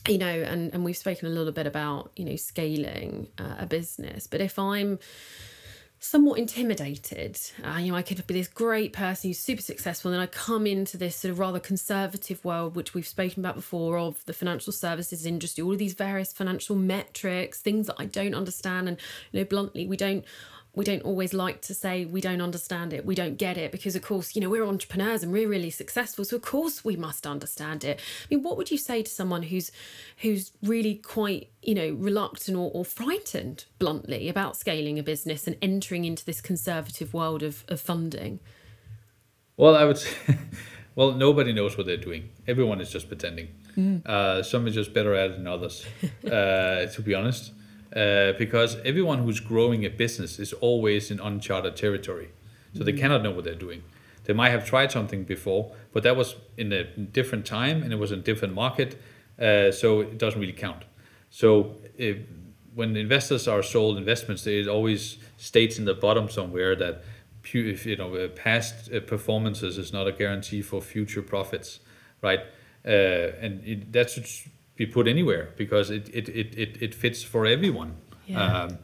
you 0.07 0.17
know, 0.17 0.25
and, 0.27 0.73
and 0.73 0.83
we've 0.83 0.97
spoken 0.97 1.27
a 1.27 1.31
little 1.31 1.53
bit 1.53 1.67
about, 1.67 2.11
you 2.15 2.25
know, 2.25 2.35
scaling 2.35 3.27
uh, 3.37 3.55
a 3.59 3.65
business. 3.65 4.27
But 4.27 4.41
if 4.41 4.59
I'm 4.59 4.99
somewhat 5.99 6.37
intimidated, 6.37 7.39
uh, 7.63 7.77
you 7.77 7.89
know, 7.89 7.97
I 7.97 8.01
could 8.01 8.27
be 8.27 8.33
this 8.33 8.49
great 8.49 8.91
person 8.91 9.29
who's 9.29 9.39
super 9.39 9.61
successful, 9.61 10.11
and 10.11 10.19
then 10.19 10.23
I 10.23 10.27
come 10.27 10.67
into 10.67 10.97
this 10.97 11.15
sort 11.15 11.31
of 11.31 11.39
rather 11.39 11.61
conservative 11.61 12.43
world, 12.43 12.75
which 12.75 12.93
we've 12.93 13.07
spoken 13.07 13.39
about 13.39 13.55
before, 13.55 13.97
of 13.97 14.25
the 14.25 14.33
financial 14.33 14.73
services 14.73 15.25
industry, 15.25 15.63
all 15.63 15.71
of 15.71 15.79
these 15.79 15.93
various 15.93 16.33
financial 16.33 16.75
metrics, 16.75 17.61
things 17.61 17.87
that 17.87 17.95
I 17.97 18.05
don't 18.05 18.35
understand. 18.35 18.89
And, 18.89 18.97
you 19.31 19.39
know, 19.39 19.45
bluntly, 19.45 19.87
we 19.87 19.95
don't 19.95 20.25
we 20.75 20.83
don't 20.83 21.03
always 21.03 21.33
like 21.33 21.61
to 21.61 21.73
say 21.73 22.03
we 22.03 22.19
don't 22.19 22.41
understand 22.41 22.93
it, 22.93 23.05
we 23.05 23.13
don't 23.13 23.37
get 23.37 23.57
it, 23.57 23.71
because 23.71 23.95
of 23.95 24.01
course, 24.01 24.35
you 24.35 24.41
know, 24.41 24.49
we're 24.49 24.65
entrepreneurs 24.65 25.21
and 25.21 25.31
we're 25.31 25.47
really 25.47 25.69
successful, 25.69 26.25
so 26.25 26.35
of 26.35 26.41
course 26.41 26.83
we 26.83 26.95
must 26.95 27.27
understand 27.27 27.83
it. 27.83 27.99
I 27.99 28.33
mean, 28.33 28.43
what 28.43 28.57
would 28.57 28.71
you 28.71 28.77
say 28.77 29.03
to 29.03 29.09
someone 29.09 29.43
who's 29.43 29.71
who's 30.17 30.51
really 30.63 30.95
quite, 30.95 31.49
you 31.61 31.75
know, 31.75 31.91
reluctant 31.91 32.57
or, 32.57 32.71
or 32.73 32.83
frightened, 32.83 33.65
bluntly, 33.77 34.29
about 34.29 34.57
scaling 34.57 34.97
a 34.97 35.03
business 35.03 35.45
and 35.45 35.55
entering 35.61 36.05
into 36.05 36.25
this 36.25 36.41
conservative 36.41 37.13
world 37.13 37.43
of, 37.43 37.63
of 37.67 37.79
funding? 37.79 38.39
Well, 39.57 39.75
I 39.75 39.85
would 39.85 39.99
say, 39.99 40.15
well, 40.95 41.11
nobody 41.11 41.53
knows 41.53 41.77
what 41.77 41.85
they're 41.85 41.97
doing. 41.97 42.29
Everyone 42.47 42.81
is 42.81 42.89
just 42.89 43.07
pretending. 43.07 43.49
Mm. 43.77 44.03
Uh, 44.07 44.41
some 44.41 44.65
are 44.65 44.71
just 44.71 44.91
better 44.91 45.13
at 45.13 45.31
it 45.31 45.37
than 45.37 45.45
others, 45.45 45.85
uh, 46.25 46.87
to 46.87 47.01
be 47.03 47.13
honest 47.13 47.51
uh, 47.95 48.33
because 48.37 48.77
everyone 48.83 49.19
who's 49.19 49.39
growing 49.39 49.85
a 49.85 49.89
business 49.89 50.39
is 50.39 50.53
always 50.53 51.11
in 51.11 51.19
uncharted 51.19 51.75
territory. 51.75 52.29
So 52.73 52.79
mm-hmm. 52.79 52.85
they 52.85 52.93
cannot 52.93 53.23
know 53.23 53.31
what 53.31 53.43
they're 53.43 53.55
doing. 53.55 53.83
They 54.25 54.33
might 54.33 54.49
have 54.49 54.65
tried 54.65 54.91
something 54.91 55.25
before, 55.25 55.71
but 55.91 56.03
that 56.03 56.15
was 56.15 56.35
in 56.57 56.71
a 56.71 56.83
different 56.83 57.45
time 57.45 57.83
and 57.83 57.91
it 57.91 57.97
was 57.97 58.11
in 58.11 58.19
a 58.19 58.21
different 58.21 58.53
market, 58.53 58.99
uh, 59.39 59.71
so 59.71 60.01
it 60.01 60.17
doesn't 60.17 60.39
really 60.39 60.53
count. 60.53 60.83
So 61.29 61.75
if, 61.97 62.17
when 62.73 62.95
investors 62.95 63.47
are 63.47 63.61
sold 63.61 63.97
investments, 63.97 64.47
it 64.47 64.67
always 64.67 65.17
states 65.37 65.77
in 65.77 65.85
the 65.85 65.93
bottom 65.93 66.29
somewhere 66.29 66.75
that 66.75 67.03
you 67.51 67.97
know 67.97 68.15
uh, 68.15 68.29
past 68.29 68.91
uh, 68.91 69.01
performances 69.01 69.77
is 69.77 69.91
not 69.91 70.07
a 70.07 70.11
guarantee 70.11 70.61
for 70.61 70.81
future 70.81 71.21
profits, 71.21 71.79
right? 72.21 72.39
Uh, 72.85 72.89
and 73.41 73.63
it, 73.65 73.91
that's 73.91 74.47
be 74.75 74.85
put 74.85 75.07
anywhere 75.07 75.49
because 75.57 75.89
it 75.89 76.09
it, 76.09 76.29
it, 76.29 76.57
it, 76.57 76.81
it 76.81 76.95
fits 76.95 77.23
for 77.23 77.45
everyone. 77.45 77.95
Yeah. 78.25 78.63
Um, 78.63 78.77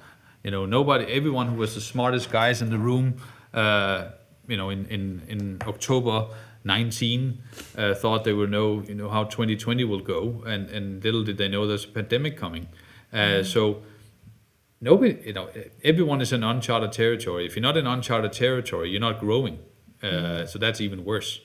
you 0.43 0.51
know, 0.51 0.65
nobody, 0.65 1.05
everyone 1.05 1.47
who 1.47 1.55
was 1.55 1.75
the 1.75 1.81
smartest 1.81 2.31
guys 2.31 2.61
in 2.61 2.69
the 2.69 2.77
room, 2.77 3.17
uh, 3.53 4.09
you 4.47 4.55
know, 4.55 4.69
in, 4.69 4.85
in, 4.85 5.21
in 5.27 5.57
October 5.67 6.27
19, 6.63 7.37
uh, 7.77 7.93
thought 7.93 8.23
they 8.23 8.33
would 8.33 8.49
know, 8.49 8.81
you 8.81 8.95
know, 8.95 9.09
how 9.09 9.25
2020 9.25 9.83
will 9.83 9.99
go, 9.99 10.43
and, 10.45 10.69
and 10.69 11.03
little 11.03 11.23
did 11.23 11.37
they 11.37 11.47
know 11.47 11.67
there's 11.67 11.85
a 11.85 11.89
pandemic 11.89 12.37
coming. 12.37 12.67
Uh, 13.11 13.17
mm. 13.17 13.45
So 13.45 13.81
nobody, 14.79 15.19
you 15.25 15.33
know, 15.33 15.49
everyone 15.83 16.21
is 16.21 16.31
in 16.31 16.43
uncharted 16.43 16.93
territory. 16.93 17.45
If 17.45 17.55
you're 17.55 17.63
not 17.63 17.75
in 17.75 17.85
uncharted 17.85 18.31
territory, 18.31 18.89
you're 18.89 19.01
not 19.01 19.19
growing. 19.19 19.59
Uh, 20.01 20.07
mm. 20.07 20.47
So 20.47 20.57
that's 20.57 20.79
even 20.79 21.03
worse. 21.03 21.41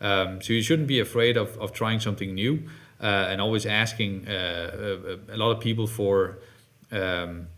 Um, 0.00 0.40
so 0.40 0.52
you 0.52 0.62
shouldn't 0.62 0.88
be 0.88 1.00
afraid 1.00 1.36
of, 1.36 1.58
of 1.58 1.72
trying 1.72 2.00
something 2.00 2.34
new 2.34 2.62
uh, 3.00 3.28
and 3.30 3.40
always 3.40 3.66
asking 3.66 4.26
uh, 4.28 4.96
a, 5.30 5.34
a, 5.34 5.36
lot 5.36 5.50
of 5.50 5.60
people 5.60 5.86
for 5.86 6.38
um, 6.90 7.48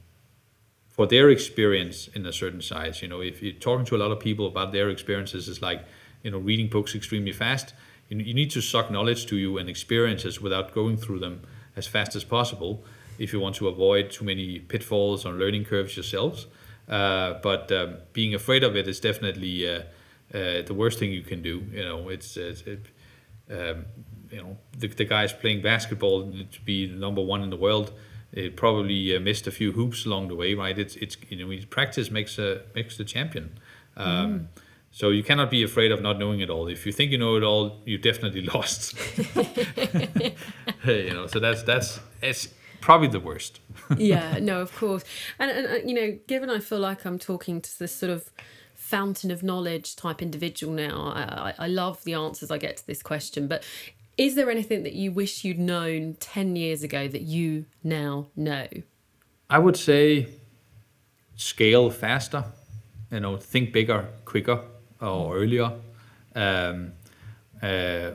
for 0.88 1.07
their 1.07 1.30
experience 1.30 2.09
in 2.09 2.26
a 2.26 2.32
certain 2.32 2.61
size. 2.61 3.01
You 3.01 3.09
know, 3.09 3.20
if 3.20 3.43
you're 3.43 3.53
talking 3.53 3.86
to 3.86 3.97
a 3.97 3.99
lot 3.99 4.11
of 4.11 4.20
people 4.20 4.47
about 4.47 4.72
their 4.72 4.91
experiences, 4.91 5.49
it's 5.49 5.62
like 5.62 5.84
you 6.22 6.30
know 6.30 6.38
reading 6.38 6.68
books 6.68 6.95
extremely 6.95 7.32
fast. 7.32 7.74
you, 8.09 8.18
you 8.18 8.34
need 8.34 8.51
to 8.51 8.61
suck 8.61 8.91
knowledge 8.91 9.26
to 9.26 9.36
you 9.36 9.59
and 9.59 9.68
experiences 9.68 10.41
without 10.41 10.74
going 10.74 10.97
through 10.97 11.20
them 11.20 11.43
as 11.76 11.86
fast 11.86 12.14
as 12.16 12.24
possible 12.24 12.84
if 13.18 13.32
you 13.32 13.41
want 13.41 13.55
to 13.55 13.68
avoid 13.68 14.11
too 14.11 14.24
many 14.24 14.59
pitfalls 14.59 15.24
or 15.26 15.32
learning 15.32 15.64
curves 15.64 15.97
yourselves. 15.97 16.47
Uh, 16.88 17.34
but 17.43 17.70
um, 17.70 17.97
being 18.12 18.34
afraid 18.34 18.64
of 18.64 18.74
it 18.76 18.88
is 18.88 18.99
definitely 18.99 19.68
uh, 19.68 19.82
uh, 20.34 20.62
the 20.62 20.74
worst 20.74 20.99
thing 20.99 21.12
you 21.12 21.22
can 21.22 21.41
do. 21.43 21.62
You 21.72 21.84
know, 21.84 22.09
it's, 22.09 22.36
it's 22.36 22.62
it, 22.62 22.86
um, 23.51 23.84
you 24.31 24.43
know 24.43 24.57
the, 24.76 24.89
the 24.89 25.05
guys 25.05 25.33
playing 25.33 25.62
basketball 25.62 26.31
to 26.31 26.61
be 26.64 26.87
number 26.87 27.22
one 27.22 27.43
in 27.43 27.51
the 27.51 27.57
world. 27.57 27.93
It 28.33 28.57
probably 28.57 29.16
uh, 29.16 29.20
missed 29.20 29.47
a 29.49 29.51
few 29.51 29.72
hoops 29.72 30.07
along 30.07 30.28
the 30.28 30.37
way, 30.37 30.55
right? 30.55 30.78
It's 30.78 30.97
it's 30.97 31.16
you 31.28 31.45
know 31.45 31.62
practice 31.68 32.11
makes 32.11 32.39
a 32.39 32.62
makes 32.74 32.97
the 32.97 33.05
champion. 33.05 33.59
Um, 33.97 34.07
mm. 34.07 34.47
So 34.93 35.11
you 35.11 35.22
cannot 35.22 35.51
be 35.51 35.62
afraid 35.62 35.93
of 35.93 36.03
not 36.03 36.18
knowing 36.18 36.41
it 36.41 36.51
all. 36.51 36.66
If 36.66 36.85
you 36.85 36.93
think 36.93 37.12
you 37.12 37.18
know 37.18 37.37
it 37.37 37.45
all, 37.45 37.81
you 37.85 37.97
definitely 37.99 38.43
lost. 38.55 38.95
you 40.85 41.12
know, 41.12 41.26
so 41.26 41.39
that's 41.39 41.62
that's 41.62 42.01
it's 42.22 42.49
probably 42.81 43.09
the 43.09 43.20
worst. 43.20 43.61
yeah, 43.97 44.39
no, 44.41 44.61
of 44.61 44.74
course, 44.76 45.05
and, 45.39 45.51
and 45.51 45.66
uh, 45.66 45.87
you 45.87 45.95
know, 45.95 46.18
given 46.26 46.51
I 46.51 46.59
feel 46.59 46.81
like 46.81 47.05
I'm 47.05 47.18
talking 47.18 47.61
to 47.61 47.78
this 47.78 47.95
sort 47.95 48.11
of 48.11 48.31
fountain 48.74 49.31
of 49.31 49.43
knowledge 49.43 49.95
type 49.95 50.20
individual 50.20 50.72
now, 50.72 51.12
I, 51.14 51.55
I 51.59 51.66
love 51.68 52.03
the 52.05 52.14
answers 52.14 52.51
I 52.51 52.59
get 52.59 52.78
to 52.78 52.87
this 52.87 53.03
question. 53.03 53.47
But 53.47 53.64
is 54.21 54.35
there 54.35 54.51
anything 54.51 54.83
that 54.83 54.93
you 54.93 55.11
wish 55.12 55.45
you'd 55.45 55.59
known 55.59 56.14
ten 56.21 56.55
years 56.55 56.83
ago 56.83 57.09
that 57.09 57.23
you 57.23 57.64
now 57.83 58.27
know? 58.37 58.66
I 59.49 59.59
would 59.59 59.77
say 59.77 60.29
scale 61.37 61.91
faster. 61.91 62.45
You 63.11 63.21
know, 63.21 63.37
think 63.39 63.73
bigger, 63.73 64.09
quicker 64.25 64.61
or 65.01 65.37
earlier. 65.37 65.73
Um, 66.35 66.93
uh, 67.61 68.11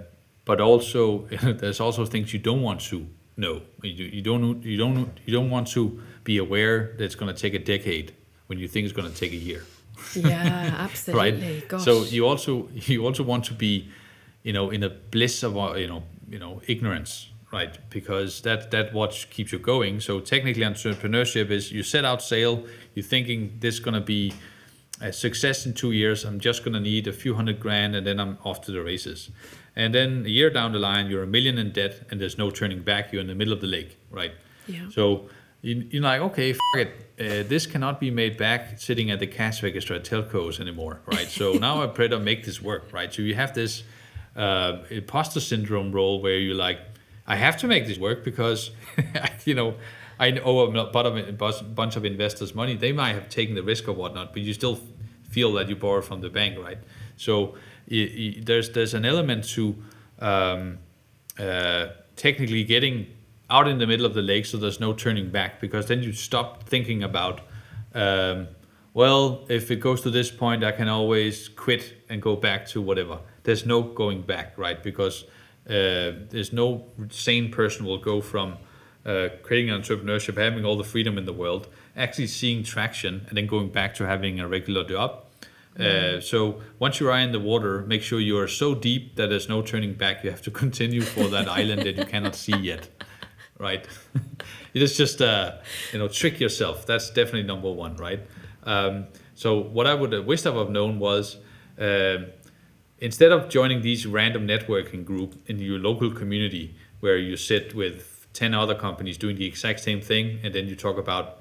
but 0.45 0.61
also, 0.61 1.27
there's 1.41 1.79
also 1.79 2.05
things 2.05 2.31
you 2.33 2.39
don't 2.39 2.61
want 2.61 2.81
to 2.81 3.07
know. 3.35 3.63
You, 3.81 4.05
you 4.05 4.21
don't 4.21 4.63
you 4.63 4.77
don't 4.77 5.09
you 5.25 5.33
don't 5.33 5.49
want 5.49 5.67
to 5.69 6.01
be 6.23 6.37
aware 6.37 6.93
that 6.97 7.03
it's 7.03 7.15
going 7.15 7.33
to 7.33 7.39
take 7.39 7.53
a 7.55 7.59
decade 7.59 8.13
when 8.47 8.59
you 8.59 8.67
think 8.67 8.85
it's 8.85 8.93
going 8.93 9.11
to 9.11 9.17
take 9.17 9.33
a 9.33 9.43
year. 9.49 9.65
Yeah, 10.15 10.75
absolutely. 10.85 11.31
right. 11.31 11.67
Gosh. 11.67 11.83
So 11.83 12.03
you 12.03 12.27
also 12.27 12.69
you 12.73 13.05
also 13.05 13.23
want 13.23 13.45
to 13.45 13.53
be, 13.53 13.89
you 14.45 14.53
know, 14.53 14.69
in 14.69 14.83
a 14.83 14.89
bliss 14.89 15.43
of 15.43 15.57
uh, 15.57 15.73
you 15.73 15.87
know 15.87 16.03
you 16.29 16.39
know 16.39 16.61
ignorance, 16.67 17.31
right? 17.51 17.77
Because 17.89 18.41
that 18.41 18.69
that 18.71 18.93
what 18.93 19.11
keeps 19.31 19.51
you 19.51 19.59
going. 19.59 19.99
So 19.99 20.19
technically, 20.19 20.63
entrepreneurship 20.63 21.49
is 21.49 21.71
you 21.71 21.81
set 21.83 22.05
out 22.05 22.21
sail. 22.21 22.63
You're 22.93 23.03
thinking 23.03 23.57
this 23.59 23.73
is 23.75 23.79
going 23.79 23.95
to 23.95 24.07
be 24.15 24.33
a 25.01 25.11
success 25.11 25.65
in 25.65 25.73
two 25.73 25.91
years. 25.91 26.23
I'm 26.23 26.39
just 26.39 26.63
going 26.63 26.75
to 26.75 26.79
need 26.79 27.07
a 27.07 27.11
few 27.11 27.33
hundred 27.33 27.59
grand 27.59 27.95
and 27.95 28.07
then 28.07 28.19
I'm 28.19 28.37
off 28.45 28.61
to 28.61 28.71
the 28.71 28.81
races. 28.81 29.29
And 29.75 29.93
then 29.93 30.23
a 30.25 30.29
year 30.29 30.49
down 30.49 30.71
the 30.71 30.79
line, 30.79 31.07
you're 31.07 31.23
a 31.23 31.27
million 31.27 31.57
in 31.57 31.73
debt 31.73 32.03
and 32.09 32.21
there's 32.21 32.37
no 32.37 32.49
turning 32.49 32.81
back. 32.81 33.11
You're 33.11 33.21
in 33.21 33.27
the 33.27 33.35
middle 33.35 33.51
of 33.51 33.59
the 33.59 33.67
lake, 33.67 33.97
right? 34.09 34.31
Yeah. 34.67 34.87
So 34.89 35.27
you, 35.61 35.85
you're 35.89 36.03
like, 36.03 36.21
okay, 36.21 36.51
f- 36.51 36.59
it. 36.75 36.89
Uh, 37.19 37.47
this 37.47 37.65
cannot 37.65 37.99
be 37.99 38.11
made 38.11 38.37
back 38.37 38.79
sitting 38.79 39.11
at 39.11 39.19
the 39.19 39.27
cash 39.27 39.63
register 39.63 39.95
at 39.95 40.05
Tesco's 40.05 40.59
anymore, 40.59 41.01
right? 41.07 41.27
So 41.27 41.53
now 41.53 41.81
I 41.81 41.87
better 41.87 42.19
make 42.19 42.45
this 42.45 42.61
work, 42.61 42.93
right? 42.93 43.13
So 43.13 43.21
you 43.21 43.35
have 43.35 43.53
this 43.53 43.83
uh, 44.35 44.83
imposter 44.89 45.39
syndrome 45.39 45.91
role 45.91 46.21
where 46.21 46.37
you're 46.37 46.55
like, 46.55 46.79
I 47.27 47.35
have 47.35 47.57
to 47.57 47.67
make 47.67 47.87
this 47.87 47.97
work 47.97 48.23
because, 48.23 48.71
you 49.45 49.55
know, 49.55 49.75
I 50.19 50.31
owe 50.39 50.59
a 50.59 51.63
bunch 51.63 51.95
of 51.95 52.05
investors 52.05 52.55
money. 52.55 52.75
They 52.75 52.91
might 52.91 53.13
have 53.13 53.29
taken 53.29 53.55
the 53.55 53.63
risk 53.63 53.87
or 53.87 53.93
whatnot, 53.93 54.33
but 54.33 54.41
you 54.43 54.53
still 54.53 54.79
feel 55.29 55.51
that 55.53 55.67
you 55.67 55.75
borrow 55.75 56.01
from 56.01 56.21
the 56.21 56.29
bank, 56.29 56.57
right? 56.57 56.77
So 57.17 57.55
there's 57.87 58.69
there's 58.71 58.93
an 58.93 59.05
element 59.05 59.43
to 59.49 59.75
um, 60.19 60.79
uh, 61.37 61.87
technically 62.15 62.63
getting 62.63 63.07
out 63.49 63.67
in 63.67 63.77
the 63.77 63.87
middle 63.87 64.05
of 64.05 64.13
the 64.13 64.21
lake, 64.21 64.45
so 64.45 64.57
there's 64.57 64.79
no 64.79 64.93
turning 64.93 65.29
back, 65.29 65.59
because 65.59 65.87
then 65.87 66.01
you 66.01 66.13
stop 66.13 66.63
thinking 66.63 67.03
about. 67.03 67.41
Um, 67.93 68.47
well, 68.93 69.45
if 69.49 69.71
it 69.71 69.81
goes 69.81 70.01
to 70.01 70.09
this 70.09 70.31
point, 70.31 70.63
I 70.63 70.71
can 70.71 70.87
always 70.87 71.49
quit 71.49 71.93
and 72.09 72.21
go 72.21 72.37
back 72.37 72.65
to 72.67 72.81
whatever. 72.81 73.19
There's 73.45 73.65
no 73.65 73.81
going 73.81 74.23
back, 74.23 74.57
right? 74.57 74.81
Because 74.83 75.23
uh, 75.67 76.29
there's 76.29 76.53
no 76.53 76.85
sane 77.09 77.51
person 77.51 77.85
will 77.85 77.97
go 77.97 78.21
from 78.21 78.57
uh, 79.05 79.29
creating 79.43 79.71
entrepreneurship, 79.71 80.37
having 80.37 80.65
all 80.65 80.77
the 80.77 80.83
freedom 80.83 81.17
in 81.17 81.25
the 81.25 81.33
world, 81.33 81.67
actually 81.95 82.27
seeing 82.27 82.63
traction, 82.63 83.25
and 83.27 83.37
then 83.37 83.47
going 83.47 83.69
back 83.69 83.93
to 83.95 84.05
having 84.05 84.39
a 84.39 84.47
regular 84.47 84.83
job. 84.83 85.23
Uh, 85.77 85.81
mm. 85.81 86.23
so 86.23 86.61
once 86.79 86.99
you 87.01 87.09
are 87.09 87.19
in 87.19 87.31
the 87.31 87.39
water, 87.39 87.81
make 87.81 88.01
sure 88.01 88.19
you 88.19 88.37
are 88.37 88.47
so 88.47 88.73
deep 88.73 89.15
that 89.17 89.29
there's 89.29 89.49
no 89.49 89.61
turning 89.61 89.93
back. 89.93 90.23
You 90.23 90.31
have 90.31 90.41
to 90.43 90.51
continue 90.63 91.01
for 91.01 91.27
that 91.29 91.47
island 91.47 91.81
that 91.83 91.97
you 91.97 92.05
cannot 92.05 92.35
see 92.35 92.55
yet, 92.55 92.87
right? 93.59 93.85
it 94.73 94.81
is 94.81 94.95
just 94.95 95.21
uh, 95.21 95.57
you 95.91 95.99
know 95.99 96.07
trick 96.07 96.39
yourself. 96.39 96.85
That's 96.85 97.09
definitely 97.09 97.43
number 97.43 97.71
one, 97.71 97.97
right? 97.97 98.21
Um, 98.63 99.07
so 99.33 99.59
what 99.59 99.85
I 99.85 99.93
would 99.93 100.13
uh, 100.13 100.21
wish 100.23 100.45
I 100.45 100.49
would 100.51 100.65
have 100.65 100.69
known 100.69 100.99
was. 100.99 101.37
Uh, 101.79 102.17
instead 103.05 103.31
of 103.31 103.49
joining 103.49 103.83
these 103.83 104.07
random 104.07 104.47
networking 104.47 105.05
group 105.05 105.35
in 105.45 105.59
your 105.59 105.77
local 105.77 106.09
community 106.09 106.75
where 107.01 107.17
you 107.17 107.37
sit 107.37 107.75
with 107.75 108.25
10 108.33 108.55
other 108.55 108.73
companies 108.73 109.15
doing 109.15 109.35
the 109.35 109.45
exact 109.45 109.79
same 109.79 110.01
thing 110.01 110.39
and 110.43 110.55
then 110.55 110.67
you 110.67 110.75
talk 110.75 110.97
about 110.97 111.37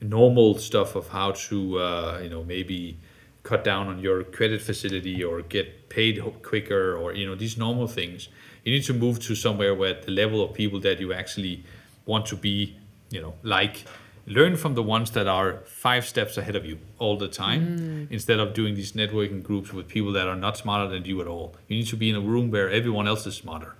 normal 0.00 0.56
stuff 0.56 0.96
of 0.96 1.08
how 1.08 1.32
to 1.32 1.78
uh, 1.78 2.18
you 2.22 2.30
know 2.30 2.42
maybe 2.42 2.98
cut 3.42 3.62
down 3.62 3.88
on 3.88 3.98
your 3.98 4.24
credit 4.24 4.62
facility 4.62 5.22
or 5.22 5.42
get 5.42 5.90
paid 5.90 6.14
quicker 6.42 6.96
or 6.96 7.12
you 7.12 7.26
know 7.26 7.34
these 7.34 7.58
normal 7.58 7.86
things 7.86 8.28
you 8.64 8.72
need 8.72 8.84
to 8.92 8.94
move 8.94 9.20
to 9.20 9.34
somewhere 9.34 9.74
where 9.74 9.92
the 10.06 10.10
level 10.10 10.42
of 10.42 10.54
people 10.54 10.80
that 10.80 10.98
you 10.98 11.12
actually 11.12 11.62
want 12.06 12.24
to 12.24 12.36
be 12.36 12.74
you 13.10 13.20
know 13.20 13.34
like 13.42 13.84
learn 14.26 14.56
from 14.56 14.74
the 14.74 14.82
ones 14.82 15.10
that 15.12 15.26
are 15.26 15.58
five 15.66 16.06
steps 16.06 16.36
ahead 16.36 16.56
of 16.56 16.64
you 16.64 16.78
all 16.98 17.16
the 17.16 17.28
time 17.28 17.78
mm. 17.78 18.12
instead 18.12 18.38
of 18.38 18.54
doing 18.54 18.74
these 18.74 18.92
networking 18.92 19.42
groups 19.42 19.72
with 19.72 19.88
people 19.88 20.12
that 20.12 20.28
are 20.28 20.36
not 20.36 20.56
smarter 20.56 20.88
than 20.88 21.04
you 21.04 21.20
at 21.20 21.26
all 21.26 21.54
you 21.68 21.76
need 21.76 21.86
to 21.86 21.96
be 21.96 22.10
in 22.10 22.16
a 22.16 22.20
room 22.20 22.50
where 22.50 22.70
everyone 22.70 23.08
else 23.08 23.26
is 23.26 23.34
smarter 23.34 23.74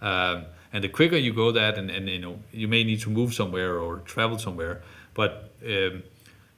um, 0.00 0.44
and 0.72 0.82
the 0.82 0.88
quicker 0.88 1.16
you 1.16 1.32
go 1.32 1.52
that 1.52 1.78
and, 1.78 1.90
and 1.90 2.08
you 2.08 2.18
know 2.18 2.38
you 2.52 2.68
may 2.68 2.82
need 2.84 3.00
to 3.00 3.10
move 3.10 3.32
somewhere 3.32 3.78
or 3.78 3.98
travel 4.00 4.38
somewhere 4.38 4.82
but 5.14 5.52
um, 5.66 6.02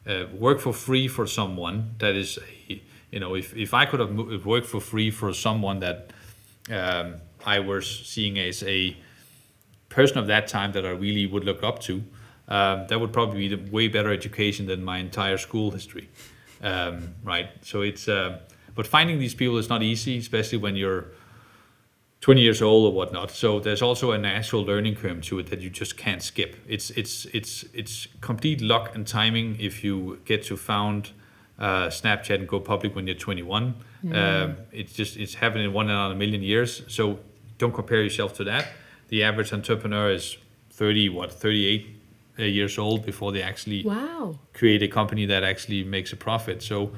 uh, 0.06 0.24
work 0.32 0.60
for 0.60 0.72
free 0.72 1.08
for 1.08 1.26
someone 1.26 1.94
that 1.98 2.14
is 2.14 2.38
you 3.10 3.20
know 3.20 3.34
if, 3.34 3.54
if 3.54 3.74
i 3.74 3.84
could 3.84 4.00
have 4.00 4.46
worked 4.46 4.66
for 4.66 4.80
free 4.80 5.10
for 5.10 5.32
someone 5.32 5.80
that 5.80 6.10
um, 6.70 7.16
i 7.44 7.58
was 7.58 7.86
seeing 8.06 8.38
as 8.38 8.62
a 8.62 8.96
person 9.88 10.18
of 10.18 10.26
that 10.26 10.48
time 10.48 10.72
that 10.72 10.86
i 10.86 10.90
really 10.90 11.26
would 11.26 11.44
look 11.44 11.62
up 11.62 11.78
to 11.80 12.02
um, 12.48 12.86
that 12.88 13.00
would 13.00 13.12
probably 13.12 13.48
be 13.48 13.56
the 13.56 13.70
way 13.70 13.88
better 13.88 14.12
education 14.12 14.66
than 14.66 14.82
my 14.84 14.98
entire 14.98 15.38
school 15.38 15.70
history 15.70 16.08
um, 16.62 17.14
right 17.24 17.48
so 17.62 17.82
it's 17.82 18.08
uh, 18.08 18.38
but 18.74 18.86
finding 18.86 19.18
these 19.18 19.34
people 19.34 19.56
is 19.58 19.68
not 19.68 19.82
easy 19.82 20.18
especially 20.18 20.58
when 20.58 20.76
you're 20.76 21.06
20 22.26 22.40
years 22.40 22.62
old 22.62 22.92
or 22.92 22.92
whatnot. 22.92 23.30
So 23.30 23.60
there's 23.60 23.82
also 23.82 24.10
a 24.10 24.18
natural 24.18 24.62
learning 24.64 24.96
curve 24.96 25.22
to 25.22 25.38
it 25.38 25.46
that 25.50 25.60
you 25.60 25.70
just 25.70 25.96
can't 25.96 26.22
skip. 26.22 26.56
It's 26.66 26.90
it's 26.90 27.26
it's 27.26 27.64
it's 27.72 28.08
complete 28.20 28.60
luck 28.60 28.94
and 28.96 29.06
timing 29.06 29.56
if 29.60 29.84
you 29.84 30.18
get 30.24 30.42
to 30.46 30.56
found 30.56 31.12
uh, 31.58 31.86
Snapchat 31.86 32.34
and 32.34 32.48
go 32.48 32.58
public 32.58 32.96
when 32.96 33.06
you're 33.06 33.16
21. 33.16 33.74
Mm. 34.04 34.16
Um, 34.16 34.56
it's 34.72 34.92
just 34.92 35.16
it's 35.16 35.34
happening 35.34 35.72
one 35.72 35.88
in 35.88 35.96
a 35.96 36.14
million 36.14 36.42
years. 36.42 36.82
So 36.88 37.20
don't 37.58 37.72
compare 37.72 38.02
yourself 38.02 38.32
to 38.38 38.44
that. 38.44 38.68
The 39.08 39.22
average 39.22 39.52
entrepreneur 39.52 40.10
is 40.10 40.36
30 40.70 41.10
what 41.10 41.32
38 41.32 41.86
uh, 41.86 41.95
years 42.44 42.78
old 42.78 43.04
before 43.04 43.32
they 43.32 43.42
actually 43.42 43.84
wow. 43.84 44.38
create 44.52 44.82
a 44.82 44.88
company 44.88 45.26
that 45.26 45.42
actually 45.42 45.84
makes 45.84 46.12
a 46.12 46.16
profit. 46.16 46.62
So 46.62 46.92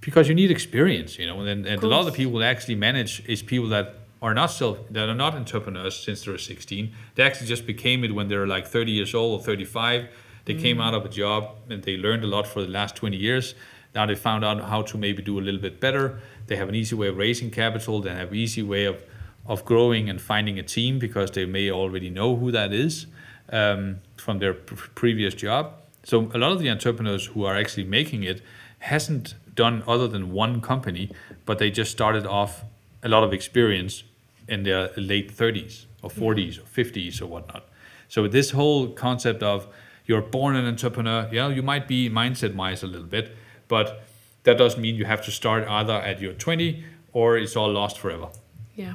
because 0.00 0.28
you 0.28 0.34
need 0.34 0.50
experience, 0.50 1.18
you 1.18 1.26
know, 1.26 1.40
and, 1.40 1.66
and 1.66 1.82
a 1.82 1.86
lot 1.86 2.00
of 2.00 2.06
the 2.06 2.12
people 2.12 2.38
that 2.38 2.46
actually 2.46 2.76
manage 2.76 3.22
is 3.28 3.42
people 3.42 3.68
that 3.68 3.96
are 4.22 4.34
not 4.34 4.46
still 4.46 4.78
that 4.90 5.08
are 5.08 5.14
not 5.14 5.34
entrepreneurs 5.34 5.96
since 5.96 6.24
they're 6.24 6.38
16. 6.38 6.92
They 7.14 7.22
actually 7.22 7.46
just 7.46 7.66
became 7.66 8.04
it 8.04 8.14
when 8.14 8.28
they're 8.28 8.46
like 8.46 8.66
30 8.66 8.92
years 8.92 9.14
old 9.14 9.40
or 9.40 9.44
35. 9.44 10.08
They 10.44 10.54
mm. 10.54 10.60
came 10.60 10.80
out 10.80 10.94
of 10.94 11.04
a 11.04 11.08
job 11.08 11.56
and 11.68 11.82
they 11.82 11.96
learned 11.96 12.24
a 12.24 12.26
lot 12.26 12.46
for 12.46 12.62
the 12.62 12.68
last 12.68 12.96
20 12.96 13.16
years. 13.16 13.54
Now 13.94 14.06
they 14.06 14.14
found 14.14 14.44
out 14.44 14.62
how 14.62 14.82
to 14.82 14.98
maybe 14.98 15.22
do 15.22 15.38
a 15.38 15.42
little 15.42 15.60
bit 15.60 15.80
better. 15.80 16.20
They 16.46 16.56
have 16.56 16.68
an 16.68 16.74
easy 16.74 16.94
way 16.94 17.08
of 17.08 17.16
raising 17.16 17.50
capital. 17.50 18.00
They 18.00 18.10
have 18.10 18.28
an 18.28 18.36
easy 18.36 18.62
way 18.62 18.84
of 18.84 19.02
of 19.46 19.64
growing 19.64 20.08
and 20.08 20.20
finding 20.20 20.58
a 20.58 20.62
team 20.62 20.98
because 20.98 21.30
they 21.30 21.46
may 21.46 21.70
already 21.70 22.10
know 22.10 22.36
who 22.36 22.52
that 22.52 22.72
is 22.72 23.06
um, 23.50 24.00
from 24.16 24.38
their 24.38 24.54
previous 24.54 25.34
job. 25.34 25.74
So 26.04 26.30
a 26.34 26.38
lot 26.38 26.52
of 26.52 26.60
the 26.60 26.70
entrepreneurs 26.70 27.26
who 27.26 27.44
are 27.44 27.56
actually 27.56 27.84
making 27.84 28.22
it 28.22 28.42
hasn't 28.80 29.34
done 29.54 29.82
other 29.86 30.08
than 30.08 30.32
one 30.32 30.60
company, 30.60 31.10
but 31.44 31.58
they 31.58 31.70
just 31.70 31.90
started 31.90 32.26
off 32.26 32.64
a 33.02 33.08
lot 33.08 33.22
of 33.22 33.32
experience 33.32 34.04
in 34.48 34.62
their 34.62 34.90
late 34.96 35.34
30s 35.36 35.84
or 36.02 36.10
40s 36.10 36.58
or 36.58 36.62
50s 36.62 37.20
or 37.20 37.26
whatnot. 37.26 37.68
So 38.08 38.26
this 38.26 38.50
whole 38.50 38.88
concept 38.88 39.42
of 39.42 39.66
you're 40.06 40.22
born 40.22 40.56
an 40.56 40.66
entrepreneur, 40.66 41.28
yeah, 41.30 41.48
you 41.48 41.62
might 41.62 41.86
be 41.86 42.10
mindset 42.10 42.54
wise 42.54 42.82
a 42.82 42.86
little 42.86 43.06
bit, 43.06 43.36
but 43.68 44.02
that 44.44 44.58
doesn't 44.58 44.80
mean 44.80 44.96
you 44.96 45.04
have 45.04 45.24
to 45.26 45.30
start 45.30 45.68
either 45.68 45.92
at 45.92 46.20
your 46.20 46.32
20 46.32 46.82
or 47.12 47.36
it's 47.36 47.56
all 47.56 47.70
lost 47.70 47.98
forever. 47.98 48.28
Yeah. 48.74 48.94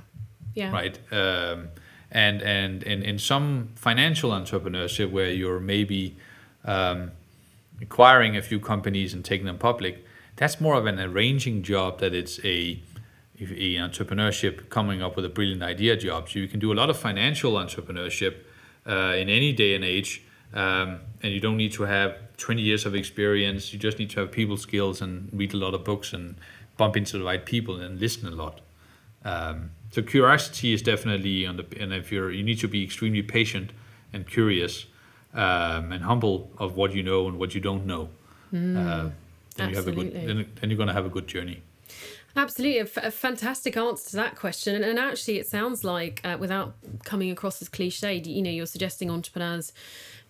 Yeah. 0.53 0.71
Right. 0.71 0.97
Um, 1.11 1.69
and 2.15 2.41
and 2.41 2.81
and 2.83 3.03
in 3.03 3.19
some 3.19 3.69
financial 3.75 4.31
entrepreneurship 4.31 5.11
where 5.11 5.29
you're 5.29 5.59
maybe 5.59 6.15
um, 6.63 7.11
acquiring 7.81 8.37
a 8.37 8.41
few 8.41 8.59
companies 8.59 9.13
and 9.13 9.23
taking 9.25 9.45
them 9.45 9.57
public, 9.57 10.03
that's 10.37 10.61
more 10.61 10.75
of 10.75 10.85
an 10.85 10.97
arranging 10.97 11.61
job 11.61 11.99
that 11.99 12.13
it's 12.13 12.39
a, 12.39 12.79
a 13.39 13.75
entrepreneurship 13.75 14.69
coming 14.69 15.01
up 15.01 15.17
with 15.17 15.25
a 15.25 15.29
brilliant 15.29 15.61
idea 15.61 15.97
job. 15.97 16.29
So 16.29 16.39
you 16.39 16.47
can 16.47 16.61
do 16.61 16.71
a 16.71 16.77
lot 16.81 16.89
of 16.89 16.97
financial 16.97 17.53
entrepreneurship 17.55 18.35
uh, 18.87 19.13
in 19.21 19.27
any 19.27 19.51
day 19.51 19.75
and 19.75 19.83
age, 19.83 20.23
um, 20.53 21.01
and 21.21 21.33
you 21.33 21.41
don't 21.41 21.57
need 21.57 21.73
to 21.73 21.83
have 21.83 22.15
20 22.37 22.61
years 22.61 22.85
of 22.85 22.95
experience. 22.95 23.73
You 23.73 23.79
just 23.79 23.99
need 23.99 24.09
to 24.11 24.21
have 24.21 24.31
people 24.31 24.55
skills 24.55 25.01
and 25.01 25.29
read 25.33 25.53
a 25.53 25.57
lot 25.57 25.73
of 25.73 25.83
books 25.83 26.13
and 26.13 26.35
bump 26.77 26.95
into 26.95 27.17
the 27.17 27.25
right 27.25 27.45
people 27.45 27.81
and 27.81 27.99
listen 27.99 28.25
a 28.25 28.35
lot. 28.35 28.61
Um, 29.25 29.71
so 29.95 30.01
curiosity 30.01 30.73
is 30.73 30.81
definitely 30.81 31.45
on 31.45 31.55
the 31.55 31.65
and 31.79 31.93
if 31.93 32.11
you're 32.11 32.29
you 32.29 32.43
need 32.43 32.59
to 32.59 32.67
be 32.67 32.83
extremely 32.83 33.23
patient 33.23 33.71
and 34.11 34.27
curious 34.27 34.87
um, 35.33 35.93
and 35.93 36.03
humble 36.03 36.51
of 36.57 36.75
what 36.75 36.93
you 36.93 37.01
know 37.01 37.29
and 37.29 37.39
what 37.39 37.55
you 37.55 37.61
don't 37.61 37.85
know. 37.85 38.09
Mm, 38.53 38.75
uh, 38.75 39.09
then 39.55 39.69
you 39.69 39.75
have 39.77 39.87
a 39.87 39.93
good 39.93 40.13
then, 40.13 40.51
then 40.59 40.69
you're 40.69 40.75
going 40.75 40.87
to 40.87 40.93
have 40.93 41.05
a 41.05 41.09
good 41.09 41.27
journey. 41.27 41.61
Absolutely, 42.35 42.79
a, 42.79 42.83
f- 42.83 42.97
a 42.97 43.11
fantastic 43.11 43.77
answer 43.77 44.09
to 44.09 44.15
that 44.17 44.35
question. 44.35 44.75
And, 44.75 44.83
and 44.83 44.99
actually, 44.99 45.39
it 45.39 45.47
sounds 45.47 45.85
like, 45.85 46.19
uh, 46.25 46.35
without 46.37 46.75
coming 47.05 47.31
across 47.31 47.61
as 47.61 47.69
cliched, 47.69 48.25
you 48.25 48.41
know, 48.41 48.49
you're 48.49 48.65
suggesting 48.65 49.09
entrepreneurs 49.09 49.71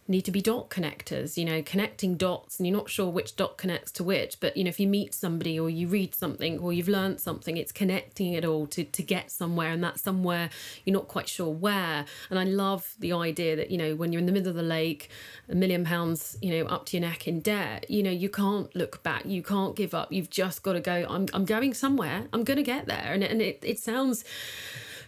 need 0.07 0.21
to 0.21 0.31
be 0.31 0.41
dot 0.41 0.69
connectors, 0.69 1.35
you 1.35 1.45
know, 1.45 1.63
connecting 1.63 2.15
dots, 2.15 2.59
and 2.59 2.67
you're 2.67 2.77
not 2.77 2.89
sure 2.89 3.09
which 3.09 3.35
dot 3.35 3.57
connects 3.57 3.91
to 3.93 4.03
which. 4.03 4.39
But, 4.39 4.55
you 4.55 4.63
know, 4.63 4.69
if 4.69 4.79
you 4.79 4.87
meet 4.87 5.13
somebody 5.13 5.59
or 5.59 5.69
you 5.69 5.87
read 5.87 6.13
something 6.13 6.59
or 6.59 6.71
you've 6.71 6.87
learned 6.87 7.19
something, 7.19 7.57
it's 7.57 7.71
connecting 7.71 8.33
it 8.33 8.45
all 8.45 8.67
to, 8.67 8.83
to 8.83 9.03
get 9.03 9.31
somewhere, 9.31 9.71
and 9.71 9.83
that's 9.83 10.01
somewhere 10.01 10.49
you're 10.83 10.93
not 10.93 11.07
quite 11.07 11.27
sure 11.27 11.51
where. 11.51 12.05
And 12.29 12.37
I 12.37 12.43
love 12.43 12.93
the 12.99 13.13
idea 13.13 13.55
that, 13.55 13.71
you 13.71 13.77
know, 13.77 13.95
when 13.95 14.13
you're 14.13 14.19
in 14.19 14.25
the 14.27 14.31
middle 14.31 14.49
of 14.49 14.55
the 14.55 14.61
lake, 14.63 15.09
a 15.49 15.55
million 15.55 15.83
pounds, 15.83 16.37
you 16.41 16.51
know, 16.51 16.69
up 16.69 16.85
to 16.87 16.97
your 16.97 17.07
neck 17.07 17.27
in 17.27 17.39
debt, 17.39 17.89
you 17.89 18.03
know, 18.03 18.11
you 18.11 18.29
can't 18.29 18.73
look 18.75 19.01
back, 19.01 19.25
you 19.25 19.41
can't 19.41 19.75
give 19.75 19.93
up. 19.93 20.11
You've 20.11 20.29
just 20.29 20.61
got 20.61 20.73
to 20.73 20.79
go, 20.79 21.05
I'm, 21.09 21.27
I'm 21.33 21.45
going 21.45 21.73
somewhere, 21.73 22.27
I'm 22.31 22.43
going 22.43 22.57
to 22.57 22.63
get 22.63 22.85
there. 22.85 23.11
And, 23.11 23.23
and 23.23 23.41
it, 23.41 23.59
it 23.63 23.79
sounds 23.79 24.23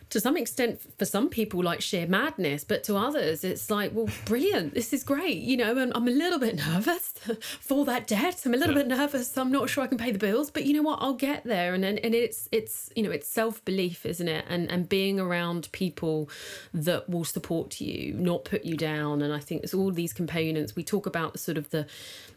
to 0.09 0.19
some 0.19 0.37
extent 0.37 0.79
for 0.97 1.05
some 1.05 1.29
people 1.29 1.63
like 1.63 1.81
sheer 1.81 2.07
madness 2.07 2.63
but 2.63 2.83
to 2.83 2.95
others 2.95 3.43
it's 3.43 3.69
like 3.69 3.93
well 3.93 4.09
brilliant 4.25 4.73
this 4.73 4.93
is 4.93 5.03
great 5.03 5.37
you 5.39 5.57
know 5.57 5.77
and 5.77 5.91
i'm 5.95 6.07
a 6.07 6.11
little 6.11 6.39
bit 6.39 6.55
nervous 6.67 7.13
for 7.59 7.85
that 7.85 8.07
debt. 8.07 8.41
I'm 8.45 8.53
a 8.53 8.57
little 8.57 8.75
yeah. 8.75 8.83
bit 8.83 8.87
nervous 8.87 9.37
i'm 9.37 9.51
not 9.51 9.69
sure 9.69 9.83
i 9.83 9.87
can 9.87 9.97
pay 9.97 10.11
the 10.11 10.19
bills 10.19 10.51
but 10.51 10.65
you 10.65 10.73
know 10.73 10.81
what 10.81 10.99
i'll 11.01 11.13
get 11.13 11.43
there. 11.43 11.73
And 11.73 11.83
and, 11.83 11.99
and 11.99 12.13
it's 12.13 12.47
it's 12.51 12.91
you 12.95 13.03
know 13.03 13.11
it's 13.11 13.27
self-belief 13.27 14.05
isn't 14.05 14.27
it? 14.27 14.45
And 14.47 14.69
and 14.71 14.87
being 14.87 15.19
around 15.19 15.69
people 15.71 16.29
that 16.73 17.09
will 17.09 17.25
support 17.25 17.79
you 17.81 18.13
not 18.13 18.45
put 18.45 18.65
you 18.65 18.75
down. 18.75 19.21
And 19.21 19.33
i 19.33 19.39
think 19.39 19.63
it's 19.63 19.73
all 19.73 19.91
these 19.91 20.13
components. 20.13 20.75
We 20.75 20.83
talk 20.83 21.05
about 21.05 21.39
sort 21.39 21.57
of 21.57 21.69
the 21.69 21.87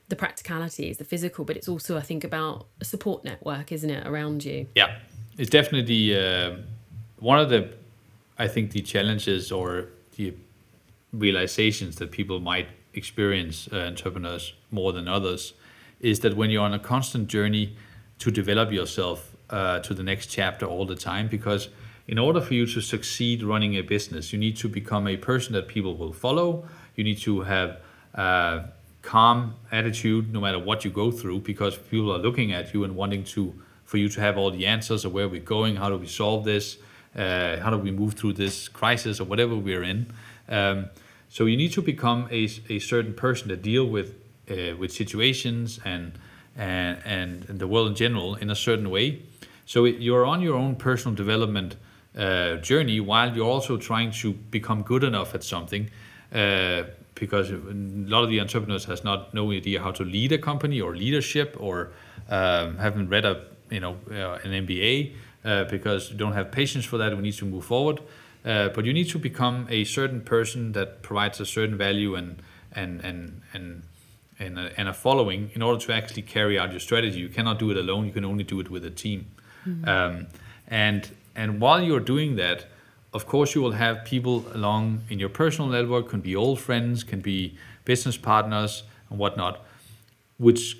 the 0.09 0.17
practicalities 0.17 0.97
the 0.97 1.05
physical 1.05 1.45
but 1.45 1.57
it's 1.57 1.69
also 1.69 1.97
i 1.97 2.01
think 2.01 2.25
about 2.25 2.67
a 2.81 2.85
support 2.85 3.25
network 3.25 3.71
isn't 3.71 3.91
it 3.91 4.07
around 4.07 4.45
you? 4.45 4.67
Yeah 4.75 4.99
it's 5.39 5.51
definitely 5.51 6.17
uh 6.17 6.57
one 7.21 7.39
of 7.39 7.51
the, 7.51 7.71
I 8.39 8.49
think, 8.49 8.73
the 8.73 8.81
challenges 8.81 9.53
or 9.53 9.87
the 10.17 10.35
realizations 11.13 11.97
that 11.97 12.11
people 12.11 12.41
might 12.41 12.69
experience 12.95 13.69
uh, 13.73 13.77
entrepreneurs 13.77 14.55
more 14.71 14.93
than 14.93 15.07
others 15.07 15.53
is 16.01 16.21
that 16.21 16.37
when 16.37 16.51
you're 16.51 16.63
on 16.63 16.75
a 16.75 16.79
constant 16.79 17.29
journey 17.29 17.77
to 18.19 18.31
develop 18.31 18.73
yourself 18.73 19.37
uh, 19.51 19.81
to 19.81 19.95
the 19.95 20.03
next 20.03 20.27
chapter 20.27 20.67
all 20.67 20.87
the 20.87 20.95
time, 20.95 21.29
because 21.29 21.69
in 22.09 22.19
order 22.19 22.41
for 22.41 22.55
you 22.55 22.67
to 22.67 22.81
succeed 22.81 23.43
running 23.43 23.77
a 23.77 23.83
business, 23.83 24.33
you 24.33 24.39
need 24.39 24.57
to 24.57 24.69
become 24.69 25.07
a 25.07 25.17
person 25.17 25.53
that 25.53 25.69
people 25.69 25.97
will 25.97 26.13
follow. 26.13 26.67
You 26.97 27.05
need 27.05 27.19
to 27.19 27.43
have 27.43 27.81
a 28.15 28.21
uh, 28.21 28.67
calm 29.03 29.55
attitude 29.71 30.33
no 30.33 30.41
matter 30.41 30.59
what 30.59 30.85
you 30.85 30.91
go 30.91 31.11
through, 31.11 31.41
because 31.41 31.77
people 31.77 32.13
are 32.13 32.19
looking 32.19 32.53
at 32.53 32.75
you 32.75 32.85
and 32.85 32.97
wanting 32.97 33.25
to 33.25 33.55
for 33.85 33.97
you 33.97 34.09
to 34.09 34.21
have 34.21 34.39
all 34.39 34.53
the 34.53 34.67
answers 34.67 35.05
of 35.05 35.13
where 35.13 35.29
we're 35.29 35.41
going, 35.41 35.75
how 35.75 35.89
do 35.89 35.97
we 35.97 36.07
solve 36.07 36.45
this, 36.45 36.79
uh, 37.17 37.59
how 37.59 37.71
do 37.71 37.79
we 37.79 37.91
move 37.91 38.15
through 38.15 38.35
this 38.35 38.69
crisis 38.69 39.21
or 39.21 39.25
whatever 39.25 39.57
we're 39.57 39.83
in? 39.83 40.13
Um, 40.49 40.91
so 41.29 41.47
you 41.47 41.57
need 41.57 41.73
to 41.73 41.83
become 41.83 42.29
a, 42.31 42.49
a 42.69 42.79
certain 42.79 43.15
person 43.15 43.49
to 43.49 43.57
deal 43.57 43.87
with 43.87 44.15
uh, 44.51 44.77
with 44.77 44.93
situations 44.93 45.79
and, 45.85 46.13
and 46.57 47.45
and 47.49 47.59
the 47.59 47.67
world 47.67 47.89
in 47.89 47.95
general 47.95 48.35
in 48.35 48.51
a 48.51 48.57
certain 48.57 48.91
way. 48.91 49.23
So 49.65 49.85
it, 49.85 50.01
you're 50.01 50.27
on 50.27 50.41
your 50.41 50.57
own 50.57 50.75
personal 50.77 51.15
development 51.15 51.77
uh, 52.17 52.57
journey 52.57 52.99
while 52.99 53.35
you're 53.35 53.47
also 53.47 53.77
trying 53.77 54.11
to 54.11 54.33
become 54.33 54.83
good 54.83 55.05
enough 55.05 55.35
at 55.35 55.45
something. 55.45 55.91
Uh, 56.33 56.85
because 57.15 57.51
a 57.51 57.61
lot 57.75 58.25
of 58.25 58.31
the 58.31 58.41
entrepreneurs 58.41 58.85
has 58.87 59.05
not 59.05 59.35
no 59.35 59.53
idea 59.53 59.81
how 59.81 59.91
to 59.91 60.05
lead 60.05 60.33
a 60.33 60.39
company 60.39 60.81
or 60.81 60.97
leadership 60.97 61.55
or 61.61 61.91
um, 62.31 62.79
haven't 62.79 63.09
read 63.11 63.25
a 63.25 63.45
you 63.71 63.81
know 63.81 63.97
uh, 64.11 64.39
an 64.43 64.67
MBA 64.67 65.15
uh, 65.45 65.65
because 65.65 66.11
you 66.11 66.17
don't 66.17 66.33
have 66.33 66.51
patience 66.51 66.85
for 66.85 66.99
that. 66.99 67.17
We 67.17 67.23
need 67.23 67.35
to 67.35 67.45
move 67.45 67.65
forward. 67.65 68.01
Uh, 68.45 68.69
but 68.71 68.85
you 68.85 68.93
need 68.93 69.09
to 69.11 69.19
become 69.19 69.67
a 69.71 69.85
certain 69.85 70.23
person 70.23 70.73
that 70.73 71.03
provides 71.03 71.41
a 71.41 71.47
certain 71.47 71.77
value 71.77 72.15
and 72.15 72.43
and 72.73 73.01
and 73.05 73.43
and 73.53 73.83
and 74.39 74.59
a, 74.59 74.81
and 74.81 74.89
a 74.89 74.95
following 74.95 75.51
in 75.55 75.61
order 75.61 75.79
to 75.79 75.93
actually 75.93 76.23
carry 76.23 76.59
out 76.59 76.71
your 76.71 76.81
strategy. 76.81 77.19
You 77.19 77.29
cannot 77.29 77.59
do 77.59 77.71
it 77.71 77.77
alone. 77.77 78.07
You 78.07 78.13
can 78.13 78.25
only 78.25 78.45
do 78.45 78.59
it 78.61 78.71
with 78.71 78.85
a 78.85 78.91
team. 78.91 79.27
Mm-hmm. 79.69 79.89
Um, 79.89 80.27
and 80.69 81.11
and 81.37 81.61
while 81.61 81.83
you're 81.83 82.01
doing 82.01 82.37
that, 82.37 82.65
of 83.13 83.27
course, 83.27 83.55
you 83.55 83.61
will 83.61 83.73
have 83.73 84.05
people 84.05 84.47
along 84.55 85.03
in 85.11 85.19
your 85.19 85.29
personal 85.29 85.71
network. 85.71 86.09
Can 86.09 86.21
be 86.21 86.35
old 86.35 86.61
friends, 86.61 87.05
can 87.05 87.21
be 87.21 87.59
business 87.85 88.17
partners 88.17 88.85
and 89.11 89.19
whatnot, 89.19 89.63
which 90.39 90.79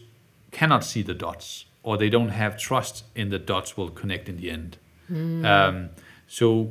cannot 0.51 0.83
see 0.83 1.03
the 1.03 1.15
dots 1.15 1.67
or 1.83 1.97
they 1.97 2.11
don't 2.11 2.31
have 2.31 2.57
trust 2.57 3.05
in 3.15 3.31
the 3.31 3.39
dots 3.39 3.77
will 3.77 3.91
connect 3.91 4.29
in 4.29 4.37
the 4.37 4.51
end. 4.51 4.77
Mm. 5.11 5.45
Um, 5.45 5.89
so 6.29 6.71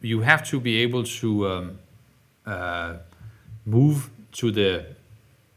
you 0.00 0.20
have 0.20 0.48
to 0.48 0.60
be 0.60 0.78
able 0.78 1.04
to 1.04 1.48
um, 1.48 1.78
uh, 2.46 2.96
move 3.64 4.10
to 4.32 4.50
the, 4.50 4.86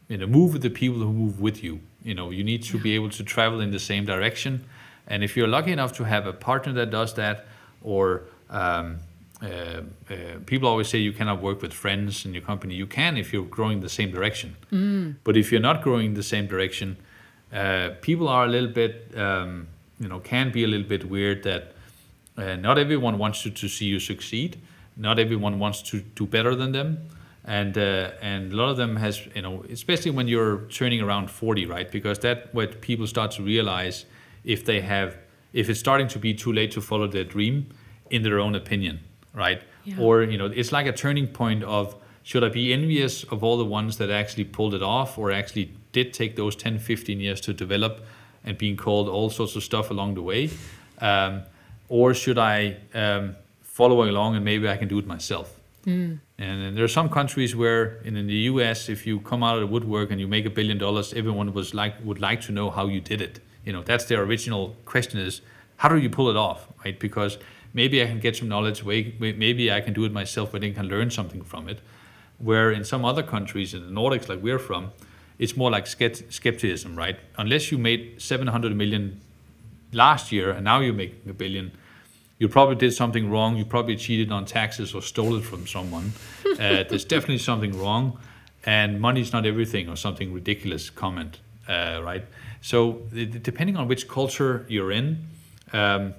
you 0.07 0.17
know, 0.17 0.27
move 0.27 0.53
with 0.53 0.61
the 0.61 0.69
people 0.69 0.99
who 0.99 1.13
move 1.13 1.39
with 1.39 1.63
you. 1.63 1.79
You 2.03 2.15
know, 2.15 2.31
you 2.31 2.43
need 2.43 2.63
to 2.63 2.77
yeah. 2.77 2.83
be 2.83 2.95
able 2.95 3.09
to 3.09 3.23
travel 3.23 3.61
in 3.61 3.71
the 3.71 3.79
same 3.79 4.05
direction. 4.05 4.65
And 5.07 5.23
if 5.23 5.37
you're 5.37 5.47
lucky 5.47 5.71
enough 5.71 5.93
to 5.93 6.03
have 6.03 6.25
a 6.25 6.33
partner 6.33 6.73
that 6.73 6.89
does 6.89 7.13
that, 7.15 7.45
or 7.83 8.23
um, 8.49 8.99
uh, 9.41 9.47
uh, 9.47 9.81
people 10.45 10.67
always 10.67 10.87
say 10.87 10.99
you 10.99 11.13
cannot 11.13 11.41
work 11.41 11.61
with 11.61 11.73
friends 11.73 12.25
in 12.25 12.33
your 12.33 12.43
company. 12.43 12.75
You 12.75 12.85
can 12.85 13.17
if 13.17 13.33
you're 13.33 13.43
growing 13.45 13.81
the 13.81 13.89
same 13.89 14.11
direction. 14.11 14.55
Mm. 14.71 15.15
But 15.23 15.35
if 15.37 15.51
you're 15.51 15.61
not 15.61 15.81
growing 15.81 16.13
the 16.13 16.23
same 16.23 16.47
direction, 16.47 16.97
uh, 17.53 17.89
people 18.01 18.27
are 18.27 18.45
a 18.45 18.47
little 18.47 18.69
bit, 18.69 19.11
um, 19.17 19.67
you 19.99 20.07
know, 20.07 20.19
can 20.19 20.51
be 20.51 20.63
a 20.63 20.67
little 20.67 20.87
bit 20.87 21.09
weird 21.09 21.43
that 21.43 21.73
uh, 22.37 22.55
not 22.55 22.77
everyone 22.77 23.17
wants 23.17 23.43
to, 23.43 23.51
to 23.51 23.67
see 23.67 23.85
you 23.85 23.99
succeed. 23.99 24.59
Not 24.95 25.19
everyone 25.19 25.59
wants 25.59 25.81
to 25.83 26.01
do 26.01 26.25
better 26.25 26.55
than 26.55 26.71
them. 26.71 27.09
And 27.43 27.75
uh, 27.77 28.11
and 28.21 28.53
a 28.53 28.55
lot 28.55 28.69
of 28.69 28.77
them 28.77 28.97
has 28.97 29.25
you 29.35 29.41
know 29.41 29.65
especially 29.71 30.11
when 30.11 30.27
you're 30.27 30.59
turning 30.69 31.01
around 31.01 31.31
40 31.31 31.65
right 31.65 31.91
because 31.91 32.19
that 32.19 32.53
what 32.53 32.81
people 32.81 33.07
start 33.07 33.31
to 33.31 33.41
realize 33.41 34.05
if 34.43 34.63
they 34.63 34.81
have 34.81 35.17
if 35.51 35.67
it's 35.67 35.79
starting 35.79 36.07
to 36.09 36.19
be 36.19 36.35
too 36.35 36.53
late 36.53 36.69
to 36.73 36.81
follow 36.81 37.07
their 37.07 37.23
dream 37.23 37.65
in 38.11 38.21
their 38.21 38.39
own 38.39 38.53
opinion 38.53 38.99
right 39.33 39.63
yeah. 39.85 39.95
or 39.99 40.21
you 40.21 40.37
know 40.37 40.45
it's 40.45 40.71
like 40.71 40.85
a 40.85 40.91
turning 40.91 41.25
point 41.25 41.63
of 41.63 41.95
should 42.23 42.43
I 42.43 42.49
be 42.49 42.71
envious 42.71 43.23
of 43.25 43.43
all 43.43 43.57
the 43.57 43.65
ones 43.65 43.97
that 43.97 44.09
actually 44.09 44.43
pulled 44.43 44.73
it 44.73 44.83
off 44.83 45.17
or 45.17 45.31
actually 45.31 45.73
did 45.91 46.13
take 46.13 46.35
those 46.35 46.55
10, 46.55 46.79
15 46.79 47.19
years 47.19 47.41
to 47.41 47.53
develop 47.53 48.05
and 48.43 48.57
being 48.57 48.77
called 48.77 49.07
all 49.09 49.29
sorts 49.29 49.55
of 49.55 49.63
stuff 49.63 49.89
along 49.89 50.15
the 50.15 50.21
way? 50.21 50.49
Um, 50.99 51.43
or 51.89 52.13
should 52.13 52.37
I 52.37 52.77
um, 52.93 53.35
follow 53.63 54.03
along 54.03 54.35
and 54.35 54.45
maybe 54.45 54.69
I 54.69 54.77
can 54.77 54.87
do 54.87 54.99
it 54.99 55.07
myself? 55.07 55.59
Mm. 55.85 56.19
And, 56.37 56.61
and, 56.63 56.77
there 56.77 56.83
are 56.83 56.95
some 56.99 57.09
countries 57.09 57.55
where, 57.55 57.97
in, 58.03 58.15
in, 58.15 58.27
the 58.27 58.41
U.S., 58.51 58.87
if 58.87 59.07
you 59.07 59.19
come 59.19 59.41
out 59.43 59.55
of 59.55 59.61
the 59.61 59.67
woodwork 59.67 60.11
and 60.11 60.21
you 60.21 60.27
make 60.27 60.45
a 60.45 60.49
billion 60.49 60.77
dollars, 60.77 61.11
everyone 61.13 61.53
was 61.53 61.73
like 61.73 61.95
would 62.03 62.19
like 62.19 62.41
to 62.41 62.51
know 62.51 62.69
how 62.69 62.85
you 62.85 63.01
did 63.01 63.19
it. 63.19 63.39
You 63.65 63.73
know, 63.73 63.81
that's 63.81 64.05
their 64.05 64.21
original 64.21 64.75
question: 64.85 65.19
is 65.19 65.41
how 65.77 65.89
do 65.89 65.97
you 65.97 66.09
pull 66.09 66.29
it 66.29 66.37
off, 66.37 66.67
right? 66.85 66.99
Because 66.99 67.39
maybe 67.73 68.03
I 68.03 68.05
can 68.05 68.19
get 68.19 68.35
some 68.35 68.47
knowledge, 68.47 68.83
maybe 68.83 69.71
I 69.71 69.81
can 69.81 69.93
do 69.93 70.05
it 70.05 70.11
myself, 70.11 70.51
but 70.51 70.61
then 70.61 70.75
can 70.75 70.87
learn 70.87 71.09
something 71.09 71.41
from 71.41 71.67
it. 71.67 71.79
Where 72.41 72.71
in 72.71 72.83
some 72.83 73.05
other 73.05 73.23
countries, 73.23 73.73
in 73.73 73.81
the 73.81 74.01
Nordics, 74.01 74.27
like 74.29 74.41
we're 74.41 74.59
from, 74.59 74.91
it's 75.37 75.57
more 75.57 75.71
like 75.71 75.87
skepticism, 75.87 76.95
right? 76.95 77.19
Unless 77.37 77.71
you 77.71 77.77
made 77.77 78.21
700 78.21 78.75
million 78.75 79.19
last 79.91 80.31
year 80.31 80.51
and 80.51 80.63
now 80.63 80.79
you're 80.79 80.93
making 80.93 81.29
a 81.29 81.33
billion, 81.33 81.71
you 82.41 82.49
probably 82.49 82.75
did 82.75 82.91
something 82.91 83.29
wrong. 83.29 83.55
You 83.55 83.65
probably 83.65 83.95
cheated 83.95 84.31
on 84.31 84.45
taxes 84.45 84.95
or 84.95 85.03
stole 85.03 85.35
it 85.35 85.43
from 85.43 85.67
someone. 85.67 86.13
uh, 86.53 86.83
there's 86.89 87.05
definitely 87.05 87.37
something 87.37 87.77
wrong, 87.79 88.17
and 88.65 88.99
money 88.99 89.21
is 89.21 89.31
not 89.31 89.45
everything, 89.45 89.87
or 89.87 89.95
something 89.95 90.33
ridiculous 90.33 90.89
comment, 90.89 91.39
uh, 91.69 92.01
right? 92.03 92.25
So 92.61 93.03
depending 93.11 93.77
on 93.77 93.87
which 93.87 94.07
culture 94.07 94.65
you're 94.67 94.91
in, 94.91 95.27
um, 95.71 96.15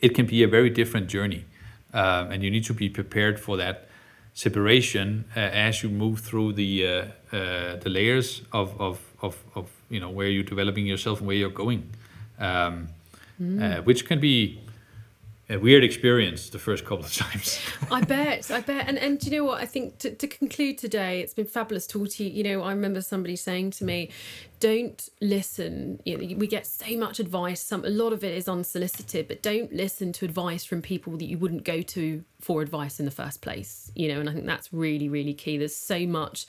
it 0.00 0.16
can 0.16 0.26
be 0.26 0.42
a 0.42 0.48
very 0.48 0.68
different 0.68 1.06
journey, 1.06 1.44
um, 1.92 2.32
and 2.32 2.42
you 2.42 2.50
need 2.50 2.64
to 2.64 2.74
be 2.74 2.88
prepared 2.88 3.38
for 3.38 3.56
that 3.56 3.85
separation 4.36 5.24
uh, 5.34 5.40
as 5.40 5.82
you 5.82 5.88
move 5.88 6.20
through 6.20 6.52
the 6.52 6.86
uh, 6.86 6.90
uh, 7.34 7.76
the 7.76 7.88
layers 7.88 8.42
of, 8.52 8.78
of, 8.78 9.00
of, 9.22 9.42
of 9.54 9.70
you 9.88 9.98
know 9.98 10.10
where 10.10 10.28
you're 10.28 10.44
developing 10.44 10.86
yourself 10.86 11.20
and 11.20 11.26
where 11.26 11.36
you're 11.36 11.58
going, 11.64 11.82
um, 12.38 12.88
mm. 13.40 13.82
which 13.86 14.04
can 14.06 14.20
be 14.20 14.60
a 15.48 15.56
weird 15.58 15.84
experience 15.84 16.50
the 16.50 16.58
first 16.58 16.84
couple 16.84 17.04
of 17.04 17.12
times. 17.14 17.60
I 17.90 18.00
bet, 18.00 18.50
I 18.50 18.60
bet. 18.60 18.88
And 18.88 18.98
and 18.98 19.18
do 19.18 19.30
you 19.30 19.38
know 19.38 19.44
what? 19.44 19.62
I 19.62 19.66
think 19.66 19.98
to, 19.98 20.10
to 20.14 20.26
conclude 20.26 20.78
today, 20.78 21.20
it's 21.20 21.34
been 21.34 21.46
fabulous 21.46 21.86
talking 21.86 22.08
to 22.08 22.24
you. 22.24 22.30
You 22.30 22.44
know, 22.44 22.62
I 22.62 22.70
remember 22.70 23.00
somebody 23.00 23.36
saying 23.36 23.70
to 23.72 23.84
me, 23.84 24.10
don't 24.58 25.08
listen. 25.20 26.00
You 26.04 26.18
know, 26.18 26.36
we 26.36 26.46
get 26.46 26.66
so 26.66 26.96
much 26.96 27.20
advice. 27.20 27.60
Some 27.60 27.84
a 27.84 27.90
lot 27.90 28.12
of 28.12 28.24
it 28.24 28.36
is 28.36 28.48
unsolicited, 28.48 29.28
but 29.28 29.42
don't 29.42 29.72
listen 29.72 30.12
to 30.14 30.24
advice 30.24 30.64
from 30.64 30.82
people 30.82 31.16
that 31.18 31.26
you 31.26 31.38
wouldn't 31.38 31.64
go 31.64 31.82
to 31.82 32.24
for 32.40 32.60
advice 32.60 32.98
in 32.98 33.04
the 33.04 33.12
first 33.12 33.40
place. 33.40 33.92
You 33.94 34.08
know, 34.08 34.20
and 34.20 34.28
I 34.28 34.32
think 34.32 34.46
that's 34.46 34.72
really, 34.72 35.08
really 35.08 35.34
key. 35.34 35.58
There's 35.58 35.76
so 35.76 36.06
much 36.06 36.46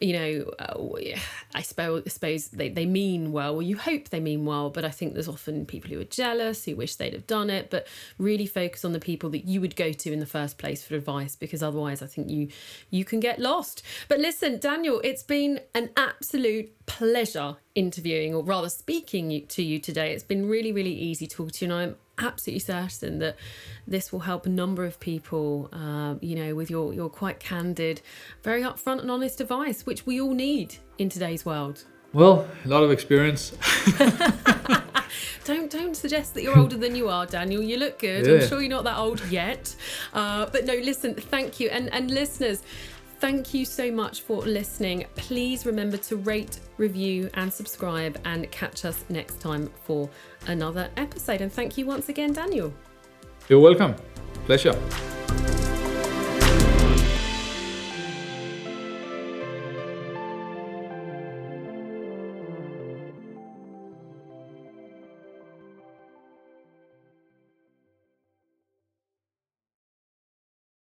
you 0.00 0.12
know, 0.12 0.50
uh, 0.58 0.74
I 1.54 1.62
suppose, 1.62 2.48
they, 2.48 2.68
they 2.68 2.86
mean 2.86 3.32
well, 3.32 3.56
or 3.56 3.62
you 3.62 3.76
hope 3.76 4.08
they 4.08 4.20
mean 4.20 4.44
well, 4.44 4.70
but 4.70 4.84
I 4.84 4.90
think 4.90 5.14
there's 5.14 5.28
often 5.28 5.66
people 5.66 5.90
who 5.90 6.00
are 6.00 6.04
jealous, 6.04 6.64
who 6.64 6.76
wish 6.76 6.96
they'd 6.96 7.12
have 7.12 7.26
done 7.26 7.50
it, 7.50 7.70
but 7.70 7.86
really 8.18 8.46
focus 8.46 8.84
on 8.84 8.92
the 8.92 9.00
people 9.00 9.30
that 9.30 9.44
you 9.44 9.60
would 9.60 9.76
go 9.76 9.92
to 9.92 10.12
in 10.12 10.20
the 10.20 10.26
first 10.26 10.58
place 10.58 10.84
for 10.84 10.94
advice, 10.94 11.36
because 11.36 11.62
otherwise 11.62 12.02
I 12.02 12.06
think 12.06 12.30
you 12.30 12.48
you 12.90 13.04
can 13.04 13.20
get 13.20 13.38
lost. 13.38 13.82
But 14.08 14.20
listen, 14.20 14.58
Daniel, 14.58 15.00
it's 15.02 15.22
been 15.22 15.60
an 15.74 15.90
absolute 15.96 16.70
pleasure 16.86 17.56
interviewing, 17.74 18.34
or 18.34 18.42
rather 18.42 18.68
speaking 18.68 19.46
to 19.46 19.62
you 19.62 19.78
today. 19.78 20.12
It's 20.12 20.24
been 20.24 20.48
really, 20.48 20.72
really 20.72 20.92
easy 20.94 21.26
talking 21.26 21.50
to 21.50 21.66
you, 21.66 21.72
and 21.72 21.80
I'm 21.80 21.96
absolutely 22.22 22.60
certain 22.60 23.18
that 23.18 23.36
this 23.86 24.12
will 24.12 24.20
help 24.20 24.46
a 24.46 24.48
number 24.48 24.84
of 24.84 25.00
people, 25.00 25.68
uh, 25.72 26.14
you 26.20 26.36
know, 26.36 26.54
with 26.54 26.70
your, 26.70 26.92
your 26.92 27.08
quite 27.08 27.40
candid, 27.40 28.00
very 28.42 28.62
upfront 28.62 29.00
and 29.00 29.10
honest 29.10 29.40
advice, 29.40 29.86
which 29.86 30.06
we 30.06 30.20
all 30.20 30.34
need 30.34 30.76
in 30.98 31.08
today's 31.08 31.44
world. 31.44 31.84
Well, 32.12 32.48
a 32.64 32.68
lot 32.68 32.82
of 32.82 32.90
experience. 32.90 33.52
don't 35.44 35.70
don't 35.70 35.96
suggest 35.96 36.34
that 36.34 36.42
you're 36.42 36.58
older 36.58 36.76
than 36.76 36.96
you 36.96 37.08
are, 37.08 37.24
Daniel. 37.24 37.62
You 37.62 37.76
look 37.76 38.00
good. 38.00 38.26
Yeah. 38.26 38.34
I'm 38.34 38.48
sure 38.48 38.60
you're 38.60 38.68
not 38.68 38.84
that 38.84 38.98
old 38.98 39.24
yet. 39.30 39.74
Uh, 40.12 40.46
but 40.46 40.64
no, 40.64 40.74
listen, 40.74 41.14
thank 41.14 41.60
you. 41.60 41.68
And 41.68 41.92
and 41.92 42.10
listeners, 42.10 42.62
Thank 43.20 43.52
you 43.52 43.66
so 43.66 43.92
much 43.92 44.22
for 44.22 44.38
listening. 44.40 45.04
Please 45.14 45.66
remember 45.66 45.98
to 45.98 46.16
rate, 46.16 46.58
review, 46.78 47.28
and 47.34 47.52
subscribe, 47.52 48.18
and 48.24 48.50
catch 48.50 48.86
us 48.86 49.04
next 49.10 49.42
time 49.42 49.70
for 49.84 50.08
another 50.46 50.88
episode. 50.96 51.42
And 51.42 51.52
thank 51.52 51.76
you 51.76 51.84
once 51.84 52.08
again, 52.08 52.32
Daniel. 52.32 52.72
You're 53.46 53.60
welcome. 53.60 53.94
Pleasure. 54.46 54.72